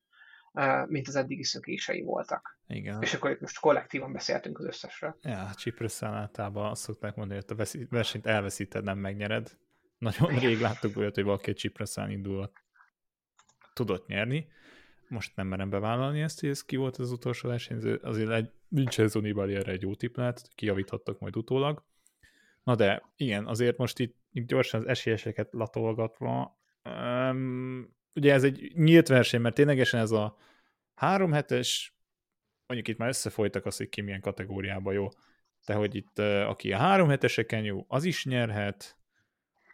mint 0.87 1.07
az 1.07 1.15
eddigi 1.15 1.43
szökései 1.43 2.01
voltak. 2.01 2.59
Igen. 2.67 3.01
És 3.01 3.13
akkor 3.13 3.31
itt 3.31 3.39
most 3.39 3.59
kollektívan 3.59 4.13
beszéltünk 4.13 4.59
az 4.59 4.65
összesről. 4.65 5.17
Ja, 5.21 5.49
Csiprösszel 5.55 6.13
általában 6.13 6.69
azt 6.69 6.81
szokták 6.81 7.15
mondani, 7.15 7.41
hogy 7.47 7.57
a 7.57 7.65
versenyt 7.89 8.25
elveszíted, 8.25 8.83
nem 8.83 8.97
megnyered. 8.97 9.57
Nagyon 9.97 10.39
rég 10.39 10.59
láttuk 10.59 10.97
olyat, 10.97 11.15
hogy 11.15 11.23
valaki 11.23 11.49
egy 11.49 11.55
Csiprösszel 11.55 12.09
indul, 12.09 12.51
tudott 13.73 14.07
nyerni. 14.07 14.47
Most 15.07 15.35
nem 15.35 15.47
merem 15.47 15.69
bevállalni 15.69 16.21
ezt, 16.21 16.39
hogy 16.39 16.49
ez 16.49 16.65
ki 16.65 16.75
volt 16.75 16.97
az 16.97 17.11
utolsó 17.11 17.49
verseny, 17.49 17.99
azért 18.01 18.29
egy 18.29 18.51
Vincenzo 18.67 19.19
Nibali 19.19 19.55
erre 19.55 19.71
egy 19.71 19.81
jó 19.81 19.95
tipp 19.95 20.15
lehet, 20.15 20.49
kijavíthattak 20.55 21.19
majd 21.19 21.35
utólag. 21.35 21.83
Na 22.63 22.75
de 22.75 23.03
igen, 23.15 23.47
azért 23.47 23.77
most 23.77 23.99
itt, 23.99 24.17
itt 24.31 24.47
gyorsan 24.47 24.79
az 24.79 24.87
esélyeseket 24.87 25.47
latolgatva, 25.51 26.58
um, 26.89 27.97
ugye 28.15 28.33
ez 28.33 28.43
egy 28.43 28.71
nyílt 28.75 29.07
verseny, 29.07 29.41
mert 29.41 29.55
ténylegesen 29.55 29.99
ez 29.99 30.11
a 30.11 30.37
három 30.93 31.31
hetes, 31.31 31.97
mondjuk 32.65 32.89
itt 32.89 32.97
már 32.97 33.09
összefolytak 33.09 33.65
az, 33.65 33.77
hogy 33.77 33.89
ki 33.89 34.01
milyen 34.01 34.21
kategóriába 34.21 34.91
jó. 34.91 35.07
De 35.65 35.73
hogy 35.73 35.95
itt 35.95 36.19
aki 36.19 36.73
a 36.73 36.77
három 36.77 37.09
heteseken 37.09 37.63
jó, 37.63 37.85
az 37.87 38.03
is 38.03 38.25
nyerhet, 38.25 38.97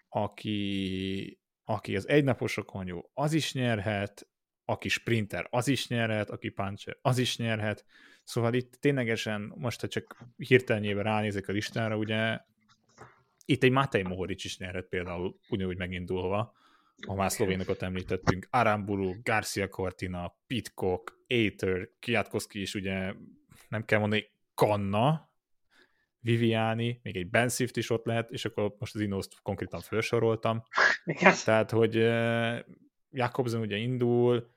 aki, 0.09 1.39
aki 1.63 1.95
az 1.95 2.07
egynaposokon 2.07 2.87
jó, 2.87 3.01
az 3.13 3.33
is 3.33 3.53
nyerhet, 3.53 4.27
aki 4.65 4.89
sprinter, 4.89 5.47
az 5.49 5.67
is 5.67 5.87
nyerhet, 5.87 6.29
aki 6.29 6.49
puncher, 6.49 6.97
az 7.01 7.17
is 7.17 7.37
nyerhet. 7.37 7.85
Szóval 8.23 8.53
itt 8.53 8.73
ténylegesen, 8.73 9.53
most 9.55 9.81
ha 9.81 9.87
csak 9.87 10.25
hirtelenjében 10.37 11.03
ránézek 11.03 11.47
a 11.47 11.51
listára, 11.51 11.97
ugye 11.97 12.39
itt 13.45 13.63
egy 13.63 13.71
Matej 13.71 14.01
Mohoric 14.01 14.43
is 14.43 14.57
nyerhet 14.57 14.85
például 14.85 15.39
ugyanúgy 15.49 15.77
megindulva, 15.77 16.53
ha 17.07 17.15
már 17.15 17.31
szlovénokat 17.31 17.81
említettünk, 17.81 18.47
Aramburu, 18.49 19.13
Garcia 19.23 19.67
Cortina, 19.67 20.35
Pitcock, 20.47 21.17
Aether, 21.27 21.89
Kiatkoski 21.99 22.61
is 22.61 22.73
ugye 22.75 23.13
nem 23.69 23.85
kell 23.85 23.99
mondani, 23.99 24.33
Kanna, 24.53 25.29
Viviani, 26.19 26.99
még 27.03 27.15
egy 27.15 27.29
Ben 27.29 27.49
Swift 27.49 27.77
is 27.77 27.89
ott 27.89 28.05
lehet, 28.05 28.31
és 28.31 28.45
akkor 28.45 28.75
most 28.79 28.95
az 28.95 29.01
Inoszt 29.01 29.41
konkrétan 29.41 29.81
felsoroltam. 29.81 30.63
Igen. 31.05 31.33
Tehát, 31.45 31.71
hogy 31.71 31.95
Jakobsen 33.09 33.59
ugye 33.59 33.77
indul, 33.77 34.53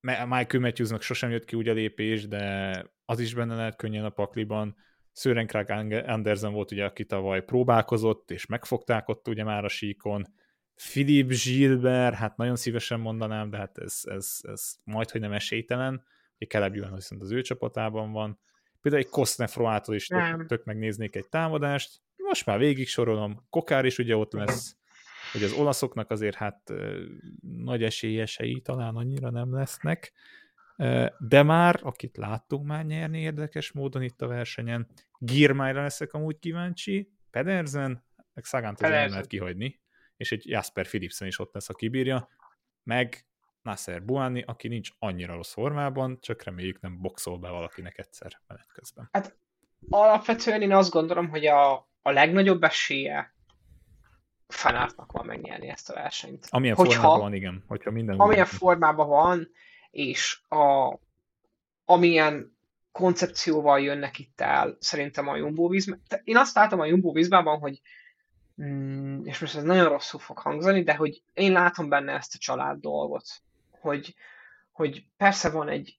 Michael 0.00 0.60
Matthewsnak 0.60 1.02
sosem 1.02 1.30
jött 1.30 1.44
ki 1.44 1.56
úgy 1.56 1.68
a 1.68 1.72
lépés, 1.72 2.28
de 2.28 2.84
az 3.04 3.20
is 3.20 3.34
benne 3.34 3.54
lehet 3.54 3.76
könnyen 3.76 4.04
a 4.04 4.10
pakliban. 4.10 4.76
Sören 5.12 5.46
Krag 5.46 5.70
Andersen 6.06 6.52
volt 6.52 6.72
ugye, 6.72 6.84
aki 6.84 7.04
tavaly 7.04 7.44
próbálkozott, 7.44 8.30
és 8.30 8.46
megfogták 8.46 9.08
ott 9.08 9.28
ugye 9.28 9.44
már 9.44 9.64
a 9.64 9.68
síkon. 9.68 10.34
Philip 10.78 11.32
Gilbert, 11.44 12.14
hát 12.14 12.36
nagyon 12.36 12.56
szívesen 12.56 13.00
mondanám, 13.00 13.50
de 13.50 13.56
hát 13.56 13.78
ez, 13.78 14.00
ez, 14.04 14.38
ez 14.42 14.76
majd, 14.84 15.10
hogy 15.10 15.20
nem 15.20 15.32
esélytelen. 15.32 16.04
Ugye 16.34 16.46
Caleb 16.46 16.74
Ewan 16.74 16.94
viszont 16.94 17.22
az 17.22 17.30
ő 17.30 17.40
csapatában 17.40 18.12
van. 18.12 18.38
Például 18.80 19.02
egy 19.02 19.10
Kostnefroától 19.10 19.94
is 19.94 20.06
tök, 20.06 20.46
tök, 20.46 20.64
megnéznék 20.64 21.16
egy 21.16 21.28
támadást. 21.28 22.00
Most 22.16 22.46
már 22.46 22.58
végig 22.58 22.88
sorolom. 22.88 23.46
Kokár 23.50 23.84
is 23.84 23.98
ugye 23.98 24.16
ott 24.16 24.32
lesz. 24.32 24.76
Hogy 25.32 25.42
az 25.42 25.52
olaszoknak 25.52 26.10
azért 26.10 26.34
hát 26.34 26.72
nagy 27.40 27.82
esélyesei 27.82 28.60
talán 28.60 28.96
annyira 28.96 29.30
nem 29.30 29.54
lesznek. 29.54 30.12
De 31.18 31.42
már, 31.42 31.80
akit 31.82 32.16
láttunk 32.16 32.66
már 32.66 32.84
nyerni 32.84 33.20
érdekes 33.20 33.72
módon 33.72 34.02
itt 34.02 34.22
a 34.22 34.26
versenyen, 34.26 34.86
Girmájra 35.18 35.82
leszek 35.82 36.12
amúgy 36.12 36.38
kíváncsi, 36.38 37.12
Pedersen, 37.30 38.04
meg 38.34 38.44
Sagánt 38.44 38.80
azért 38.80 39.00
nem 39.00 39.10
lehet 39.10 39.26
kihagyni, 39.26 39.80
és 40.18 40.32
egy 40.32 40.48
Jasper 40.48 40.86
Philipsen 40.86 41.28
is 41.28 41.38
ott 41.38 41.54
lesz, 41.54 41.68
a 41.68 41.74
kibírja, 41.74 42.28
meg 42.82 43.26
Nasser 43.62 44.04
Buani, 44.04 44.42
aki 44.46 44.68
nincs 44.68 44.90
annyira 44.98 45.34
rossz 45.34 45.52
formában, 45.52 46.18
csak 46.20 46.42
reméljük 46.42 46.80
nem 46.80 47.00
boxol 47.00 47.38
be 47.38 47.48
valakinek 47.48 47.98
egyszer 47.98 48.40
menet 48.46 48.72
közben. 48.72 49.08
Hát 49.12 49.36
alapvetően 49.88 50.62
én 50.62 50.72
azt 50.72 50.90
gondolom, 50.90 51.28
hogy 51.28 51.46
a, 51.46 51.72
a 52.02 52.10
legnagyobb 52.10 52.62
esélye 52.62 53.36
Fanártnak 54.48 55.12
van 55.12 55.26
megnyerni 55.26 55.68
ezt 55.68 55.90
a 55.90 55.94
versenyt. 55.94 56.46
Amilyen 56.50 56.76
hogyha, 56.76 56.92
formában 56.92 57.20
van, 57.20 57.34
igen. 57.34 57.64
Hogyha 57.66 57.90
minden 57.90 58.18
amilyen 58.18 58.46
formában 58.46 59.08
van, 59.08 59.50
és 59.90 60.40
a, 60.48 60.98
amilyen 61.84 62.58
koncepcióval 62.92 63.80
jönnek 63.80 64.18
itt 64.18 64.40
el 64.40 64.76
szerintem 64.80 65.28
a 65.28 65.36
Jumbo 65.36 65.68
Visma. 65.68 65.96
Én 66.24 66.36
azt 66.36 66.54
látom 66.54 66.80
a 66.80 66.84
Jumbo 66.84 67.12
Vismában, 67.12 67.58
hogy 67.58 67.80
mm, 68.62 69.24
és 69.24 69.38
most 69.38 69.56
ez 69.56 69.62
nagyon 69.62 69.88
rosszul 69.88 70.20
fog 70.20 70.38
hangzani, 70.38 70.82
de 70.82 70.94
hogy 70.94 71.22
én 71.32 71.52
látom 71.52 71.88
benne 71.88 72.12
ezt 72.12 72.34
a 72.34 72.38
család 72.38 72.80
dolgot, 72.80 73.42
hogy, 73.70 74.14
hogy 74.72 75.06
persze 75.16 75.50
van 75.50 75.68
egy 75.68 75.98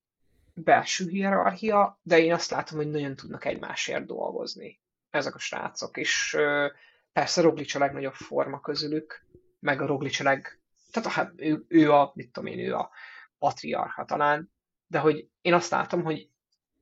belső 0.53 1.09
hierarchia, 1.09 1.99
de 2.01 2.19
én 2.19 2.33
azt 2.33 2.51
látom, 2.51 2.77
hogy 2.77 2.89
nagyon 2.89 3.15
tudnak 3.15 3.45
egymásért 3.45 4.05
dolgozni 4.05 4.79
ezek 5.09 5.35
a 5.35 5.39
srácok, 5.39 5.97
és 5.97 6.37
persze 7.13 7.41
Roglic 7.41 7.75
a 7.75 7.79
legnagyobb 7.79 8.13
forma 8.13 8.59
közülük, 8.59 9.25
meg 9.59 9.81
a 9.81 9.85
Roglic 9.85 10.19
a 10.19 10.23
leg... 10.23 10.59
Tehát 10.91 11.11
hát 11.11 11.31
ő, 11.35 11.65
ő 11.67 11.91
a, 11.91 12.11
mit 12.15 12.31
tudom 12.31 12.49
én, 12.49 12.59
ő 12.59 12.75
a 12.75 12.91
patriarcha 13.37 14.05
talán, 14.05 14.51
de 14.87 14.99
hogy 14.99 15.27
én 15.41 15.53
azt 15.53 15.71
látom, 15.71 16.03
hogy 16.03 16.29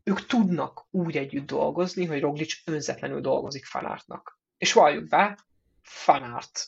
ők 0.03 0.25
tudnak 0.25 0.85
úgy 0.89 1.17
együtt 1.17 1.47
dolgozni, 1.47 2.05
hogy 2.05 2.21
Roglic 2.21 2.53
önzetlenül 2.65 3.21
dolgozik 3.21 3.65
Fanártnak. 3.65 4.39
És 4.57 4.73
valljuk 4.73 5.07
be, 5.07 5.37
Fanárt 5.87 6.65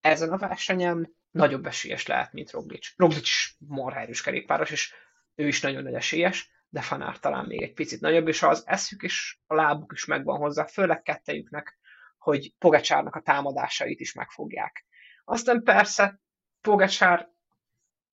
ezen 0.00 0.32
a 0.32 0.36
versenyen 0.36 1.16
nagyobb 1.30 1.66
esélyes 1.66 2.06
lehet, 2.06 2.32
mint 2.32 2.50
Roglic. 2.50 2.92
Roglic 2.96 3.22
is 3.22 3.56
marha 3.58 4.06
kerékpáros, 4.24 4.70
és 4.70 4.94
ő 5.34 5.46
is 5.46 5.60
nagyon 5.60 5.82
nagy 5.82 5.94
esélyes, 5.94 6.50
de 6.68 6.80
Fanár 6.80 7.18
talán 7.18 7.44
még 7.46 7.62
egy 7.62 7.72
picit 7.72 8.00
nagyobb, 8.00 8.28
és 8.28 8.42
az 8.42 8.62
eszük 8.66 9.02
és 9.02 9.38
a 9.46 9.54
lábuk 9.54 9.92
is 9.92 10.04
megvan 10.04 10.38
hozzá, 10.38 10.66
főleg 10.66 11.02
kettejüknek, 11.02 11.78
hogy 12.18 12.54
Pogacsárnak 12.58 13.14
a 13.14 13.20
támadásait 13.20 14.00
is 14.00 14.12
megfogják. 14.12 14.86
Aztán 15.24 15.62
persze 15.62 16.20
Pogacsár, 16.60 17.28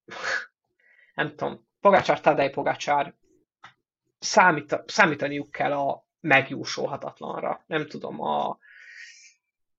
nem 1.13 1.30
tudom, 1.30 1.67
Pogacsár, 1.80 2.21
Tadej 2.21 2.49
Pogacsár 2.49 3.15
számít, 4.19 4.84
számítaniuk 4.86 5.51
kell 5.51 5.73
a 5.73 6.07
megjósolhatatlanra. 6.19 7.63
Nem 7.67 7.88
tudom, 7.88 8.21
a 8.21 8.57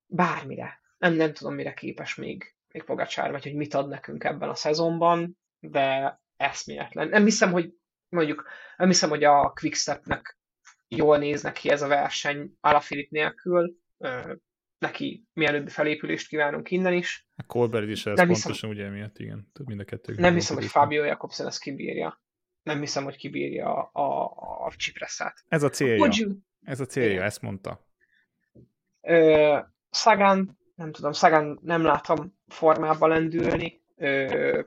bármire. 0.06 0.80
Nem, 0.98 1.14
nem 1.14 1.32
tudom, 1.32 1.54
mire 1.54 1.74
képes 1.74 2.14
még, 2.14 2.54
még 2.72 2.82
Pogacsár, 2.82 3.30
vagy 3.30 3.42
hogy 3.42 3.54
mit 3.54 3.74
ad 3.74 3.88
nekünk 3.88 4.24
ebben 4.24 4.48
a 4.48 4.54
szezonban, 4.54 5.38
de 5.58 6.20
eszméletlen. 6.36 7.08
Nem 7.08 7.24
hiszem, 7.24 7.52
hogy 7.52 7.74
mondjuk, 8.08 8.48
nem 8.76 8.88
hiszem, 8.88 9.08
hogy 9.08 9.24
a 9.24 9.52
Quickstepnek 9.60 10.38
jól 10.88 11.18
néznek 11.18 11.52
ki 11.52 11.70
ez 11.70 11.82
a 11.82 11.88
verseny 11.88 12.56
Alaphilipp 12.60 13.10
nélkül. 13.10 13.76
Neki 14.78 15.24
mielőbbi 15.32 15.70
felépülést 15.70 16.28
kívánunk 16.28 16.70
innen 16.70 16.92
is. 16.92 17.28
A 17.36 17.42
Colbert 17.42 17.88
is 17.88 18.06
ez 18.06 18.16
nem 18.16 18.26
pontosan 18.26 18.52
hiszem, 18.52 18.70
ugye 18.70 18.84
emiatt, 18.84 19.18
igen. 19.18 19.50
Több 19.52 19.66
mind 19.66 19.80
a 19.80 19.84
kettő. 19.84 20.14
Nem 20.16 20.34
hiszem, 20.34 20.56
hogy 20.56 20.66
Fabio 20.66 21.04
Jakobsen 21.04 21.46
ezt 21.46 21.60
kibírja. 21.60 22.22
Nem 22.62 22.80
hiszem, 22.80 23.04
hogy 23.04 23.16
kibírja 23.16 23.74
a, 23.74 23.90
a, 23.92 24.66
a 24.66 24.72
Csipresszát. 24.76 25.44
Ez 25.48 25.62
a 25.62 25.68
célja. 25.68 26.10
Ez 26.62 26.80
a 26.80 26.86
célja, 26.86 27.10
igen. 27.10 27.22
ezt 27.22 27.40
mondta. 27.40 27.86
Ö, 29.00 29.58
Sagan, 29.90 30.58
nem 30.74 30.92
tudom, 30.92 31.12
Sagan 31.12 31.58
nem 31.62 31.82
látom 31.82 32.38
formában 32.48 33.08
lendülni. 33.08 33.82
Ö, 33.96 34.60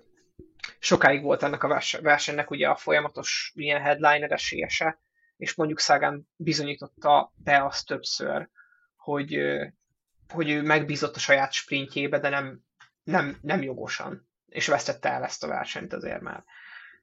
sokáig 0.80 1.24
volt 1.24 1.44
ennek 1.44 1.64
a 1.64 1.82
versenynek 2.02 2.52
ugye 2.52 2.68
a 2.68 2.76
folyamatos 2.76 3.52
ilyen 3.56 3.82
headliner 3.82 4.32
esélyese, 4.32 5.00
és 5.38 5.56
mondjuk 5.56 5.80
Sagan 5.80 6.30
bizonyította 6.36 7.34
be 7.36 7.66
azt 7.66 7.88
többször, 7.88 8.50
hogy, 8.96 9.40
hogy 10.34 10.50
ő 10.50 10.62
megbízott 10.62 11.16
a 11.16 11.20
saját 11.20 11.52
sprintjébe, 11.52 12.20
de 12.20 12.30
nem, 12.30 12.64
nem, 13.04 13.38
nem 13.42 13.62
jogosan, 13.62 14.30
és 14.46 14.68
vesztette 14.68 15.10
el 15.10 15.24
ezt 15.24 15.44
a 15.44 15.48
versenyt 15.48 15.94
azért 15.94 16.22
már. 16.22 16.44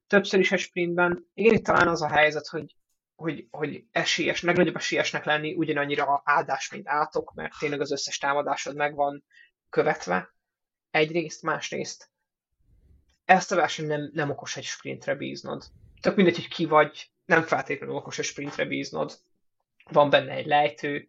Többször 0.07 0.41
is 0.41 0.53
egy 0.53 0.59
sprintben. 0.59 1.27
Igen, 1.35 1.55
itt 1.55 1.65
talán 1.65 1.89
az 1.89 2.03
a 2.03 2.09
helyzet, 2.09 2.47
hogy, 2.47 2.77
hogy, 3.17 3.47
hogy 3.51 3.85
esélyes, 3.93 4.43
legnagyobb 4.43 4.77
esélyesnek 4.77 5.25
lenni 5.25 5.55
ugyanannyira 5.55 6.23
áldás, 6.25 6.71
mint 6.71 6.89
átok, 6.89 7.35
mert 7.35 7.59
tényleg 7.59 7.81
az 7.81 7.91
összes 7.91 8.19
támadásod 8.19 8.77
meg 8.77 8.95
van 8.95 9.25
követve. 9.71 10.35
Egyrészt, 10.91 11.43
másrészt 11.43 12.11
ezt 13.27 13.53
a 13.53 13.57
versenyt 13.57 13.89
nem, 13.89 14.11
nem 14.13 14.31
okos 14.31 14.57
egy 14.57 14.65
sprintre 14.65 15.15
bíznod. 15.15 15.65
Tök 16.01 16.17
mindegy, 16.17 16.35
hogy 16.35 16.49
ki 16.49 16.65
vagy, 16.65 17.11
nem 17.25 17.43
feltétlenül 17.43 17.95
okos 17.95 18.19
egy 18.19 18.25
sprintre 18.25 18.65
bíznod. 18.65 19.19
Van 19.91 20.11
benne 20.11 20.33
egy 20.33 20.47
lejtő, 20.47 21.09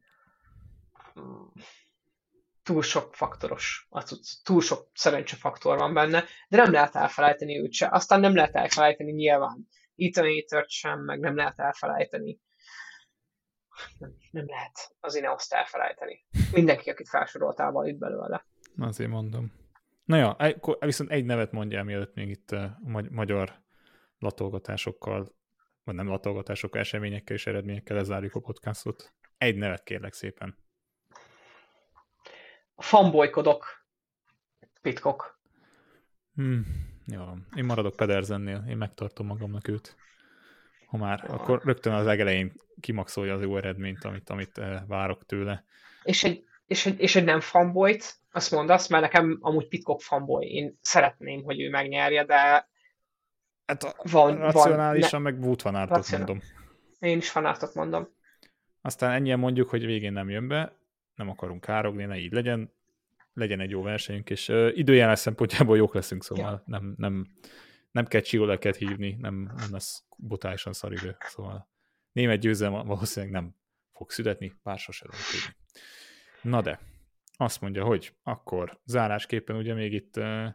túl 2.63 2.81
sok 2.81 3.15
faktoros, 3.15 3.87
túl 4.43 4.61
sok 4.61 4.89
szerencsefaktor 4.93 5.77
van 5.77 5.93
benne, 5.93 6.25
de 6.49 6.57
nem 6.57 6.71
lehet 6.71 6.95
elfelejteni 6.95 7.59
őt 7.59 7.73
se. 7.73 7.87
Aztán 7.91 8.19
nem 8.19 8.35
lehet 8.35 8.55
elfelejteni 8.55 9.11
nyilván 9.11 9.67
Ethan 9.97 10.25
Eatert 10.25 10.69
sem, 10.69 11.03
meg 11.03 11.19
nem 11.19 11.35
lehet 11.35 11.59
elfelejteni. 11.59 12.39
Nem, 13.97 14.15
nem 14.31 14.45
lehet 14.47 14.95
az 14.99 15.15
Ineoszt 15.15 15.53
elfelejteni. 15.53 16.25
Mindenki, 16.51 16.89
akit 16.89 17.09
felsoroltál, 17.09 17.71
van 17.71 17.87
itt 17.87 17.97
belőle. 17.97 18.45
Azért 18.77 19.09
mondom. 19.09 19.51
Na 20.03 20.17
ja, 20.17 20.55
viszont 20.79 21.11
egy 21.11 21.25
nevet 21.25 21.51
mondjál, 21.51 21.83
mielőtt 21.83 22.13
még 22.13 22.29
itt 22.29 22.51
a 22.51 22.79
magyar 23.09 23.63
latolgatásokkal, 24.17 25.35
vagy 25.83 25.95
nem 25.95 26.07
latolgatásokkal, 26.07 26.79
eseményekkel 26.79 27.35
és 27.35 27.47
eredményekkel 27.47 27.95
lezárjuk 27.95 28.35
a 28.35 28.39
podcastot. 28.39 29.13
Egy 29.37 29.55
nevet 29.55 29.83
kérlek 29.83 30.13
szépen. 30.13 30.57
Fanbolykodok. 32.75 33.85
Pitkok. 34.81 35.39
Hmm, 36.33 36.65
jó, 37.07 37.23
én 37.55 37.65
maradok 37.65 37.95
Pedersennél, 37.95 38.65
én 38.69 38.77
megtartom 38.77 39.25
magamnak 39.25 39.67
őt. 39.67 39.95
Ha 40.87 40.97
már, 40.97 41.23
akkor 41.27 41.61
rögtön 41.63 41.93
az 41.93 42.05
legelején 42.05 42.53
kimaxolja 42.79 43.33
az 43.33 43.41
jó 43.41 43.57
eredményt, 43.57 44.03
amit, 44.03 44.29
amit 44.29 44.57
eh, 44.57 44.81
várok 44.87 45.25
tőle. 45.25 45.63
És 46.03 46.23
egy, 46.23 46.43
és 46.65 46.85
egy, 46.85 46.99
és 46.99 47.15
egy 47.15 47.23
nem 47.23 47.39
fanboyt, 47.39 48.15
azt 48.31 48.51
mondasz, 48.51 48.87
mert 48.87 49.03
nekem 49.03 49.37
amúgy 49.41 49.67
Pitcock 49.67 50.01
fanboy, 50.01 50.45
én 50.45 50.77
szeretném, 50.81 51.43
hogy 51.43 51.61
ő 51.61 51.69
megnyerje, 51.69 52.25
de 52.25 52.67
hát 53.65 53.83
a, 53.83 53.95
van, 54.11 54.37
racionálisan 54.37 55.23
van, 55.23 55.31
ne, 55.31 55.37
meg 55.37 55.45
Wout 55.45 55.61
van 55.61 55.75
Aertot 55.75 56.11
mondom. 56.11 56.41
Én 56.99 57.17
is 57.17 57.29
fanártot 57.29 57.73
mondom. 57.73 58.07
Aztán 58.81 59.11
ennyien 59.11 59.39
mondjuk, 59.39 59.69
hogy 59.69 59.85
végén 59.85 60.13
nem 60.13 60.29
jön 60.29 60.47
be, 60.47 60.77
nem 61.15 61.29
akarunk 61.29 61.61
károgni, 61.61 62.05
ne 62.05 62.17
így 62.17 62.31
legyen, 62.31 62.71
legyen 63.37 63.59
egy 63.59 63.69
jó 63.69 63.81
versenyünk, 63.81 64.29
és 64.29 64.49
uh, 64.49 64.71
időjárás 64.73 65.19
szempontjából 65.19 65.77
jók 65.77 65.93
leszünk, 65.93 66.23
szóval 66.23 66.51
ja. 66.51 66.63
nem, 66.65 66.93
nem, 66.97 67.27
nem 67.91 68.05
kell 68.05 68.21
csioleket 68.21 68.75
hívni, 68.75 69.17
nem, 69.19 69.51
nem 69.55 69.71
lesz 69.71 70.03
botálisan 70.17 70.73
szaridő, 70.73 71.15
szóval 71.19 71.69
német 72.11 72.39
győzelem 72.39 72.87
valószínűleg 72.87 73.35
nem 73.35 73.55
fog 73.93 74.11
születni, 74.11 74.53
bár 74.63 74.77
sose 74.77 75.05
tudni. 75.05 75.55
Na 76.41 76.61
de, 76.61 76.79
azt 77.37 77.61
mondja, 77.61 77.83
hogy 77.83 78.13
akkor 78.23 78.79
zárásképpen 78.85 79.55
ugye 79.55 79.73
még 79.73 79.93
itt 79.93 80.17
uh, 80.17 80.47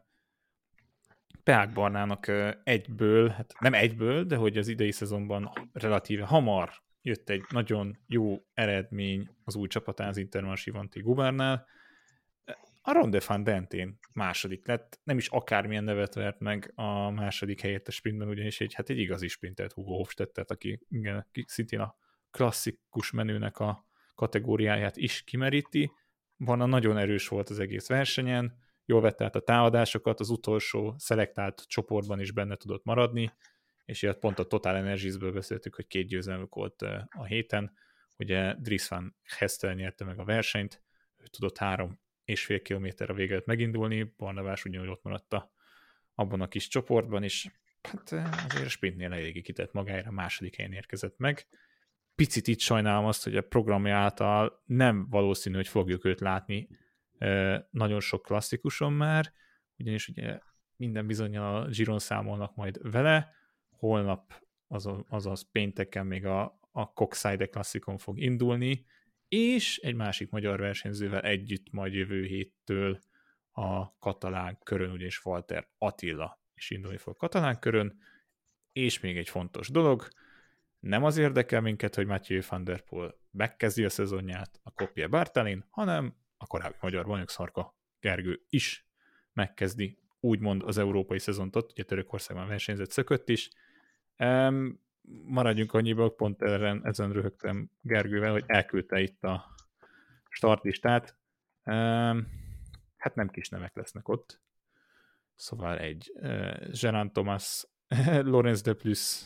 Peák 1.42 1.72
Barnának 1.72 2.24
uh, 2.28 2.50
egyből, 2.64 3.28
hát 3.28 3.54
nem 3.58 3.74
egyből, 3.74 4.24
de 4.24 4.36
hogy 4.36 4.58
az 4.58 4.68
idei 4.68 4.92
szezonban 4.92 5.52
relatíve 5.72 6.24
hamar 6.24 6.72
jött 7.02 7.28
egy 7.28 7.44
nagyon 7.50 7.98
jó 8.06 8.44
eredmény 8.54 9.28
az 9.44 9.56
új 9.56 9.68
csapatán, 9.68 10.08
az 10.08 10.16
Intermarché 10.16 10.70
Vanti 10.70 11.00
Gubernál. 11.00 11.66
A 12.84 12.92
Ronde 12.92 13.20
van 13.26 13.44
Dentén 13.44 13.98
második 14.12 14.66
lett, 14.66 15.00
nem 15.04 15.18
is 15.18 15.28
akármilyen 15.28 15.84
nevet 15.84 16.14
vert 16.14 16.38
meg 16.38 16.72
a 16.74 17.10
második 17.10 17.60
helyett 17.60 17.88
a 17.88 17.90
sprintben, 17.90 18.28
ugyanis 18.28 18.60
egy, 18.60 18.74
hát 18.74 18.90
egy 18.90 18.98
igazi 18.98 19.28
sprintet 19.28 19.72
Hugo 19.72 19.96
Hofstedtet, 19.96 20.50
aki, 20.50 20.86
igen, 20.88 21.16
aki 21.16 21.44
szintén 21.46 21.80
a 21.80 21.96
klasszikus 22.30 23.10
menőnek 23.10 23.58
a 23.58 23.86
kategóriáját 24.14 24.96
is 24.96 25.22
kimeríti, 25.22 25.92
van 26.36 26.60
a 26.60 26.66
nagyon 26.66 26.98
erős 26.98 27.28
volt 27.28 27.50
az 27.50 27.58
egész 27.58 27.88
versenyen, 27.88 28.58
jól 28.84 29.00
vette 29.00 29.24
át 29.24 29.36
a 29.36 29.40
támadásokat, 29.40 30.20
az 30.20 30.30
utolsó 30.30 30.94
szelektált 30.98 31.64
csoportban 31.66 32.20
is 32.20 32.32
benne 32.32 32.56
tudott 32.56 32.84
maradni, 32.84 33.32
és 33.84 34.02
ilyet 34.02 34.18
pont 34.18 34.38
a 34.38 34.44
Total 34.44 34.76
Energies-ből 34.76 35.32
beszéltük, 35.32 35.74
hogy 35.74 35.86
két 35.86 36.06
győzelmük 36.06 36.54
volt 36.54 36.82
a 37.08 37.24
héten, 37.24 37.72
ugye 38.18 38.54
Dries 38.54 38.88
van 38.88 39.16
Hestel 39.22 39.74
nyerte 39.74 40.04
meg 40.04 40.18
a 40.18 40.24
versenyt, 40.24 40.82
ő 41.16 41.24
tudott 41.26 41.58
három 41.58 42.01
és 42.24 42.44
fél 42.44 42.62
kilométer 42.62 43.10
a 43.10 43.14
véget 43.14 43.46
megindulni, 43.46 44.14
Barnabás 44.16 44.64
ugyanúgy 44.64 44.88
ott 44.88 45.02
maradt 45.02 45.36
abban 46.14 46.40
a 46.40 46.48
kis 46.48 46.68
csoportban, 46.68 47.22
és 47.22 47.50
hát 47.82 48.12
azért 48.48 48.66
a 48.66 48.68
sprintnél 48.68 49.12
eléggé 49.12 49.40
kitett 49.40 49.72
magára, 49.72 50.08
a 50.08 50.12
második 50.12 50.56
helyen 50.56 50.72
érkezett 50.72 51.18
meg, 51.18 51.46
picit 52.14 52.46
itt 52.46 52.60
sajnálom 52.60 53.04
azt, 53.04 53.24
hogy 53.24 53.36
a 53.36 53.42
programja 53.42 53.96
által 53.96 54.62
nem 54.66 55.08
valószínű, 55.08 55.56
hogy 55.56 55.68
fogjuk 55.68 56.04
őt 56.04 56.20
látni 56.20 56.68
nagyon 57.70 58.00
sok 58.00 58.22
klasszikuson 58.22 58.92
már, 58.92 59.32
ugyanis 59.78 60.08
ugye 60.08 60.38
minden 60.76 61.06
bizony 61.06 61.36
a 61.36 61.66
Giron 61.66 61.98
számolnak 61.98 62.54
majd 62.54 62.90
vele, 62.90 63.34
holnap, 63.70 64.42
azaz, 64.66 65.04
azaz 65.08 65.50
pénteken 65.52 66.06
még 66.06 66.26
a, 66.26 66.58
a 66.70 66.92
Coxside 66.92 67.46
klasszikon 67.46 67.98
fog 67.98 68.20
indulni, 68.20 68.84
és 69.32 69.78
egy 69.78 69.94
másik 69.94 70.30
magyar 70.30 70.60
versenyzővel 70.60 71.20
együtt 71.20 71.70
majd 71.70 71.92
jövő 71.92 72.24
héttől 72.24 72.98
a 73.50 73.98
katalán 73.98 74.58
körön, 74.64 74.90
ugyanis 74.90 75.24
Walter 75.24 75.68
Attila 75.78 76.42
is 76.54 76.70
indulni 76.70 76.96
fog 76.96 77.16
katalán 77.16 77.58
körön, 77.58 77.98
és 78.72 79.00
még 79.00 79.16
egy 79.16 79.28
fontos 79.28 79.68
dolog, 79.68 80.08
nem 80.78 81.04
az 81.04 81.16
érdekel 81.16 81.60
minket, 81.60 81.94
hogy 81.94 82.06
Matthew 82.06 82.40
van 82.48 82.64
der 82.64 82.84
Poel 82.84 83.14
megkezdi 83.30 83.84
a 83.84 83.88
szezonját 83.88 84.60
a 84.62 84.70
Kopje 84.70 85.06
Bartalin, 85.06 85.66
hanem 85.70 86.16
a 86.36 86.46
korábbi 86.46 86.76
magyar 86.80 87.06
bajnok 87.06 87.30
Szarka 87.30 87.76
Gergő 88.00 88.44
is 88.48 88.86
megkezdi 89.32 89.98
úgymond 90.20 90.62
az 90.62 90.78
európai 90.78 91.18
szezont 91.18 91.56
ott, 91.56 91.70
ugye 91.70 91.82
Törökországban 91.82 92.48
versenyzett 92.48 92.90
szökött 92.90 93.28
is. 93.28 93.50
Maradjunk 95.24 95.72
annyiba, 95.72 96.08
pont 96.08 96.42
ezen, 96.42 96.80
ezen 96.86 97.12
röhögtem 97.12 97.70
Gergővel, 97.80 98.32
hogy 98.32 98.44
elküldte 98.46 99.00
itt 99.00 99.22
a 99.22 99.54
startlistát. 100.28 101.16
Um, 101.64 102.26
hát 102.96 103.14
nem 103.14 103.28
kis 103.28 103.48
nevek 103.48 103.76
lesznek 103.76 104.08
ott. 104.08 104.40
Szóval 105.34 105.78
egy 105.78 106.12
uh, 106.14 106.70
Gerard 106.80 107.12
Thomas, 107.12 107.66
Lorenz 108.32 108.62
de 108.62 108.74
Plus, 108.74 109.22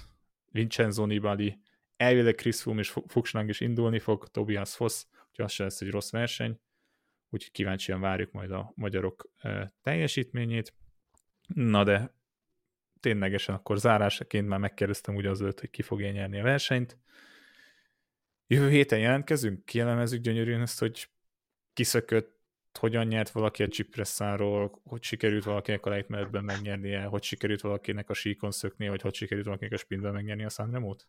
Vincenzo 0.50 1.06
Nibali, 1.06 1.60
elvileg 1.96 2.34
Chris 2.34 2.60
Froome 2.60 2.80
és 2.80 2.96
Fuchslang 3.06 3.48
is 3.48 3.60
indulni 3.60 3.98
fog, 3.98 4.28
Tobias 4.28 4.74
Foss, 4.74 5.04
úgyhogy 5.28 5.44
az 5.44 5.52
sem 5.52 5.66
lesz 5.66 5.80
egy 5.80 5.90
rossz 5.90 6.10
verseny, 6.10 6.60
úgyhogy 7.28 7.52
kíváncsian 7.52 8.00
várjuk 8.00 8.32
majd 8.32 8.50
a 8.50 8.72
magyarok 8.74 9.30
uh, 9.42 9.62
teljesítményét. 9.82 10.74
Na 11.46 11.84
de 11.84 12.15
ténylegesen 13.00 13.54
akkor 13.54 13.78
zárásaként 13.78 14.48
már 14.48 14.58
megkérdeztem 14.58 15.14
ugye 15.14 15.30
az 15.30 15.40
hogy 15.40 15.70
ki 15.70 15.82
fogja 15.82 16.10
nyerni 16.10 16.40
a 16.40 16.42
versenyt. 16.42 16.98
Jövő 18.46 18.68
héten 18.70 18.98
jelentkezünk, 18.98 19.64
kielemezzük 19.64 20.20
gyönyörűen 20.20 20.60
ezt, 20.60 20.78
hogy 20.78 21.08
kiszökött, 21.72 22.34
hogyan 22.78 23.06
nyert 23.06 23.30
valaki 23.30 23.62
a 23.62 23.68
Csipresszáról, 23.68 24.80
hogy 24.84 25.02
sikerült 25.02 25.44
valakinek 25.44 25.86
a 25.86 25.90
lejtmenetben 25.90 26.44
megnyernie, 26.44 27.04
hogy 27.04 27.22
sikerült 27.22 27.60
valakinek 27.60 28.10
a 28.10 28.14
síkon 28.14 28.50
szöknie, 28.50 28.90
vagy 28.90 29.02
hogy 29.02 29.14
sikerült 29.14 29.46
valakinek 29.46 29.72
a 29.72 29.76
spinben 29.76 30.12
megnyerni 30.12 30.44
a 30.44 30.48
Sanremót? 30.48 31.06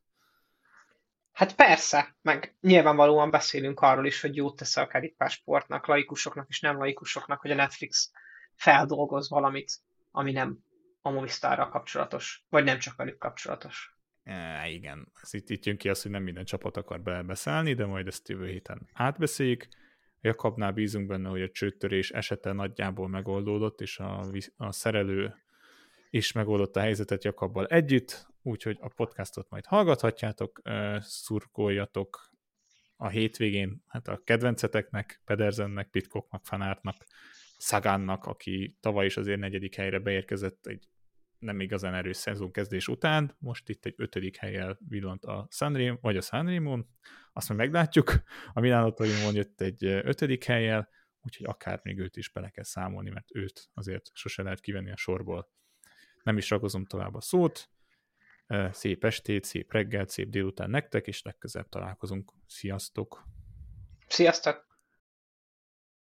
Hát 1.32 1.56
persze, 1.56 2.16
meg 2.22 2.56
nyilvánvalóan 2.62 3.30
beszélünk 3.30 3.80
arról 3.80 4.06
is, 4.06 4.22
hogy 4.22 4.36
jót 4.36 4.56
tesz 4.56 4.78
a 4.78 4.88
kerékpársportnak, 4.88 5.88
laikusoknak 5.88 6.46
és 6.50 6.60
nem 6.60 6.78
laikusoknak, 6.78 7.42
hogy 7.42 7.52
a 7.52 7.56
Netflix 7.56 8.12
feldolgoz 8.56 9.30
valamit, 9.30 9.72
ami 10.12 10.32
nem 10.32 10.64
a 11.08 11.12
Movistarral 11.12 11.70
kapcsolatos, 11.70 12.46
vagy 12.50 12.64
nem 12.64 12.80
csak 12.80 12.96
velük 12.96 13.18
kapcsolatos. 13.18 13.98
É, 14.24 14.74
igen, 14.74 15.12
ez 15.22 15.34
itt, 15.34 15.50
itt 15.50 15.66
jön 15.66 15.78
ki 15.78 15.90
az, 15.90 16.02
hogy 16.02 16.12
nem 16.12 16.24
minden 16.24 16.46
csapat 16.46 16.78
akar 16.78 17.02
belebeszállni, 17.02 17.74
de 17.74 17.86
majd 17.86 18.08
ezt 18.08 18.30
jövő 18.30 18.48
héten 18.48 18.90
átbeszéljük. 18.94 19.68
Jakabnál 20.22 20.72
bízunk 20.72 21.08
benne, 21.08 21.30
hogy 21.30 21.42
a 21.42 21.50
csőttörés 21.50 22.12
esete 22.12 22.52
nagyjából 22.52 23.08
megoldódott, 23.08 23.82
és 23.82 24.00
a, 24.00 24.26
a 24.58 24.72
szerelő 24.72 25.36
is 26.10 26.32
megoldotta 26.32 26.80
a 26.80 26.84
helyzetet 26.84 27.24
Jakabbal 27.24 27.66
együtt, 27.66 28.28
úgyhogy 28.42 28.78
a 28.82 28.94
podcastot 28.96 29.50
majd 29.50 29.66
hallgathatjátok, 29.66 30.62
szurkoljatok 31.00 32.30
a 32.96 33.08
hétvégén 33.08 33.84
hát 33.88 34.08
a 34.08 34.22
kedvenceteknek, 34.24 35.22
Pedersennek, 35.26 35.90
Pitkoknak, 35.90 36.46
Fanártnak, 36.46 37.06
Szagánnak, 37.58 38.26
aki 38.26 38.78
tavaly 38.80 39.06
is 39.06 39.18
azért 39.18 39.40
negyedik 39.40 39.76
helyre 39.76 40.00
beérkezett 40.00 40.66
egy 40.66 40.88
nem 41.40 41.60
igazán 41.60 41.94
erős 41.94 42.24
kezdés 42.52 42.88
után, 42.88 43.36
most 43.40 43.70
itt 43.70 43.86
egy 43.86 43.94
ötödik 43.98 44.38
helyel 44.38 44.78
villant 44.88 45.26
a 45.26 45.48
Sanremo, 45.52 45.98
vagy 46.02 46.18
a 46.18 46.22
Sanremo, 46.22 46.78
azt 47.34 47.48
majd 47.48 47.60
meglátjuk, 47.60 48.14
a 48.54 48.60
Milano 48.60 48.92
Torimon 48.92 49.36
jött 49.36 49.62
egy 49.62 49.84
ötödik 49.84 50.44
helyel, 50.44 50.90
úgyhogy 51.22 51.46
akár 51.46 51.80
még 51.84 52.00
őt 52.00 52.18
is 52.18 52.30
bele 52.30 52.50
kell 52.50 52.64
számolni, 52.64 53.10
mert 53.10 53.36
őt 53.36 53.70
azért 53.74 54.10
sose 54.14 54.44
lehet 54.44 54.60
kivenni 54.60 54.92
a 54.92 54.98
sorból. 54.98 55.50
Nem 56.24 56.38
is 56.38 56.50
ragozom 56.50 56.86
tovább 56.86 57.14
a 57.14 57.22
szót, 57.22 57.70
szép 58.72 59.04
estét, 59.04 59.44
szép 59.44 59.72
reggelt, 59.72 60.10
szép 60.10 60.30
délután 60.30 60.70
nektek, 60.70 61.08
és 61.08 61.22
legközelebb 61.22 61.70
találkozunk. 61.70 62.34
Sziasztok! 62.48 63.24
Sziasztok! 64.08 64.67